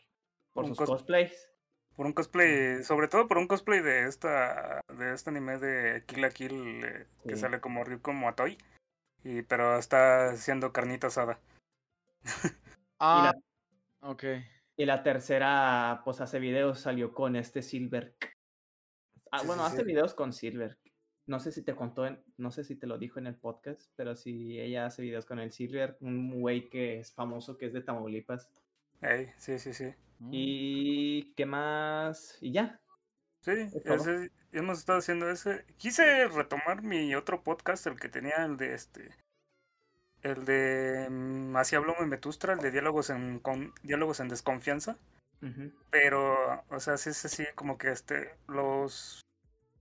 Por 0.53 0.63
Un 0.65 0.69
sus 0.69 0.77
cos- 0.79 0.87
cosplays. 0.87 1.49
Por 1.95 2.05
un 2.05 2.13
cosplay, 2.13 2.83
sobre 2.83 3.07
todo 3.07 3.27
por 3.27 3.39
un 3.39 3.47
cosplay 3.47 3.81
de 3.81 4.03
esta, 4.07 4.81
de 4.93 5.13
este 5.15 5.31
anime 5.31 5.57
de 5.57 6.03
Kill 6.05 6.21
la 6.21 6.29
Kill 6.29 6.83
eh, 6.85 7.07
que 7.27 7.35
sale 7.35 7.59
como 7.59 7.83
Ryuko 7.83 8.13
Motoy. 8.13 8.55
Y, 9.23 9.41
pero 9.41 9.77
está 9.79 10.29
haciendo 10.29 10.71
carnita 10.71 11.07
asada. 11.07 11.39
Ah, 12.99 13.31
ok. 14.01 14.23
Y 14.75 14.85
la 14.85 15.03
tercera, 15.03 16.01
pues 16.03 16.19
hace 16.19 16.39
videos, 16.39 16.79
salió 16.79 17.13
con 17.13 17.35
este 17.35 17.61
Silver. 17.61 18.15
Ah, 19.31 19.39
Sí, 19.39 19.47
bueno, 19.47 19.61
sí, 19.63 19.67
hace 19.67 19.77
sí. 19.81 19.83
videos 19.85 20.13
con 20.15 20.33
Silver. 20.33 20.77
No 21.27 21.39
sé 21.39 21.51
si 21.51 21.61
te 21.61 21.75
contó, 21.75 22.07
en- 22.07 22.19
no 22.37 22.51
sé 22.51 22.63
si 22.63 22.75
te 22.75 22.87
lo 22.87 22.97
dijo 22.97 23.19
en 23.19 23.27
el 23.27 23.35
podcast, 23.35 23.91
pero 23.95 24.15
sí, 24.15 24.59
ella 24.59 24.85
hace 24.85 25.01
videos 25.01 25.25
con 25.25 25.39
el 25.39 25.51
Silver, 25.51 25.97
un 26.01 26.39
güey 26.39 26.69
que 26.69 26.99
es 26.99 27.11
famoso, 27.11 27.57
que 27.57 27.65
es 27.67 27.73
de 27.73 27.81
Tamaulipas. 27.81 28.49
Ey, 29.01 29.29
sí, 29.37 29.59
sí, 29.59 29.73
sí. 29.73 29.93
Y 30.31 31.33
qué 31.35 31.45
más, 31.45 32.37
y 32.41 32.51
ya. 32.53 32.79
Sí, 33.41 33.51
ese- 33.85 34.31
hemos 34.51 34.79
estado 34.79 34.99
haciendo 34.99 35.29
ese. 35.29 35.65
Quise 35.77 36.27
retomar 36.29 36.81
mi 36.81 37.13
otro 37.13 37.43
podcast, 37.43 37.85
el 37.87 37.99
que 37.99 38.09
tenía 38.09 38.43
el 38.45 38.57
de 38.57 38.73
este. 38.73 39.11
El 40.23 40.45
de 40.45 41.07
mm, 41.09 41.55
Así 41.57 41.75
habló 41.75 41.93
mi 41.99 42.07
Metustra, 42.07 42.53
el 42.53 42.59
de 42.59 42.71
diálogos 42.71 43.09
en 43.11 43.39
con, 43.39 43.73
diálogos 43.83 44.19
en 44.19 44.29
desconfianza. 44.29 44.97
Pero, 45.91 46.63
o 46.69 46.79
sea, 46.79 46.97
sí 46.97 47.11
es 47.11 47.23
así 47.25 47.43
como 47.53 47.77
que 47.77 47.91
este. 47.91 48.31
Los 48.47 49.21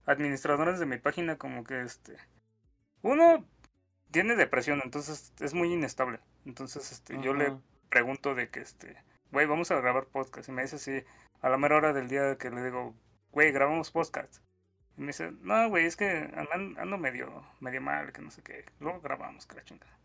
administradores 0.07 0.79
de 0.79 0.87
mi 0.87 0.97
página, 0.97 1.37
como 1.37 1.63
que 1.63 1.81
este. 1.81 2.17
Uno 3.03 3.45
tiene 4.09 4.35
depresión, 4.35 4.81
entonces 4.83 5.33
es 5.39 5.53
muy 5.53 5.71
inestable. 5.71 6.19
Entonces, 6.45 6.91
este, 6.91 7.21
yo 7.21 7.33
le 7.33 7.55
pregunto 7.89 8.33
de 8.33 8.49
que 8.49 8.61
este, 8.61 8.97
güey, 9.31 9.45
vamos 9.45 9.69
a 9.69 9.79
grabar 9.79 10.07
podcast. 10.07 10.49
Y 10.49 10.51
me 10.51 10.63
dice 10.63 10.77
así, 10.77 11.03
a 11.41 11.49
la 11.49 11.57
mera 11.57 11.77
hora 11.77 11.93
del 11.93 12.07
día 12.07 12.37
que 12.37 12.49
le 12.49 12.63
digo, 12.63 12.95
güey, 13.31 13.51
grabamos 13.51 13.91
podcast. 13.91 14.41
Y 14.97 15.01
me 15.01 15.07
dice, 15.07 15.31
no, 15.41 15.69
güey, 15.69 15.85
es 15.85 15.95
que 15.95 16.31
ando, 16.77 16.97
medio, 16.97 17.45
medio 17.59 17.81
mal, 17.81 18.11
que 18.11 18.21
no 18.21 18.31
sé 18.31 18.41
qué. 18.41 18.65
Luego 18.79 19.01
grabamos, 19.01 19.45
que 19.45 19.55
la 19.55 19.63
chingada. 19.63 19.97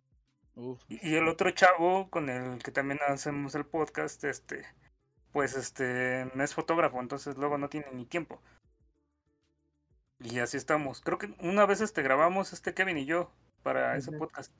Y 0.89 1.15
el 1.15 1.29
otro 1.29 1.51
chavo 1.53 2.11
con 2.11 2.29
el 2.29 2.63
que 2.63 2.73
también 2.73 3.01
hacemos 3.09 3.55
el 3.55 3.65
podcast, 3.65 4.23
este, 4.25 4.67
pues 5.33 5.57
este, 5.57 6.31
no 6.35 6.45
es 6.45 6.55
fotógrafo, 6.55 7.01
entonces 7.01 7.39
luego 7.39 7.57
no 7.57 7.71
tiene 7.71 7.87
ni 7.95 8.05
tiempo. 8.05 8.43
Y 10.25 10.39
así 10.39 10.57
estamos. 10.57 11.01
Creo 11.01 11.19
que 11.19 11.35
una 11.41 11.67
vez 11.67 11.81
este 11.81 12.03
grabamos 12.03 12.53
este 12.53 12.75
Kevin 12.75 12.99
y 12.99 13.07
yo 13.07 13.31
para 13.63 13.97
ese 13.97 14.13
podcast. 14.13 14.53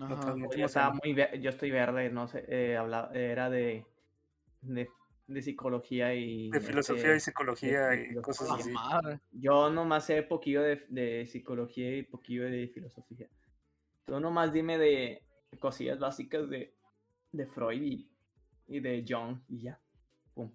Ajá. 0.00 0.20
transmitimos 0.20 0.56
Yo 0.56 0.66
estaba 0.66 0.94
muy, 1.02 1.16
yo 1.40 1.50
estoy 1.50 1.70
verde, 1.70 2.10
no 2.10 2.28
sé, 2.28 2.44
eh, 2.48 2.78
era 3.14 3.50
de, 3.50 3.84
de, 4.60 4.88
de 5.26 5.42
psicología 5.42 6.14
y... 6.14 6.50
De 6.50 6.60
filosofía 6.60 7.14
y 7.14 7.16
este, 7.16 7.30
psicología 7.30 7.86
de 7.88 8.08
y 8.12 8.14
cosas 8.16 8.50
así. 8.50 8.70
madre. 8.70 9.20
Yo 9.32 9.70
nomás 9.70 10.04
sé 10.04 10.22
poquillo 10.22 10.62
de, 10.62 10.84
de 10.88 11.26
psicología 11.26 11.96
y 11.96 12.02
poquillo 12.04 12.44
de 12.44 12.68
filosofía. 12.68 13.26
Tú 14.04 14.20
nomás 14.20 14.52
dime 14.52 14.78
de 14.78 15.22
cosillas 15.58 15.98
básicas 15.98 16.48
de, 16.48 16.74
de 17.32 17.46
Freud 17.46 17.82
y, 17.82 18.10
y 18.68 18.80
de 18.80 19.04
Jung 19.08 19.38
y 19.48 19.62
ya. 19.62 19.80
Pum. 20.34 20.52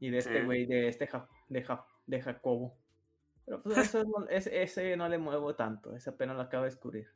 Y 0.00 0.10
de 0.10 0.18
este 0.18 0.40
Sí. 0.40 0.44
güey, 0.44 0.66
de 0.66 0.88
este 0.88 1.06
Ja- 1.06 1.28
de, 1.48 1.62
Ja- 1.62 1.86
de 2.06 2.20
Jacobo. 2.20 2.76
Pero 3.46 3.62
pues 3.62 3.78
eso 3.78 4.04
no- 4.04 4.28
ese, 4.28 4.62
ese 4.62 4.96
no 4.96 5.08
le 5.08 5.16
muevo 5.18 5.54
tanto, 5.54 5.94
ese 5.96 6.10
apenas 6.10 6.36
lo 6.36 6.42
acabo 6.42 6.64
de 6.64 6.70
descubrir. 6.70 7.08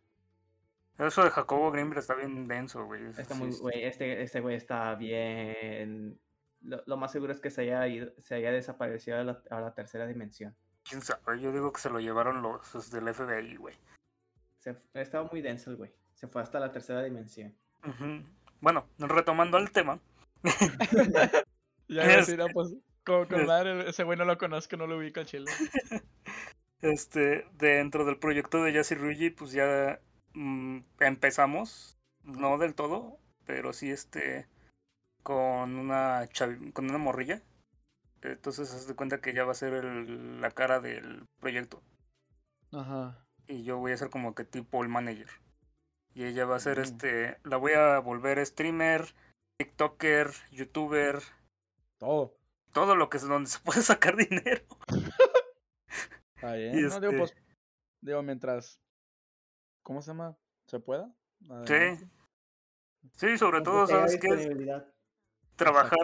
Eso 0.99 1.24
de 1.24 1.31
Jacobo 1.31 1.70
Greenberg 1.72 1.99
está 2.01 2.14
bien 2.14 2.47
denso, 2.47 2.85
güey. 2.85 3.05
Está 3.07 3.35
muy, 3.35 3.51
este, 3.74 4.22
este 4.22 4.41
güey 4.41 4.55
está 4.57 4.95
bien. 4.95 6.18
Lo, 6.62 6.83
lo 6.87 6.97
más 6.99 7.11
seguro 7.11 7.33
es 7.33 7.41
que 7.41 7.51
se 7.51 7.62
haya, 7.62 7.87
ido- 7.89 8.12
se 8.18 8.35
haya 8.35 8.53
desaparecido 8.53 9.18
a 9.18 9.24
la, 9.24 9.43
a 9.51 9.61
la 9.61 9.74
tercera 9.74 10.07
dimensión. 10.07 10.55
¿Quién 10.89 11.01
sabe? 11.03 11.41
Yo 11.41 11.53
digo 11.53 11.72
que 11.72 11.81
se 11.81 11.91
lo 11.91 12.01
llevaron 12.01 12.43
los, 12.43 12.74
los 12.74 12.91
del 12.91 13.12
FBI, 13.14 13.57
güey. 13.57 13.74
Se, 14.59 14.76
estaba 14.95 15.28
muy 15.31 15.41
denso 15.41 15.70
el 15.70 15.76
güey. 15.76 15.91
Se 16.14 16.28
fue 16.28 16.43
hasta 16.43 16.61
la 16.61 16.70
tercera 16.70 17.03
dimensión. 17.03 17.55
Bueno, 18.61 18.87
retomando 18.99 19.57
el 19.59 19.72
tema. 19.72 19.99
Ya 21.89 22.05
Es- 22.05 22.26
decir, 22.28 22.41
ah, 22.41 22.47
pues, 22.53 22.72
con, 23.05 23.26
con 23.26 23.41
es- 23.41 23.47
madre, 23.49 23.89
ese 23.89 24.05
güey 24.05 24.16
no 24.16 24.24
lo 24.24 24.39
conozco, 24.39 24.76
no 24.76 24.87
lo 24.87 24.99
ubico 24.99 25.18
al 25.20 25.26
chile. 25.26 25.51
Este, 26.83 27.47
dentro 27.59 28.05
del 28.05 28.18
proyecto 28.18 28.62
de 28.62 28.72
Yassi 28.72 28.95
Ruji, 28.95 29.31
pues 29.31 29.53
ya 29.53 30.01
mm, 30.33 30.78
empezamos, 31.01 31.99
no 32.24 32.57
del 32.59 32.74
todo, 32.74 33.18
pero 33.45 33.72
sí 33.72 33.91
este, 33.91 34.47
con 35.22 35.76
una 35.76 36.26
con 36.72 36.89
una 36.89 36.99
morrilla. 36.99 37.43
Entonces, 38.22 38.72
haz 38.74 38.87
de 38.87 38.95
cuenta 38.95 39.20
que 39.20 39.33
ya 39.33 39.45
va 39.45 39.53
a 39.53 39.55
ser 39.55 39.72
el- 39.74 40.41
la 40.41 40.51
cara 40.51 40.81
del 40.81 41.26
proyecto. 41.41 41.83
Ajá. 42.72 43.24
Y 43.47 43.64
yo 43.64 43.78
voy 43.78 43.93
a 43.93 43.97
ser 43.97 44.11
como 44.11 44.35
que 44.35 44.45
tipo 44.45 44.83
el 44.83 44.89
manager. 44.89 45.28
Y 46.14 46.24
ella 46.24 46.45
va 46.45 46.57
a 46.57 46.61
ser 46.61 46.78
Mm. 46.78 46.83
este, 46.83 47.39
la 47.45 47.57
voy 47.57 47.72
a 47.72 47.99
volver 47.99 48.45
streamer, 48.47 49.14
TikToker, 49.59 50.31
YouTuber, 50.51 51.20
Todo. 51.99 52.37
todo 52.72 52.95
lo 52.97 53.09
que 53.11 53.16
es 53.18 53.26
donde 53.26 53.49
se 53.51 53.59
puede 53.61 53.83
sacar 53.83 54.16
dinero. 54.31 54.62
Está 56.41 56.55
bien. 56.55 56.78
Y 56.78 56.82
No, 56.82 56.88
digo, 56.88 56.95
este- 56.95 57.18
pues, 57.18 57.34
digo, 58.01 58.22
mientras, 58.22 58.80
¿cómo 59.82 60.01
se 60.01 60.09
llama? 60.12 60.38
¿Se 60.66 60.80
pueda? 60.80 61.14
Sí. 61.43 61.53
Adelante. 61.53 62.09
Sí, 63.16 63.36
sobre 63.36 63.61
todo, 63.61 63.86
¿sabes 63.86 64.18
qué? 64.18 64.28
Es 64.28 64.49
trabajar 65.57 65.99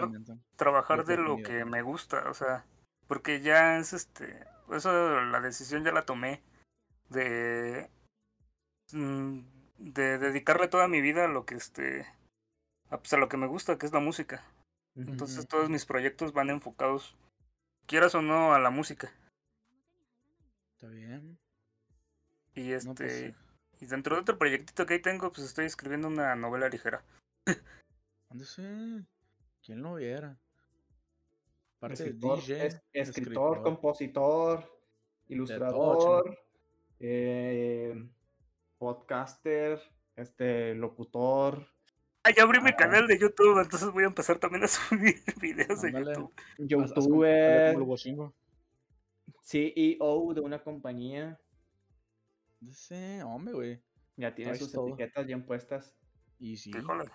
trabajar 0.55 1.05
de 1.05 1.17
lo 1.17 1.37
que 1.37 1.65
me 1.65 1.81
gusta, 1.81 2.29
o 2.29 2.33
sea, 2.35 2.65
porque 3.07 3.41
ya 3.41 3.79
es 3.79 3.93
este, 3.93 4.45
eso 4.71 5.21
la 5.21 5.41
decisión 5.41 5.83
ya 5.83 5.91
la 5.91 6.03
tomé 6.03 6.43
de 7.09 7.89
mm, 8.91 9.39
de 9.79 10.17
dedicarle 10.19 10.67
toda 10.67 10.87
mi 10.87 11.01
vida 11.01 11.25
a 11.25 11.27
lo 11.27 11.45
que 11.45 11.55
este 11.55 12.05
a, 12.89 12.97
pues, 12.97 13.13
a 13.13 13.17
lo 13.17 13.29
que 13.29 13.37
me 13.37 13.47
gusta, 13.47 13.77
que 13.77 13.85
es 13.87 13.93
la 13.93 13.99
música. 13.99 14.43
Entonces 14.95 15.47
todos 15.47 15.69
mis 15.69 15.85
proyectos 15.85 16.33
van 16.33 16.49
enfocados 16.49 17.15
quieras 17.85 18.15
o 18.15 18.21
no 18.21 18.53
a 18.53 18.59
la 18.59 18.69
música. 18.71 19.11
Está 20.77 20.89
bien. 20.89 21.39
Y 22.53 22.69
No, 22.69 22.75
este 22.75 22.93
pues, 22.93 23.33
y 23.81 23.85
dentro 23.87 24.15
de 24.15 24.21
otro 24.21 24.37
proyectito 24.37 24.85
que 24.85 24.93
ahí 24.95 25.01
tengo, 25.01 25.31
pues 25.31 25.47
estoy 25.47 25.65
escribiendo 25.65 26.07
una 26.07 26.35
novela 26.35 26.69
ligera. 26.69 27.03
¿dónde 28.29 28.45
sé? 28.45 29.03
¿Quién 29.65 29.81
lo 29.81 29.95
viera? 29.95 30.37
Escritor, 31.81 32.39
DJ, 32.41 32.65
es- 32.67 32.81
escritor, 32.93 33.63
compositor, 33.63 34.71
ilustrador, 35.29 36.37
eh, 36.99 38.07
podcaster, 38.77 39.81
este, 40.15 40.75
locutor, 40.75 41.65
Ah, 42.23 42.31
ya 42.35 42.43
abrí 42.43 42.59
mi 42.59 42.71
Ah. 42.71 42.75
canal 42.75 43.07
de 43.07 43.17
YouTube, 43.17 43.61
entonces 43.61 43.89
voy 43.91 44.03
a 44.03 44.07
empezar 44.07 44.37
también 44.37 44.63
a 44.63 44.67
subir 45.15 45.15
videos 45.41 45.81
de. 45.81 45.91
YouTube. 45.93 46.33
Youtuber. 46.57 47.77
CEO 49.47 50.33
de 50.33 50.41
una 50.41 50.61
compañía. 50.61 51.39
Sí, 52.71 53.19
hombre, 53.23 53.53
güey. 53.53 53.83
Ya 54.17 54.35
tiene 54.35 54.55
sus 54.55 54.71
todo. 54.73 54.87
etiquetas 54.89 55.25
bien 55.25 55.45
puestas. 55.45 55.95
Y 56.37 56.57
sí. 56.57 56.71
Híjole. 56.71 57.05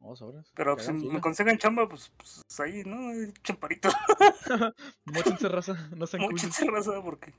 Oh. 0.00 0.14
Pero 0.54 0.76
Que 0.76 0.82
si 0.82 0.92
me 0.92 1.20
consiguen 1.20 1.58
chamba, 1.58 1.88
pues, 1.88 2.12
pues 2.16 2.44
ahí, 2.60 2.82
¿no? 2.84 3.10
Champarito. 3.42 3.88
Móchense, 5.06 5.48
raza. 5.48 5.88
No 5.96 6.06
sean 6.06 6.22
Mucha 6.22 6.42
culos. 6.42 6.56
cerraza 6.56 7.02
porque. 7.02 7.34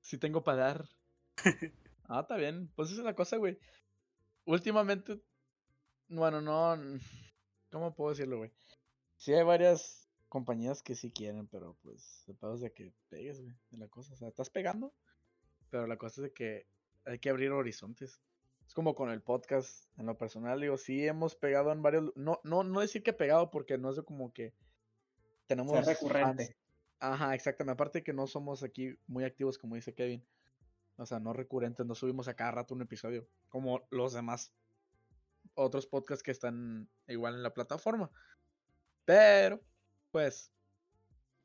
Si 0.00 0.16
tengo 0.16 0.42
para 0.44 0.58
dar. 0.58 0.88
ah, 2.08 2.20
está 2.20 2.36
bien. 2.36 2.70
Pues 2.76 2.90
esa 2.90 3.00
es 3.00 3.04
la 3.04 3.14
cosa, 3.14 3.36
güey. 3.36 3.58
Últimamente. 4.44 5.20
Bueno, 6.08 6.40
no. 6.40 6.76
¿Cómo 7.70 7.94
puedo 7.94 8.10
decirlo, 8.10 8.38
güey? 8.38 8.52
Sí 9.16 9.34
hay 9.34 9.44
varias 9.44 10.07
compañías 10.28 10.82
que 10.82 10.94
sí 10.94 11.10
quieren, 11.10 11.46
pero 11.46 11.76
pues. 11.82 12.24
El 12.28 12.36
pedo 12.36 12.54
es 12.54 12.60
de 12.60 12.72
que 12.72 12.92
pegues, 13.08 13.40
güey. 13.40 13.54
De 13.70 13.78
la 13.78 13.88
cosa. 13.88 14.12
O 14.12 14.16
sea, 14.16 14.28
estás 14.28 14.50
pegando. 14.50 14.92
Pero 15.70 15.86
la 15.86 15.96
cosa 15.96 16.20
es 16.20 16.22
de 16.24 16.32
que 16.32 16.66
hay 17.04 17.18
que 17.18 17.30
abrir 17.30 17.50
horizontes. 17.50 18.20
Es 18.66 18.74
como 18.74 18.94
con 18.94 19.10
el 19.10 19.22
podcast. 19.22 19.86
En 19.98 20.06
lo 20.06 20.16
personal, 20.16 20.60
digo, 20.60 20.76
sí 20.76 21.06
hemos 21.06 21.34
pegado 21.34 21.72
en 21.72 21.82
varios. 21.82 22.12
No, 22.16 22.40
no, 22.44 22.62
no 22.62 22.80
decir 22.80 23.02
que 23.02 23.12
pegado, 23.12 23.50
porque 23.50 23.78
no 23.78 23.90
es 23.90 23.96
de 23.96 24.04
como 24.04 24.32
que. 24.32 24.54
Tenemos. 25.46 25.72
Ser 25.84 25.96
recurrente. 25.96 26.56
Ajá, 27.00 27.34
exactamente. 27.34 27.72
Aparte 27.72 28.02
que 28.02 28.12
no 28.12 28.26
somos 28.26 28.62
aquí 28.62 28.98
muy 29.06 29.24
activos, 29.24 29.58
como 29.58 29.76
dice 29.76 29.94
Kevin. 29.94 30.24
O 30.96 31.06
sea, 31.06 31.20
no 31.20 31.32
recurrentes, 31.32 31.86
no 31.86 31.94
subimos 31.94 32.26
a 32.26 32.34
cada 32.34 32.50
rato 32.50 32.74
un 32.74 32.82
episodio. 32.82 33.28
Como 33.48 33.86
los 33.90 34.12
demás 34.12 34.52
otros 35.54 35.86
podcasts 35.86 36.22
que 36.22 36.30
están 36.30 36.88
igual 37.06 37.34
en 37.34 37.42
la 37.42 37.54
plataforma. 37.54 38.10
Pero, 39.04 39.60
pues, 40.10 40.52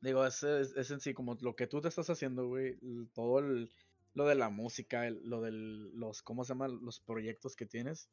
digo, 0.00 0.24
es, 0.26 0.42
es, 0.42 0.76
es 0.76 0.90
en 0.90 1.00
sí 1.00 1.14
como 1.14 1.36
lo 1.40 1.56
que 1.56 1.66
tú 1.66 1.80
te 1.80 1.88
estás 1.88 2.10
haciendo, 2.10 2.46
güey. 2.48 2.78
Todo 3.14 3.38
el- 3.40 3.70
lo 4.14 4.26
de 4.26 4.34
la 4.36 4.48
música, 4.48 5.06
el- 5.06 5.20
lo 5.28 5.40
de 5.40 5.50
los, 5.52 6.22
¿cómo 6.22 6.44
se 6.44 6.50
llaman? 6.52 6.80
Los 6.82 7.00
proyectos 7.00 7.56
que 7.56 7.66
tienes. 7.66 8.08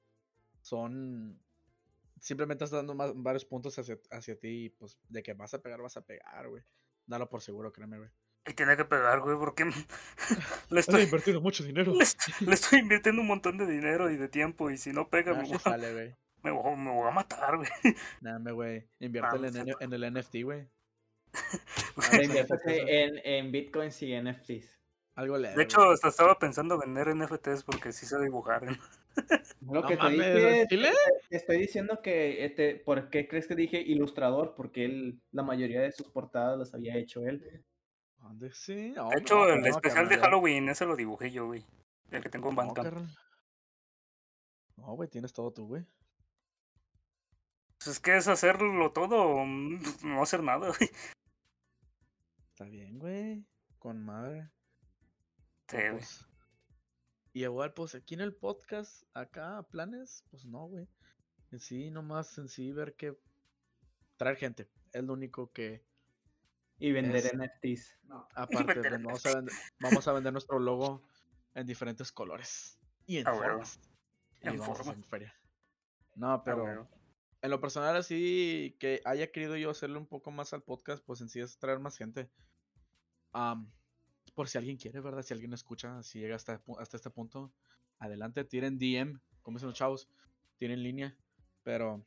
Son 0.61 1.39
simplemente 2.19 2.63
estás 2.63 2.77
dando 2.77 2.93
más, 2.93 3.11
varios 3.15 3.45
puntos 3.45 3.77
hacia, 3.79 3.99
hacia 4.11 4.39
ti 4.39 4.65
y 4.65 4.69
pues 4.69 4.99
de 5.09 5.23
que 5.23 5.33
vas 5.33 5.53
a 5.55 5.61
pegar, 5.61 5.81
vas 5.81 5.97
a 5.97 6.05
pegar, 6.05 6.47
güey. 6.49 6.63
Dalo 7.07 7.29
por 7.29 7.41
seguro, 7.41 7.71
créeme, 7.73 7.97
güey. 7.97 8.09
Y 8.47 8.53
tiene 8.53 8.75
que 8.77 8.85
pegar, 8.85 9.19
güey, 9.21 9.37
porque 9.37 9.65
le 10.69 10.79
estoy, 10.79 11.03
invertido 11.03 11.41
mucho 11.41 11.63
dinero. 11.63 11.93
le, 11.93 12.03
est- 12.03 12.41
le 12.41 12.53
estoy 12.53 12.79
invirtiendo 12.79 13.21
un 13.21 13.27
montón 13.27 13.57
de 13.57 13.65
dinero 13.67 14.09
y 14.11 14.17
de 14.17 14.27
tiempo. 14.29 14.69
Y 14.71 14.77
si 14.77 14.91
no 14.93 15.09
pega, 15.09 15.31
Ah, 15.31 15.43
me, 15.43 15.59
sale, 15.59 15.93
güey. 15.93 16.15
Me, 16.43 16.51
voy, 16.51 16.75
me 16.75 16.91
voy 16.91 17.07
a 17.07 17.11
matar, 17.11 17.57
güey. 17.57 17.69
Nada, 18.21 18.51
güey. 18.51 18.87
Inviértele 18.99 19.51
no 19.51 19.59
en, 19.61 19.75
en 19.79 19.93
el 19.93 20.13
NFT, 20.13 20.43
güey. 20.43 20.67
Inviértete 22.23 23.03
en, 23.03 23.19
en 23.23 23.51
bitcoins 23.51 24.01
y 24.01 24.19
NFTs. 24.19 24.79
Algo 25.15 25.37
leve. 25.37 25.55
De 25.55 25.63
hecho, 25.63 25.91
hasta 25.91 26.07
estaba 26.07 26.39
pensando 26.39 26.79
vender 26.79 27.15
NFTs 27.15 27.63
porque 27.63 27.91
sí 27.91 28.05
sé 28.05 28.19
dibujar. 28.19 28.63
¿eh? 28.63 28.77
Lo 29.61 29.81
no 29.81 29.85
que 29.85 29.97
te 29.97 30.03
mames, 30.03 30.35
dije, 30.35 30.61
¿al 30.61 30.67
chile? 30.67 30.91
te 31.29 31.35
estoy 31.37 31.59
diciendo 31.59 32.01
que, 32.01 32.45
este, 32.45 32.75
¿por 32.75 33.09
qué 33.09 33.27
crees 33.27 33.47
que 33.47 33.55
dije 33.55 33.81
ilustrador? 33.81 34.55
Porque 34.55 34.85
él, 34.85 35.21
la 35.31 35.43
mayoría 35.43 35.81
de 35.81 35.91
sus 35.91 36.07
portadas 36.09 36.57
las 36.57 36.73
había 36.73 36.95
hecho 36.97 37.21
él. 37.27 37.65
¿Dónde 38.17 38.51
sí? 38.53 38.91
No, 38.95 39.09
De 39.09 39.19
hecho, 39.19 39.35
no, 39.35 39.53
el 39.53 39.61
no, 39.61 39.67
especial 39.67 40.07
de 40.07 40.15
ya. 40.15 40.21
Halloween, 40.21 40.69
ese 40.69 40.85
lo 40.85 40.95
dibujé 40.95 41.31
yo, 41.31 41.47
güey. 41.47 41.65
El 42.11 42.21
que 42.21 42.29
tengo 42.29 42.49
en 42.49 42.55
No, 42.55 42.61
Bandcamp. 42.61 43.09
No, 44.77 44.95
güey, 44.95 45.09
tienes 45.09 45.33
todo 45.33 45.51
tú, 45.51 45.67
güey. 45.67 45.85
Pues 47.83 47.95
es 47.95 47.99
que 47.99 48.15
es 48.15 48.27
hacerlo 48.27 48.91
todo 48.91 49.23
o 49.23 49.43
mm, 49.45 49.79
no 50.03 50.21
hacer 50.21 50.43
nada, 50.43 50.67
güey. 50.67 50.89
Está 52.51 52.65
bien, 52.65 52.99
güey. 52.99 53.43
Con 53.79 54.03
madre. 54.05 54.51
Sí, 55.67 55.77
pues, 55.91 56.25
Y 57.33 57.43
igual, 57.43 57.73
pues 57.73 57.95
aquí 57.95 58.13
en 58.13 58.21
el 58.21 58.35
podcast, 58.35 59.03
acá, 59.15 59.63
planes, 59.71 60.23
pues 60.29 60.45
no, 60.45 60.67
güey. 60.67 60.87
En 61.51 61.59
sí, 61.59 61.89
nomás 61.89 62.37
en 62.37 62.49
sí 62.49 62.71
ver 62.71 62.95
que 62.95 63.17
traer 64.17 64.37
gente. 64.37 64.69
Es 64.93 65.03
lo 65.03 65.13
único 65.13 65.51
que, 65.51 65.83
Y 66.77 66.91
vender 66.91 67.25
Es- 67.25 67.33
NFTs. 67.33 67.97
aparte, 68.35 68.73
vender 68.75 68.91
de- 68.91 69.03
vamos, 69.03 69.25
a 69.25 69.35
vender, 69.35 69.55
vamos 69.79 70.07
a 70.07 70.13
vender 70.13 70.33
nuestro 70.33 70.59
logo 70.59 71.01
en 71.55 71.65
diferentes 71.65 72.11
colores. 72.11 72.77
Y 73.07 73.17
en 73.17 73.27
Ah, 73.27 73.33
formas. 73.33 73.79
Y 74.41 74.49
En 74.49 74.59
vamos 74.59 74.77
a 74.77 74.81
hacer 74.83 75.03
feria. 75.05 75.35
No, 76.15 76.43
pero. 76.43 76.87
En 77.41 77.49
lo 77.49 77.59
personal 77.59 77.95
así 77.95 78.75
que 78.79 79.01
haya 79.05 79.31
querido 79.31 79.57
yo 79.57 79.69
hacerle 79.71 79.97
un 79.97 80.07
poco 80.07 80.31
más 80.31 80.53
al 80.53 80.63
podcast, 80.63 81.03
pues 81.03 81.21
en 81.21 81.29
sí 81.29 81.39
es 81.39 81.57
traer 81.57 81.79
más 81.79 81.97
gente. 81.97 82.29
Am, 83.31 83.71
por 84.35 84.47
si 84.47 84.57
alguien 84.57 84.77
quiere, 84.77 84.99
¿verdad? 84.99 85.23
Si 85.23 85.33
alguien 85.33 85.53
escucha, 85.53 86.03
si 86.03 86.19
llega 86.19 86.35
hasta, 86.35 86.61
hasta 86.79 86.97
este 86.97 87.09
punto, 87.09 87.51
adelante, 87.99 88.43
tiren 88.43 88.77
DM, 88.77 89.19
como 89.41 89.57
dicen 89.57 89.69
los 89.69 89.77
chavos, 89.77 90.09
tienen 90.57 90.83
línea. 90.83 91.17
Pero 91.63 92.05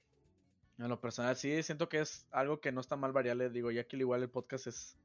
en 0.79 0.89
lo 0.89 1.01
personal 1.01 1.37
sí 1.37 1.63
siento 1.63 1.89
que 1.89 2.01
es 2.01 2.27
algo 2.31 2.61
que 2.61 2.73
no 2.73 2.81
está 2.81 2.97
mal 2.97 3.13
variable. 3.13 3.51
Digo, 3.51 3.71
ya 3.71 3.85
que 3.85 3.97
al 3.97 4.03
igual 4.03 4.23
el 4.23 4.31
podcast 4.31 4.67
es... 4.67 4.97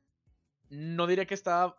No 0.70 1.08
diría 1.08 1.26
que 1.26 1.34
está... 1.34 1.76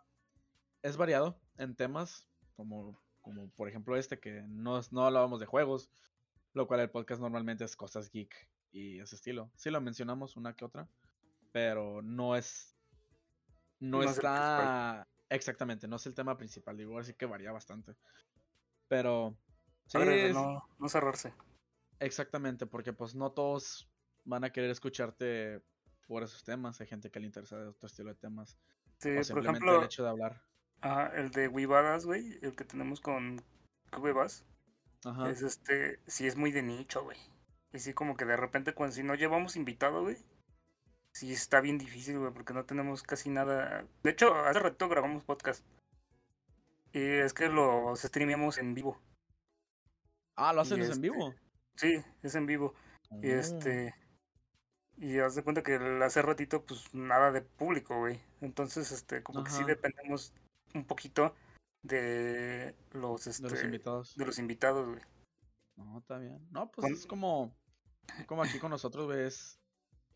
Es 0.81 0.97
variado 0.97 1.39
en 1.57 1.75
temas, 1.75 2.27
como 2.55 2.99
como 3.21 3.49
por 3.51 3.69
ejemplo 3.69 3.95
este, 3.95 4.19
que 4.19 4.43
no, 4.47 4.81
no 4.91 5.05
hablábamos 5.05 5.39
de 5.39 5.45
juegos, 5.45 5.89
lo 6.53 6.67
cual 6.67 6.79
el 6.81 6.89
podcast 6.89 7.21
normalmente 7.21 7.63
es 7.63 7.75
cosas 7.75 8.09
geek 8.11 8.33
y 8.71 8.99
ese 8.99 9.15
estilo. 9.15 9.51
Sí 9.55 9.69
lo 9.69 9.81
mencionamos 9.81 10.37
una 10.37 10.55
que 10.55 10.65
otra, 10.65 10.87
pero 11.51 12.01
no 12.01 12.35
es... 12.35 12.75
No, 13.79 13.97
No 13.99 14.03
es 14.03 14.11
está... 14.11 15.07
Exactamente, 15.29 15.87
no 15.87 15.95
es 15.95 16.05
el 16.05 16.13
tema 16.13 16.37
principal, 16.37 16.75
digo, 16.77 16.99
así 16.99 17.13
que 17.13 17.25
varía 17.25 17.51
bastante. 17.51 17.95
Pero... 18.87 19.37
Sí, 19.87 19.97
es- 19.99 20.33
no, 20.33 20.67
no 20.77 20.89
cerrarse. 20.89 21.33
Exactamente, 21.99 22.65
porque 22.65 22.93
pues 22.93 23.13
no 23.15 23.31
todos 23.31 23.89
van 24.23 24.43
a 24.43 24.51
querer 24.51 24.69
escucharte 24.71 25.61
por 26.07 26.23
esos 26.23 26.43
temas. 26.43 26.79
Hay 26.81 26.87
gente 26.87 27.11
que 27.11 27.19
le 27.19 27.27
interesa 27.27 27.57
de 27.57 27.67
otro 27.67 27.87
estilo 27.87 28.09
de 28.09 28.15
temas. 28.15 28.57
Sí, 28.97 29.09
o 29.11 29.15
por 29.15 29.25
simplemente 29.25 29.57
ejemplo, 29.59 29.79
el 29.79 29.85
hecho 29.85 30.03
de 30.03 30.09
hablar. 30.09 30.41
ajá, 30.81 31.07
el 31.15 31.31
de 31.31 31.47
Wibadas, 31.47 32.05
güey, 32.05 32.37
el 32.41 32.55
que 32.55 32.65
tenemos 32.65 32.99
con 33.01 33.41
Cuevas, 33.91 34.45
Ajá. 35.05 35.29
es 35.29 35.41
este, 35.41 35.99
sí 36.07 36.27
es 36.27 36.35
muy 36.35 36.51
de 36.51 36.61
nicho, 36.63 37.03
güey. 37.03 37.17
Y 37.73 37.79
sí, 37.79 37.93
como 37.93 38.15
que 38.17 38.25
de 38.25 38.35
repente, 38.37 38.73
cuando 38.73 38.95
si 38.95 39.03
no 39.03 39.15
llevamos 39.15 39.55
invitado, 39.55 40.01
güey, 40.03 40.17
sí 41.13 41.31
está 41.31 41.61
bien 41.61 41.77
difícil, 41.77 42.19
güey, 42.19 42.33
porque 42.33 42.53
no 42.53 42.65
tenemos 42.65 43.03
casi 43.03 43.29
nada. 43.29 43.85
De 44.03 44.11
hecho, 44.11 44.35
hace 44.35 44.59
rato 44.59 44.89
grabamos 44.89 45.23
podcast. 45.23 45.65
Y 46.93 46.99
es 47.01 47.33
que 47.33 47.47
los 47.47 47.99
streameamos 48.01 48.57
en 48.57 48.73
vivo. 48.73 49.01
Ah, 50.35 50.51
lo 50.53 50.61
hacen 50.61 50.81
en 50.81 50.91
este, 50.91 50.99
vivo. 50.99 51.33
Sí, 51.75 52.03
es 52.23 52.35
en 52.35 52.45
vivo. 52.45 52.73
Y 53.21 53.31
Oh. 53.31 53.35
este. 53.39 53.95
Y 54.97 55.17
haz 55.19 55.35
de 55.35 55.43
cuenta 55.43 55.63
que 55.63 55.75
hace 56.03 56.21
ratito, 56.21 56.63
pues 56.65 56.93
nada 56.93 57.31
de 57.31 57.41
público, 57.41 57.97
güey. 57.97 58.19
Entonces, 58.41 58.91
este, 58.91 59.23
como 59.23 59.43
que 59.43 59.49
sí 59.51 59.59
Ajá. 59.59 59.67
dependemos 59.67 60.33
un 60.75 60.85
poquito 60.85 61.33
de 61.83 62.75
los, 62.91 63.27
este, 63.27 63.43
de 63.43 63.49
los 63.49 63.63
invitados. 63.63 64.15
de 64.15 64.25
los 64.25 64.39
invitados, 64.39 64.87
güey. 64.87 65.01
No, 65.75 65.99
está 65.99 66.17
bien. 66.17 66.47
No, 66.51 66.69
pues 66.71 66.91
es 66.91 67.05
como, 67.05 67.55
como 68.27 68.43
aquí 68.43 68.59
con 68.59 68.71
nosotros, 68.71 69.07
ves. 69.07 69.59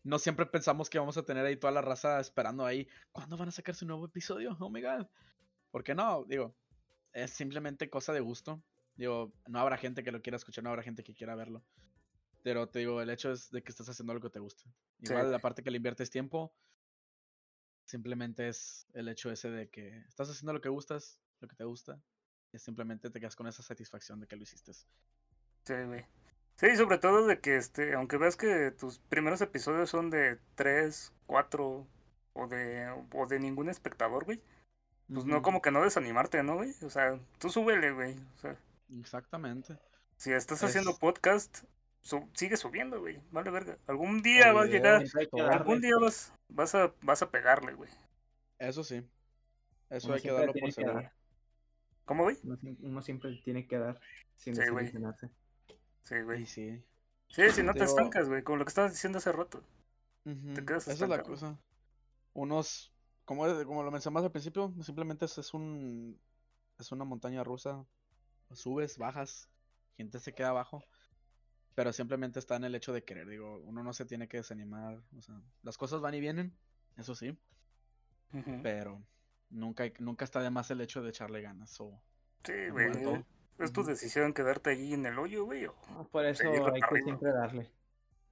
No 0.02 0.20
siempre 0.20 0.46
pensamos 0.46 0.88
que 0.88 1.00
vamos 1.00 1.16
a 1.16 1.24
tener 1.24 1.44
ahí 1.44 1.56
toda 1.56 1.72
la 1.72 1.82
raza 1.82 2.20
esperando 2.20 2.64
ahí. 2.64 2.88
¿Cuándo 3.10 3.36
van 3.36 3.48
a 3.48 3.52
sacar 3.52 3.74
su 3.74 3.86
nuevo 3.86 4.06
episodio? 4.06 4.56
Oh 4.60 4.70
my 4.70 4.80
god. 4.80 5.06
¿Por 5.72 5.82
qué 5.82 5.94
no? 5.94 6.24
Digo, 6.24 6.54
es 7.12 7.32
simplemente 7.32 7.90
cosa 7.90 8.12
de 8.12 8.20
gusto. 8.20 8.62
Digo, 8.94 9.32
no 9.46 9.58
habrá 9.58 9.76
gente 9.76 10.04
que 10.04 10.12
lo 10.12 10.22
quiera 10.22 10.36
escuchar, 10.36 10.62
no 10.62 10.70
habrá 10.70 10.82
gente 10.82 11.02
que 11.02 11.12
quiera 11.12 11.34
verlo. 11.34 11.64
Pero 12.42 12.68
te 12.68 12.78
digo, 12.78 13.00
el 13.02 13.10
hecho 13.10 13.32
es 13.32 13.50
de 13.50 13.62
que 13.62 13.72
estás 13.72 13.88
haciendo 13.88 14.12
algo 14.12 14.28
que 14.28 14.32
te 14.32 14.38
gusta. 14.38 14.62
Igual, 15.00 15.22
güey. 15.22 15.32
la 15.32 15.40
parte 15.40 15.64
que 15.64 15.70
le 15.72 15.78
inviertes 15.78 16.10
tiempo, 16.10 16.54
simplemente 17.84 18.48
es 18.48 18.86
el 18.94 19.08
hecho 19.08 19.30
ese 19.32 19.50
de 19.50 19.68
que 19.68 19.98
estás 20.08 20.30
haciendo 20.30 20.52
lo 20.52 20.60
que 20.60 20.68
gustas, 20.68 21.20
lo 21.40 21.48
que 21.48 21.56
te 21.56 21.64
gusta. 21.64 22.00
Y 22.52 22.58
simplemente 22.58 23.10
te 23.10 23.20
quedas 23.20 23.36
con 23.36 23.46
esa 23.46 23.62
satisfacción 23.62 24.20
de 24.20 24.26
que 24.26 24.36
lo 24.36 24.42
hiciste. 24.42 24.72
Sí, 24.72 25.74
güey. 25.86 26.04
Sí, 26.56 26.74
sobre 26.76 26.98
todo 26.98 27.26
de 27.26 27.40
que, 27.40 27.56
este, 27.56 27.94
aunque 27.94 28.16
veas 28.16 28.36
que 28.36 28.70
tus 28.70 28.98
primeros 28.98 29.40
episodios 29.42 29.90
son 29.90 30.08
de 30.10 30.38
3, 30.54 31.12
4 31.26 31.86
o 32.32 32.46
de, 32.46 33.04
o 33.12 33.26
de 33.26 33.38
ningún 33.40 33.68
espectador, 33.68 34.24
güey. 34.24 34.40
Pues 35.12 35.24
no 35.24 35.42
como 35.42 35.60
que 35.62 35.70
no 35.70 35.82
desanimarte, 35.82 36.42
¿no, 36.42 36.56
güey? 36.56 36.72
O 36.82 36.90
sea, 36.90 37.20
tú 37.38 37.50
súbele, 37.50 37.92
güey. 37.92 38.16
O 38.34 38.38
sea, 38.38 38.56
Exactamente. 38.98 39.78
si 40.16 40.32
estás 40.32 40.64
haciendo 40.64 40.98
podcast, 40.98 41.62
su- 42.00 42.28
sigue 42.34 42.56
subiendo, 42.56 43.00
güey. 43.00 43.20
Vale 43.30 43.50
verga. 43.50 43.78
Algún 43.86 44.22
día 44.22 44.52
va 44.52 44.62
a 44.62 44.66
llegar, 44.66 45.04
algún 45.50 45.80
día 45.80 45.96
vas, 46.00 46.32
vas 46.48 46.74
a, 46.74 46.92
vas 47.02 47.22
a 47.22 47.30
pegarle, 47.30 47.74
güey. 47.74 47.90
Eso 48.58 48.82
sí. 48.82 49.06
Eso 49.90 50.08
Uno 50.08 50.16
hay 50.16 50.22
que 50.22 50.32
darlo 50.32 50.52
por 50.54 50.72
seguro. 50.72 51.10
¿Cómo, 52.06 52.22
güey? 52.22 52.38
Uno, 52.44 52.56
siem- 52.56 52.78
uno 52.80 53.02
siempre 53.02 53.36
tiene 53.44 53.66
que 53.66 53.78
dar 53.78 54.00
sin 54.36 54.54
Sí, 54.56 54.62
güey. 54.70 54.84
desilusionarse. 54.86 55.28
Sí, 56.02 56.20
güey. 56.22 56.42
Y 56.42 56.46
sí. 56.46 56.82
Sí, 57.28 57.50
si 57.50 57.62
no 57.62 57.74
te 57.74 57.84
estancas, 57.84 58.28
güey, 58.28 58.42
como 58.42 58.56
lo 58.58 58.64
que 58.64 58.70
estabas 58.70 58.92
diciendo 58.92 59.18
hace 59.18 59.32
rato. 59.32 59.62
Ujú, 60.24 60.54
quedas 60.64 60.84
Esa 60.88 60.92
es 60.92 61.00
la 61.00 61.06
estancado. 61.16 61.24
cosa. 61.28 61.58
Unos, 62.32 62.92
como, 63.24 63.42
como 63.64 63.82
lo 63.82 63.90
mencionamos 63.90 64.24
al 64.24 64.30
principio, 64.32 64.72
simplemente 64.82 65.24
es, 65.26 65.36
es 65.38 65.52
un 65.52 66.18
es 66.78 66.92
una 66.92 67.04
montaña 67.04 67.42
rusa. 67.42 67.84
Subes, 68.52 68.96
bajas, 68.98 69.48
gente 69.96 70.20
se 70.20 70.32
queda 70.32 70.50
abajo. 70.50 70.84
Pero 71.74 71.92
simplemente 71.92 72.38
está 72.38 72.56
en 72.56 72.64
el 72.64 72.74
hecho 72.74 72.92
de 72.92 73.04
querer. 73.04 73.28
Digo, 73.28 73.58
uno 73.58 73.82
no 73.82 73.92
se 73.92 74.06
tiene 74.06 74.28
que 74.28 74.38
desanimar. 74.38 75.02
O 75.18 75.20
sea, 75.22 75.40
las 75.62 75.76
cosas 75.76 76.00
van 76.00 76.14
y 76.14 76.20
vienen, 76.20 76.56
eso 76.96 77.14
sí. 77.14 77.36
Pero 78.62 79.02
nunca, 79.50 79.84
hay- 79.84 79.92
nunca 79.98 80.24
está 80.24 80.40
de 80.42 80.50
más 80.50 80.70
el 80.70 80.80
hecho 80.80 81.02
de 81.02 81.10
echarle 81.10 81.40
ganas. 81.42 81.80
O, 81.80 82.00
Sí, 82.44 82.68
güey. 82.70 82.90
Es 83.58 83.72
tu 83.72 83.82
decisión 83.84 84.34
quedarte 84.34 84.70
allí 84.70 84.92
en 84.92 85.06
el 85.06 85.18
hoyo, 85.18 85.44
güey. 85.46 85.66
o- 85.66 85.74
Por 86.12 86.26
eso 86.26 86.42
hay 86.46 86.80
que 86.80 87.02
siempre 87.02 87.32
darle. 87.32 87.70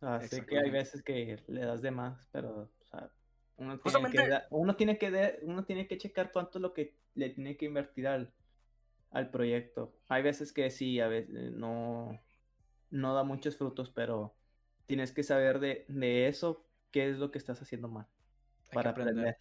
O 0.00 0.06
sea, 0.18 0.20
sé 0.28 0.44
que 0.44 0.58
hay 0.58 0.70
veces 0.70 1.02
que 1.02 1.42
le 1.48 1.64
das 1.64 1.80
de 1.80 1.90
más, 1.90 2.28
pero 2.30 2.70
o 2.82 2.84
sea, 2.90 3.10
uno, 3.56 3.78
tiene 3.78 4.10
que 4.10 4.28
da- 4.28 4.46
uno 4.50 4.76
tiene 4.76 4.98
que 4.98 5.10
de- 5.10 5.38
uno 5.42 5.64
tiene 5.64 5.86
que 5.88 5.96
checar 5.96 6.30
cuánto 6.30 6.58
es 6.58 6.62
lo 6.62 6.74
que 6.74 6.94
le 7.14 7.30
tiene 7.30 7.56
que 7.56 7.64
invertir 7.64 8.06
al, 8.06 8.32
al 9.12 9.30
proyecto. 9.30 9.96
Hay 10.08 10.22
veces 10.22 10.52
que 10.52 10.70
sí, 10.70 11.00
a 11.00 11.08
veces 11.08 11.52
no, 11.54 12.20
no 12.90 13.14
da 13.14 13.22
muchos 13.24 13.56
frutos, 13.56 13.90
pero 13.90 14.34
tienes 14.86 15.12
que 15.12 15.22
saber 15.22 15.58
de, 15.58 15.86
de 15.88 16.28
eso 16.28 16.66
qué 16.90 17.08
es 17.08 17.16
lo 17.18 17.30
que 17.30 17.38
estás 17.38 17.62
haciendo 17.62 17.88
mal. 17.88 18.06
hay 18.68 18.74
Para 18.74 18.90
aprender. 18.90 19.38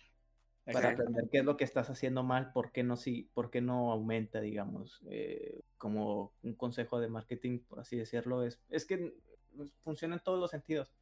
Para 0.66 0.89
aprender 0.93 1.30
qué 1.30 1.39
es 1.39 1.45
lo 1.45 1.57
que 1.57 1.66
estás 1.66 1.89
haciendo 1.89 2.24
mal, 2.24 2.51
por 2.53 2.72
qué 2.72 2.84
no, 2.84 2.95
si, 2.95 3.24
por 3.34 3.49
qué 3.49 3.59
no 3.61 3.91
aumenta, 3.91 4.39
digamos, 4.39 5.01
eh, 5.09 5.61
como 5.78 6.32
un 6.41 6.53
consejo 6.53 6.99
de 7.01 7.09
marketing, 7.09 7.59
por 7.59 7.82
así 7.82 7.97
decirlo, 7.97 8.43
es, 8.43 8.61
es 8.70 8.86
que 8.86 9.14
funciona 9.84 10.16
en 10.16 10.24
todos 10.24 10.39
los 10.39 10.51
sentidos, 10.51 10.93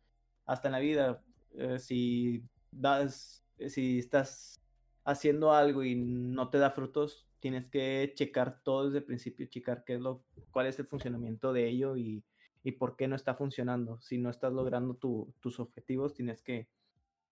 hasta 0.45 0.67
en 0.67 0.71
la 0.71 0.79
vida, 0.79 1.23
eh, 1.53 1.77
si 1.77 2.43
das, 2.71 3.43
eh, 3.59 3.69
si 3.69 3.99
estás 3.99 4.59
haciendo 5.03 5.53
algo 5.53 5.83
y 5.83 5.95
no 5.95 6.49
te 6.49 6.57
da 6.57 6.71
frutos, 6.71 7.27
tienes 7.39 7.67
que 7.67 8.11
checar 8.15 8.61
todo 8.63 8.85
desde 8.85 8.99
el 8.99 9.03
principio, 9.05 9.45
checar 9.47 9.83
qué 9.83 9.95
es 9.95 10.01
lo, 10.01 10.23
cuál 10.51 10.67
es 10.67 10.79
el 10.79 10.87
funcionamiento 10.87 11.53
de 11.53 11.67
ello 11.67 11.97
y, 11.97 12.23
y 12.63 12.71
por 12.73 12.95
qué 12.95 13.07
no 13.07 13.15
está 13.15 13.35
funcionando. 13.35 13.99
Si 14.01 14.17
no 14.17 14.29
estás 14.29 14.53
logrando 14.53 14.95
tu- 14.95 15.33
tus 15.39 15.59
objetivos, 15.59 16.13
tienes 16.13 16.41
que 16.41 16.67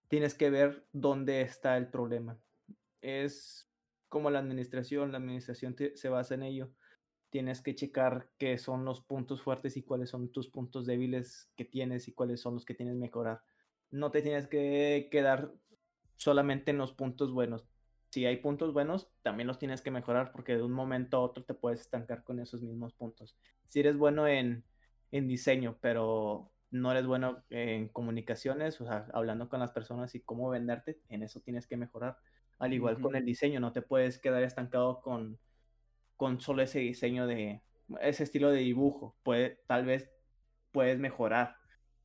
tienes 0.10 0.34
que 0.36 0.49
ver 0.49 0.86
dónde 0.91 1.41
está 1.41 1.78
el 1.78 1.88
problema. 1.88 2.38
Es 3.01 3.72
como 4.10 4.30
la 4.30 4.39
administración, 4.39 5.14
la 5.14 5.20
administración 5.20 5.76
se 5.93 6.10
basa 6.10 6.34
en 6.34 6.43
ello. 6.43 6.72
Tienes 7.30 7.62
que 7.62 7.76
checar 7.76 8.32
qué 8.39 8.57
son 8.57 8.84
los 8.84 9.01
puntos 9.01 9.41
fuertes 9.41 9.78
y 9.78 9.84
cuáles 9.84 10.10
son 10.10 10.32
tus 10.32 10.49
puntos 10.49 10.86
débiles 10.86 11.51
que 11.55 11.64
tienes 11.64 12.07
y 12.07 12.14
cuáles 12.14 12.41
son 12.41 12.55
los 12.55 12.66
que 12.66 12.74
tienes 12.74 12.95
que 12.95 13.01
mejorar. 13.01 13.43
No 13.91 14.12
te 14.12 14.22
tienes 14.22 14.47
que 14.47 15.10
quedar 15.12 15.53
solamente 16.18 16.72
en 16.72 16.80
los 16.80 16.91
puntos 16.91 17.32
buenos. 17.32 17.66
Si 18.10 18.26
hay 18.26 18.38
puntos 18.38 18.74
buenos, 18.74 19.12
también 19.22 19.45
los 19.45 19.60
tienes 19.60 19.84
que 19.84 19.91
mejorar 19.91 20.32
porque 20.32 20.55
de 20.55 20.64
un 20.64 20.72
momento 20.72 21.18
a 21.18 21.22
otro 21.22 21.43
te 21.43 21.53
puedes 21.53 21.82
estancar 21.82 22.24
con 22.24 22.39
esos 22.39 22.64
mismos 22.64 22.93
puntos. 22.93 23.38
Si 23.68 23.80
eres 23.80 23.95
bueno 23.95 24.28
en, 24.28 24.64
en 25.12 25.28
diseño, 25.28 25.78
pero 25.80 26.51
no 26.72 26.91
eres 26.91 27.05
bueno 27.05 27.43
en 27.49 27.88
comunicaciones, 27.89 28.80
o 28.82 28.86
sea, 28.86 29.07
hablando 29.13 29.49
con 29.49 29.59
las 29.59 29.72
personas 29.72 30.13
y 30.15 30.22
cómo 30.22 30.49
venderte, 30.49 30.99
en 31.09 31.24
eso 31.24 31.41
tienes 31.41 31.67
que 31.67 31.78
mejorar. 31.78 32.17
Al 32.59 32.74
igual 32.74 32.99
con 32.99 33.15
el 33.15 33.26
diseño, 33.26 33.59
no 33.59 33.72
te 33.72 33.82
puedes 33.82 34.20
quedar 34.20 34.43
estancado 34.43 35.01
con, 35.01 35.39
con 36.17 36.41
solo 36.41 36.61
ese 36.61 36.80
diseño 36.80 37.26
de 37.26 37.61
ese 38.01 38.24
estilo 38.24 38.51
de 38.51 38.59
dibujo. 38.59 39.15
Puede, 39.24 39.61
tal 39.65 39.86
vez 39.86 40.11
puedes 40.72 40.99
mejorar 40.99 41.55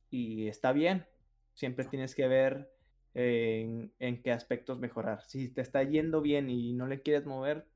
y 0.09 0.47
está 0.47 0.71
bien. 0.71 1.05
Siempre 1.53 1.85
tienes 1.85 2.15
que 2.15 2.27
ver 2.27 2.71
en, 3.13 3.93
en 3.99 4.23
qué 4.23 4.31
aspectos 4.31 4.79
mejorar. 4.79 5.21
Si 5.23 5.49
te 5.49 5.61
está 5.61 5.83
yendo 5.83 6.21
bien 6.21 6.49
y 6.49 6.73
no 6.73 6.87
le 6.87 7.01
quieres 7.01 7.25
mover, 7.25 7.67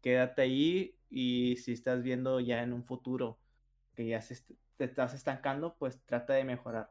quédate 0.00 0.42
ahí 0.42 0.98
y 1.10 1.56
si 1.56 1.72
estás 1.72 2.02
viendo 2.02 2.40
ya 2.40 2.62
en 2.62 2.72
un 2.72 2.84
futuro 2.84 3.38
que 3.94 4.06
ya 4.06 4.20
se 4.20 4.34
te 4.78 4.84
estás 4.84 5.12
estancando, 5.12 5.76
pues 5.76 6.00
trata 6.06 6.32
de 6.32 6.44
mejorar. 6.44 6.90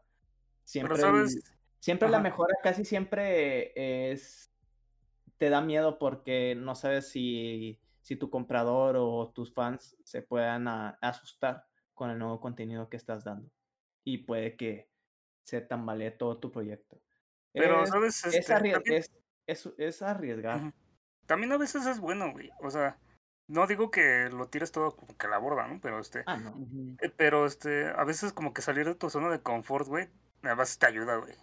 Siempre, 0.64 0.98
sabes- 0.98 1.44
siempre 1.80 2.10
la 2.10 2.20
mejora 2.20 2.54
casi 2.62 2.86
siempre 2.86 3.72
es 4.12 4.52
te 5.38 5.50
da 5.50 5.62
miedo 5.62 5.98
porque 6.00 6.56
no 6.56 6.74
sabes 6.76 7.10
si, 7.10 7.80
si 8.02 8.16
tu 8.16 8.30
comprador 8.30 8.96
o 8.98 9.32
tus 9.34 9.54
fans 9.54 9.96
se 10.04 10.22
puedan 10.22 10.68
a- 10.68 10.98
asustar 11.02 11.68
con 11.94 12.10
el 12.10 12.18
nuevo 12.20 12.40
contenido 12.42 12.90
que 12.90 12.98
estás 12.98 13.24
dando. 13.24 13.50
Y 14.04 14.20
puede 14.20 14.56
que 14.58 14.90
se 15.44 15.62
tambalee 15.62 16.12
todo 16.12 16.38
tu 16.40 16.52
proyecto. 16.52 17.00
Pero, 17.54 17.84
es, 17.84 17.90
¿sabes? 17.90 18.26
es 18.26 18.36
Este, 18.36 18.54
también- 18.54 18.82
es- 18.86 19.12
es- 19.46 19.70
es 19.78 20.02
arriesgar. 20.02 20.74
También 21.26 21.52
a 21.54 21.58
veces 21.58 21.86
es 21.86 22.00
bueno, 22.00 22.32
güey. 22.32 22.50
O 22.62 22.70
sea, 22.70 22.98
no 23.48 23.68
digo 23.68 23.92
que 23.92 24.30
lo 24.30 24.48
tires 24.48 24.72
todo 24.72 24.96
como 24.96 25.16
que 25.18 25.28
a 25.28 25.30
la 25.30 25.38
borda, 25.38 25.68
¿no? 25.68 25.80
Pero 25.82 26.00
este, 26.00 26.24
Ah, 26.26 26.38
no. 26.38 26.56
Eh, 27.02 27.10
pero 27.16 27.46
este, 27.46 27.88
a 27.88 28.04
veces 28.04 28.34
como 28.34 28.54
que 28.54 28.62
salir 28.62 28.86
de 28.86 28.96
tu 28.96 29.10
zona 29.10 29.30
de 29.30 29.42
confort, 29.42 29.88
güey, 29.88 30.10
a 30.44 30.54
veces 30.56 30.78
te 30.78 30.86
ayuda, 30.88 31.18
güey. 31.18 31.34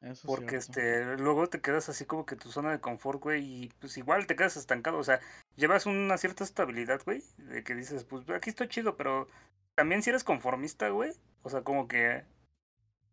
Eso 0.00 0.12
es 0.12 0.20
Porque 0.22 0.60
cierto. 0.60 0.80
este, 0.80 1.16
luego 1.22 1.46
te 1.48 1.60
quedas 1.60 1.88
así 1.88 2.06
como 2.06 2.26
que 2.26 2.34
tu 2.36 2.50
zona 2.50 2.72
de 2.72 2.80
confort, 2.80 3.20
güey, 3.22 3.44
y 3.44 3.68
pues 3.80 3.96
igual 3.98 4.26
te 4.26 4.34
quedas 4.34 4.56
estancado. 4.56 4.98
O 4.98 5.04
sea, 5.04 5.20
llevas 5.56 5.86
una 5.86 6.18
cierta 6.18 6.42
estabilidad, 6.42 7.00
güey, 7.04 7.22
de 7.36 7.62
que 7.62 7.74
dices, 7.74 8.04
pues 8.04 8.28
aquí 8.30 8.50
estoy 8.50 8.68
chido, 8.68 8.96
pero 8.96 9.28
también 9.74 10.02
si 10.02 10.10
eres 10.10 10.24
conformista, 10.24 10.88
güey, 10.88 11.12
o 11.42 11.50
sea, 11.50 11.62
como 11.62 11.86
que, 11.86 12.24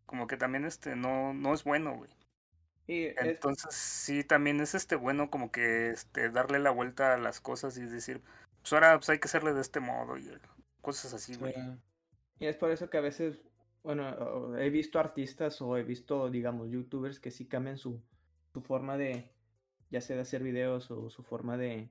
como 0.06 0.26
que 0.28 0.38
también 0.38 0.66
este, 0.66 0.96
no, 0.96 1.34
no 1.34 1.54
es 1.54 1.64
bueno, 1.64 1.96
güey. 1.96 2.10
Y 2.90 3.06
es- 3.06 3.18
Entonces 3.22 3.74
sí, 3.76 4.24
también 4.24 4.60
es 4.62 4.74
este 4.76 4.96
bueno 4.96 5.30
como 5.30 5.52
que 5.52 5.90
este 5.92 6.30
darle 6.30 6.60
la 6.60 6.72
vuelta 6.72 7.14
a 7.14 7.18
las 7.18 7.40
cosas 7.42 7.78
y 7.78 7.86
decir, 7.86 8.22
pues 8.62 8.74
ahora 8.74 8.98
pues 8.98 9.10
hay 9.10 9.20
que 9.20 9.28
hacerle 9.28 9.54
de 9.54 9.62
este 9.62 9.80
modo 9.80 10.18
y 10.18 10.32
cosas 10.82 11.14
así, 11.14 11.36
güey. 11.36 11.54
Y 12.40 12.46
es 12.48 12.56
por 12.58 12.72
eso 12.72 12.90
que 12.90 12.98
a 12.98 13.02
veces, 13.02 13.42
bueno, 13.84 14.58
he 14.58 14.70
visto 14.70 15.00
artistas 15.00 15.62
o 15.62 15.78
he 15.78 15.84
visto, 15.84 16.30
digamos, 16.30 16.70
youtubers 16.70 17.20
que 17.20 17.32
sí 17.32 17.46
cambian 17.48 17.78
su, 17.78 18.02
su 18.54 18.62
forma 18.62 18.98
de, 18.98 19.30
ya 19.92 20.02
sea 20.02 20.16
de 20.16 20.22
hacer 20.24 20.44
videos 20.44 20.90
o 20.92 21.10
su 21.10 21.24
forma 21.24 21.58
de, 21.58 21.90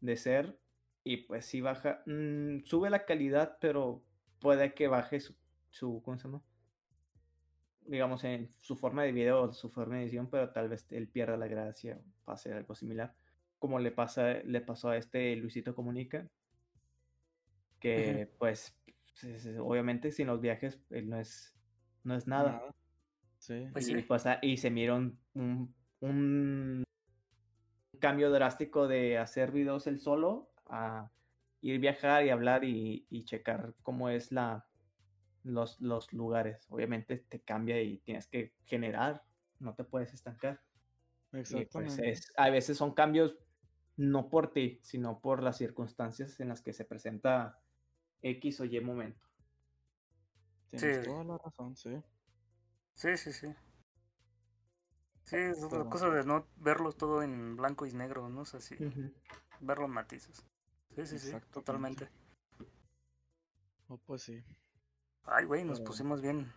de 0.00 0.16
ser. 0.16 0.58
Y 1.04 1.18
pues 1.18 1.46
sí 1.46 1.60
baja, 1.60 2.02
mm, 2.06 2.64
sube 2.64 2.90
la 2.90 3.04
calidad, 3.06 3.58
pero 3.60 4.02
puede 4.40 4.74
que 4.74 4.88
baje 4.88 5.20
su, 5.20 5.34
su, 5.70 6.02
¿cómo 6.04 6.18
se 6.18 6.24
llama? 6.28 6.42
Digamos, 7.90 8.22
en 8.22 8.48
su 8.60 8.76
forma 8.76 9.02
de 9.02 9.10
video 9.10 9.42
o 9.42 9.52
su 9.52 9.68
forma 9.68 9.96
de 9.96 10.02
edición, 10.02 10.30
pero 10.30 10.50
tal 10.50 10.68
vez 10.68 10.86
él 10.92 11.08
pierda 11.08 11.36
la 11.36 11.48
gracia 11.48 11.98
o 12.00 12.24
pase 12.24 12.52
algo 12.52 12.76
similar. 12.76 13.16
Como 13.58 13.80
le 13.80 13.90
pasa, 13.90 14.34
le 14.44 14.60
pasó 14.60 14.90
a 14.90 14.96
este 14.96 15.34
Luisito 15.34 15.74
Comunica, 15.74 16.28
que 17.80 18.32
pues 18.38 18.80
sí, 19.12 19.34
obviamente 19.58 20.12
sin 20.12 20.28
los 20.28 20.40
viajes 20.40 20.78
él 20.90 21.08
no 21.08 21.18
es 21.18 21.52
no 22.04 22.14
es 22.14 22.28
nada, 22.28 22.62
Sí. 23.38 23.66
Pues 23.72 23.88
y, 23.88 23.94
sí. 23.94 24.02
pues, 24.02 24.26
ah, 24.26 24.38
y 24.42 24.58
se 24.58 24.70
mira 24.70 24.94
un, 24.94 25.18
un, 25.32 25.74
un 26.00 26.84
cambio 27.98 28.30
drástico 28.30 28.86
de 28.86 29.16
hacer 29.18 29.50
videos 29.50 29.86
él 29.86 29.98
solo 29.98 30.52
a 30.66 31.10
ir 31.62 31.80
viajar 31.80 32.24
y 32.24 32.30
hablar 32.30 32.64
y, 32.64 33.06
y 33.08 33.24
checar 33.24 33.74
cómo 33.82 34.10
es 34.10 34.30
la 34.30 34.69
los, 35.42 35.80
los 35.80 36.12
lugares 36.12 36.66
obviamente 36.68 37.16
te 37.18 37.40
cambia 37.40 37.80
y 37.82 37.98
tienes 37.98 38.26
que 38.26 38.54
generar 38.64 39.24
no 39.58 39.74
te 39.74 39.84
puedes 39.84 40.12
estancar 40.12 40.60
y 41.32 41.36
pues 41.36 41.40
Exactamente. 41.40 42.10
es, 42.10 42.32
a 42.36 42.50
veces 42.50 42.76
son 42.76 42.94
cambios 42.94 43.36
no 43.96 44.28
por 44.28 44.52
ti, 44.52 44.80
sino 44.82 45.20
por 45.20 45.42
las 45.42 45.58
circunstancias 45.58 46.40
en 46.40 46.48
las 46.48 46.62
que 46.62 46.72
se 46.72 46.84
presenta 46.84 47.58
X 48.22 48.60
o 48.60 48.64
Y 48.64 48.80
momento. 48.80 49.26
Tienes 50.70 50.98
Sí. 50.98 51.04
toda 51.04 51.24
la 51.24 51.38
razón, 51.38 51.76
sí. 51.76 52.02
Sí, 52.94 53.16
sí, 53.16 53.32
sí. 53.32 53.54
Sí, 55.24 55.36
es 55.36 55.62
otra 55.62 55.84
cosa 55.84 56.10
de 56.10 56.24
no 56.24 56.46
verlo 56.56 56.92
todo 56.92 57.22
en 57.22 57.56
blanco 57.56 57.86
y 57.86 57.92
negro, 57.92 58.28
¿no? 58.28 58.40
O 58.40 58.44
sea, 58.44 58.60
sí, 58.60 58.76
ver 59.60 59.78
los 59.78 59.88
matices. 59.88 60.44
Sí, 60.96 61.06
sí, 61.06 61.18
sí, 61.18 61.32
totalmente. 61.52 62.08
Oh, 63.88 63.98
pues 63.98 64.22
sí. 64.22 64.42
Ay, 65.24 65.44
güey, 65.44 65.64
nos 65.64 65.80
pusimos 65.80 66.20
bien, 66.20 66.52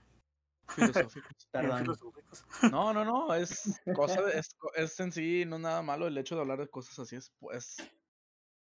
Filosóficos. 0.70 1.32
bien 1.38 1.51
Perdón. 1.51 1.80
filosóficos. 1.80 2.45
No, 2.72 2.93
no, 2.93 3.05
no, 3.05 3.34
es 3.36 3.80
cosa 3.93 4.22
de- 4.24 4.39
es, 4.39 4.53
co- 4.55 4.74
es 4.76 4.99
en 4.99 5.11
sí, 5.11 5.45
no 5.45 5.57
es 5.57 5.61
nada 5.61 5.82
malo 5.82 6.07
el 6.07 6.18
hecho 6.18 6.36
de 6.36 6.41
hablar 6.41 6.59
de 6.59 6.68
cosas 6.70 6.97
así, 6.99 7.16
es 7.16 7.32
pues 7.39 7.78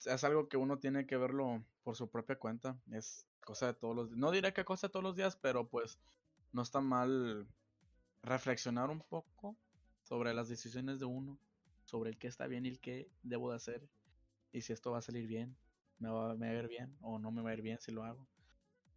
es 0.04 0.24
algo 0.24 0.48
que 0.48 0.56
uno 0.56 0.78
tiene 0.78 1.06
que 1.06 1.16
verlo 1.16 1.64
por 1.82 1.96
su 1.96 2.08
propia 2.08 2.36
cuenta, 2.38 2.78
es 2.92 3.26
cosa 3.44 3.66
de 3.66 3.74
todos 3.74 3.96
los 3.96 4.10
no 4.12 4.30
diré 4.30 4.52
que 4.52 4.64
cosa 4.64 4.86
de 4.86 4.92
todos 4.92 5.02
los 5.02 5.16
días, 5.16 5.36
pero 5.36 5.66
pues 5.68 5.98
no 6.52 6.62
está 6.62 6.80
mal 6.80 7.46
reflexionar 8.22 8.90
un 8.90 9.00
poco 9.00 9.56
sobre 10.04 10.32
las 10.34 10.48
decisiones 10.48 11.00
de 11.00 11.06
uno, 11.06 11.38
sobre 11.84 12.10
el 12.10 12.18
qué 12.18 12.28
está 12.28 12.46
bien 12.46 12.64
y 12.66 12.68
el 12.68 12.80
qué 12.80 13.08
debo 13.22 13.50
de 13.50 13.56
hacer 13.56 13.88
y 14.52 14.62
si 14.62 14.72
esto 14.72 14.92
va 14.92 14.98
a 14.98 15.02
salir 15.02 15.26
bien, 15.26 15.56
me 15.98 16.10
va, 16.10 16.34
me 16.36 16.46
va 16.46 16.52
a 16.60 16.62
ir 16.62 16.68
bien 16.68 16.96
o 17.00 17.18
no 17.18 17.32
me 17.32 17.42
va 17.42 17.50
a 17.50 17.54
ir 17.54 17.62
bien 17.62 17.78
si 17.80 17.90
lo 17.92 18.04
hago. 18.04 18.26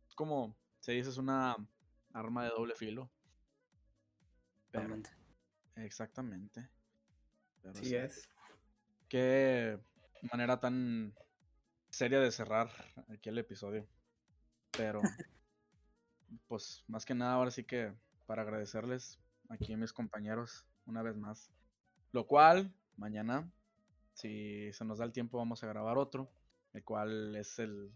Es 0.08 0.16
como 0.16 0.56
se 0.82 0.94
dice 0.94 1.10
es 1.10 1.18
una 1.18 1.56
arma 2.12 2.44
de 2.44 2.50
doble 2.50 2.76
filo. 2.76 3.10
Pero-. 4.72 5.02
Exactamente. 5.76 6.70
Pero 7.62 7.76
Sí 7.76 7.86
sí, 7.86 7.96
es. 7.96 8.30
Qué 9.08 9.80
manera 10.32 10.60
tan 10.60 11.14
seria 11.90 12.20
de 12.20 12.32
cerrar 12.32 12.70
aquí 13.10 13.30
el 13.30 13.38
episodio. 13.38 13.88
Pero, 14.72 15.02
pues, 16.48 16.84
más 16.88 17.06
que 17.06 17.14
nada, 17.14 17.34
ahora 17.34 17.52
sí 17.52 17.64
que 17.64 17.94
para 18.26 18.42
agradecerles 18.42 19.20
aquí 19.50 19.74
a 19.74 19.78
mis 19.78 19.94
compañeros 19.94 20.66
una 20.86 21.04
vez 21.04 21.16
más. 21.16 21.52
Lo 22.12 22.26
cual, 22.26 22.74
mañana, 22.98 23.52
si 24.14 24.74
se 24.74 24.86
nos 24.86 24.98
da 24.98 25.06
el 25.06 25.14
tiempo, 25.14 25.38
vamos 25.38 25.64
a 25.64 25.68
grabar 25.68 25.98
otro. 25.98 26.32
El 26.74 26.84
cual 26.84 27.36
es 27.36 27.60
el 27.60 27.92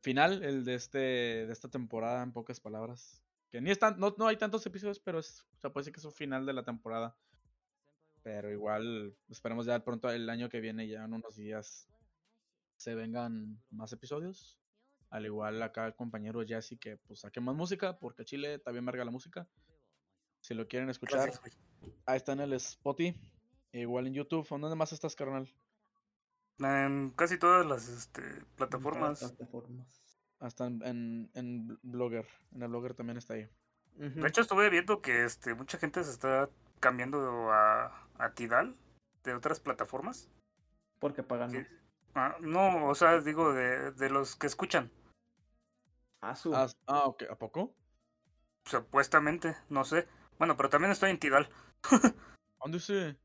final, 0.00 0.42
el 0.42 0.64
de 0.64 0.74
este 0.74 0.98
de 0.98 1.52
esta 1.52 1.68
temporada, 1.68 2.22
en 2.22 2.32
pocas 2.32 2.60
palabras. 2.60 3.22
Que 3.50 3.60
ni 3.60 3.70
están, 3.70 3.98
no, 3.98 4.14
no 4.16 4.26
hay 4.26 4.36
tantos 4.36 4.64
episodios, 4.66 5.00
pero 5.00 5.18
es, 5.18 5.44
o 5.56 5.60
sea, 5.60 5.72
puede 5.72 5.82
decir 5.82 5.92
que 5.92 6.00
es 6.00 6.04
un 6.04 6.12
final 6.12 6.46
de 6.46 6.52
la 6.52 6.64
temporada. 6.64 7.16
Pero 8.22 8.50
igual, 8.50 9.16
esperemos 9.28 9.66
ya 9.66 9.82
pronto 9.82 10.10
el 10.10 10.28
año 10.28 10.48
que 10.48 10.60
viene, 10.60 10.86
ya 10.86 11.04
en 11.04 11.14
unos 11.14 11.36
días, 11.36 11.88
se 12.76 12.94
vengan 12.94 13.60
más 13.70 13.92
episodios. 13.92 14.58
Al 15.10 15.26
igual 15.26 15.60
acá 15.62 15.86
el 15.86 15.96
compañero 15.96 16.44
Jesse 16.46 16.78
que 16.78 16.96
pues 16.96 17.20
saque 17.20 17.40
más 17.40 17.56
música, 17.56 17.98
porque 17.98 18.24
Chile 18.24 18.58
también 18.60 18.84
marga 18.84 19.04
la 19.04 19.10
música. 19.10 19.48
Si 20.40 20.54
lo 20.54 20.68
quieren 20.68 20.88
escuchar, 20.88 21.32
ahí 22.06 22.16
está 22.16 22.32
en 22.32 22.40
el 22.40 22.52
Spotify. 22.52 23.18
Igual 23.72 24.06
en 24.06 24.14
YouTube. 24.14 24.46
¿En 24.50 24.60
dónde 24.60 24.76
más 24.76 24.92
estás, 24.92 25.14
carnal? 25.14 25.52
En 26.60 27.10
casi 27.10 27.38
todas 27.38 27.66
las 27.66 27.88
este, 27.88 28.22
las 28.22 28.44
plataformas. 28.56 29.36
Hasta 30.38 30.66
en, 30.66 30.82
en, 30.84 31.30
en 31.34 31.78
Blogger. 31.82 32.26
En 32.52 32.62
el 32.62 32.68
Blogger 32.68 32.94
también 32.94 33.18
está 33.18 33.34
ahí. 33.34 33.48
De 33.96 34.28
hecho, 34.28 34.40
estuve 34.40 34.70
viendo 34.70 35.02
que 35.02 35.24
este, 35.24 35.54
mucha 35.54 35.76
gente 35.76 36.02
se 36.04 36.10
está 36.10 36.48
cambiando 36.78 37.52
a, 37.52 38.08
a 38.18 38.32
Tidal 38.34 38.76
de 39.24 39.34
otras 39.34 39.60
plataformas. 39.60 40.30
Porque 40.98 41.22
pagan 41.22 41.52
más. 41.52 41.66
Ah, 42.14 42.36
no, 42.40 42.86
o 42.88 42.94
sea, 42.94 43.20
digo, 43.20 43.52
de, 43.52 43.92
de 43.92 44.10
los 44.10 44.36
que 44.36 44.46
escuchan, 44.46 44.90
Ah, 46.22 46.36
su. 46.36 46.54
Ah, 46.54 46.68
ah, 46.86 47.04
ok. 47.06 47.24
¿A 47.30 47.36
poco? 47.36 47.74
supuestamente, 48.66 49.56
no 49.68 49.84
sé. 49.84 50.06
Bueno, 50.38 50.56
pero 50.56 50.68
también 50.68 50.92
estoy 50.92 51.10
en 51.10 51.18
Tidal. 51.18 51.48
¿Dónde 52.60 52.78
se? 52.78 53.16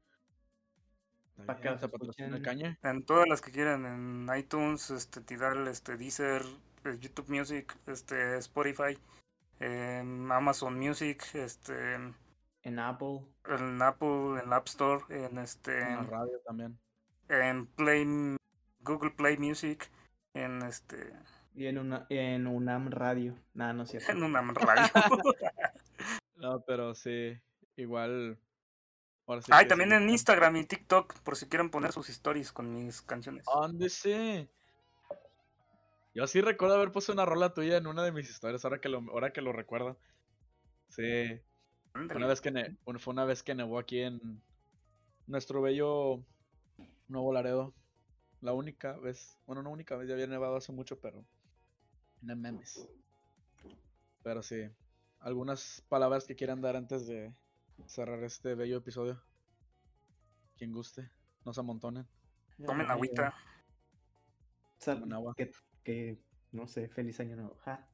En 2.84 3.06
todas 3.06 3.28
las 3.28 3.42
que 3.42 3.52
quieran, 3.52 3.86
en 3.86 4.38
iTunes, 4.38 4.90
este, 4.90 5.22
Tidal, 5.22 5.68
este, 5.68 5.98
Deezer, 5.98 6.42
eh, 6.86 6.98
YouTube 7.00 7.30
Music, 7.30 7.76
este, 7.88 8.38
Spotify, 8.38 8.98
en 9.60 10.32
Amazon 10.32 10.78
Music, 10.80 11.24
este, 11.34 11.96
En 12.64 12.80
Apple. 12.80 13.22
en 13.50 13.82
Apple, 13.82 14.42
en 14.44 14.54
App 14.54 14.68
Store, 14.68 15.04
en 15.10 15.38
este, 15.38 15.82
En 15.82 15.96
la 15.96 16.04
radio 16.04 16.40
también. 16.46 16.80
en 17.30 17.66
Play, 17.68 18.38
Google 18.82 19.12
Play 19.12 19.38
Music, 19.38 19.90
en 20.34 20.62
este, 20.64 21.14
Y 21.54 21.68
en 21.68 21.78
una 21.78 22.06
en 22.10 22.48
UNAM 22.48 22.92
Radio. 22.92 23.36
Nada, 23.54 23.74
no 23.74 23.84
es 23.84 23.90
cierto. 23.90 24.12
en 24.12 24.24
una 24.24 24.42
radio. 24.42 24.84
No, 26.36 26.62
pero 26.68 26.94
sí. 26.94 27.40
Igual. 27.78 28.38
Ahora 29.28 29.42
sí 29.42 29.52
Ay, 29.54 29.66
que 29.66 29.70
también 29.70 29.90
sí. 29.90 29.96
en 29.96 30.10
Instagram 30.10 30.56
y 30.58 30.66
TikTok, 30.66 31.20
por 31.22 31.36
si 31.36 31.48
quieren 31.48 31.70
poner 31.72 31.92
sus 31.92 32.10
stories 32.10 32.52
con 32.52 32.72
mis 32.72 33.02
canciones. 33.02 33.46
¿Dónde 33.46 33.90
sí? 33.90 34.48
Yo 36.14 36.28
sí 36.28 36.42
recuerdo 36.42 36.76
haber 36.76 36.92
puesto 36.92 37.12
una 37.12 37.26
rola 37.26 37.54
tuya 37.54 37.78
en 37.78 37.88
una 37.88 38.04
de 38.04 38.12
mis 38.12 38.30
historias, 38.30 38.64
ahora 38.64 38.80
que 38.80 38.88
lo, 38.90 39.00
ahora 39.12 39.34
que 39.34 39.42
lo 39.42 39.52
recuerdo. 39.52 39.98
Sí. 40.90 41.42
Fue 41.92 42.16
una 42.16 42.28
vez 42.28 42.42
que 42.42 42.52
ne- 42.52 42.78
fue 43.00 43.12
una 43.14 43.26
vez 43.26 43.42
que 43.44 43.56
nevó 43.56 43.80
aquí 43.80 44.00
en 44.02 44.42
nuestro 45.28 45.62
bello 45.62 46.24
Nuevo 47.08 47.34
Laredo. 47.34 47.74
La 48.42 48.54
única 48.54 48.94
vez, 48.98 49.40
bueno, 49.48 49.64
no 49.64 49.72
única 49.72 49.96
vez, 49.96 50.08
ya 50.08 50.14
había 50.14 50.28
nevado 50.28 50.56
hace 50.56 50.72
mucho, 50.72 51.00
pero 51.00 51.26
no 52.22 52.36
memes. 52.36 52.88
Pero 54.24 54.44
sí, 54.44 54.70
algunas 55.20 55.84
palabras 55.90 56.26
que 56.26 56.36
quieran 56.36 56.62
dar 56.62 56.76
antes 56.76 57.08
de 57.08 57.34
cerrar 57.88 58.24
este 58.24 58.56
bello 58.56 58.78
episodio. 58.78 59.22
Quien 60.58 60.72
guste, 60.72 61.10
no 61.44 61.54
se 61.54 61.60
amontonen. 61.60 62.08
Tomen 62.66 62.90
agüita. 62.90 63.34
sal- 64.78 65.00
Tomen 65.00 65.14
agua. 65.14 65.34
Que, 65.36 65.52
que, 65.84 66.20
no 66.52 66.68
sé, 66.68 66.88
feliz 66.88 67.20
año 67.20 67.36
nuevo. 67.36 67.56
Ja. 67.66 67.88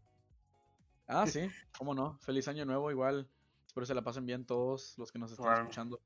Ah, 1.08 1.26
sí, 1.28 1.50
cómo 1.78 1.94
no. 1.94 2.18
Feliz 2.20 2.48
año 2.48 2.66
nuevo, 2.66 2.92
igual. 2.92 3.30
Espero 3.66 3.86
se 3.86 3.96
la 3.96 4.04
pasen 4.04 4.26
bien 4.26 4.46
todos 4.46 4.98
los 4.98 5.12
que 5.12 5.20
nos 5.20 5.32
están 5.32 5.54
escuchando. 5.60 6.00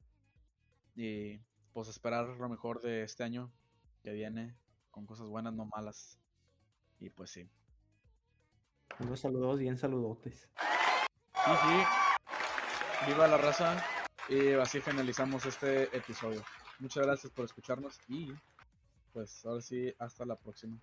Y 0.95 1.39
pues 1.73 1.89
esperar 1.89 2.27
lo 2.27 2.49
mejor 2.49 2.81
de 2.81 3.03
este 3.03 3.23
año 3.23 3.51
que 4.03 4.13
viene, 4.13 4.55
con 4.91 5.05
cosas 5.05 5.27
buenas, 5.27 5.53
no 5.53 5.65
malas. 5.65 6.17
Y 6.99 7.09
pues 7.09 7.31
sí. 7.31 7.49
Unos 8.99 9.19
saludos 9.19 9.59
bien 9.59 9.77
saludotes. 9.77 10.49
Sí, 11.33 11.51
sí. 11.63 11.83
Viva 13.07 13.27
la 13.27 13.37
raza. 13.37 13.83
Y 14.29 14.53
así 14.53 14.79
finalizamos 14.79 15.45
este 15.45 15.83
episodio. 15.95 16.41
Muchas 16.79 17.05
gracias 17.05 17.31
por 17.31 17.45
escucharnos 17.45 17.99
y 18.07 18.33
pues 19.13 19.45
ahora 19.45 19.61
sí, 19.61 19.93
hasta 19.99 20.25
la 20.25 20.35
próxima. 20.35 20.77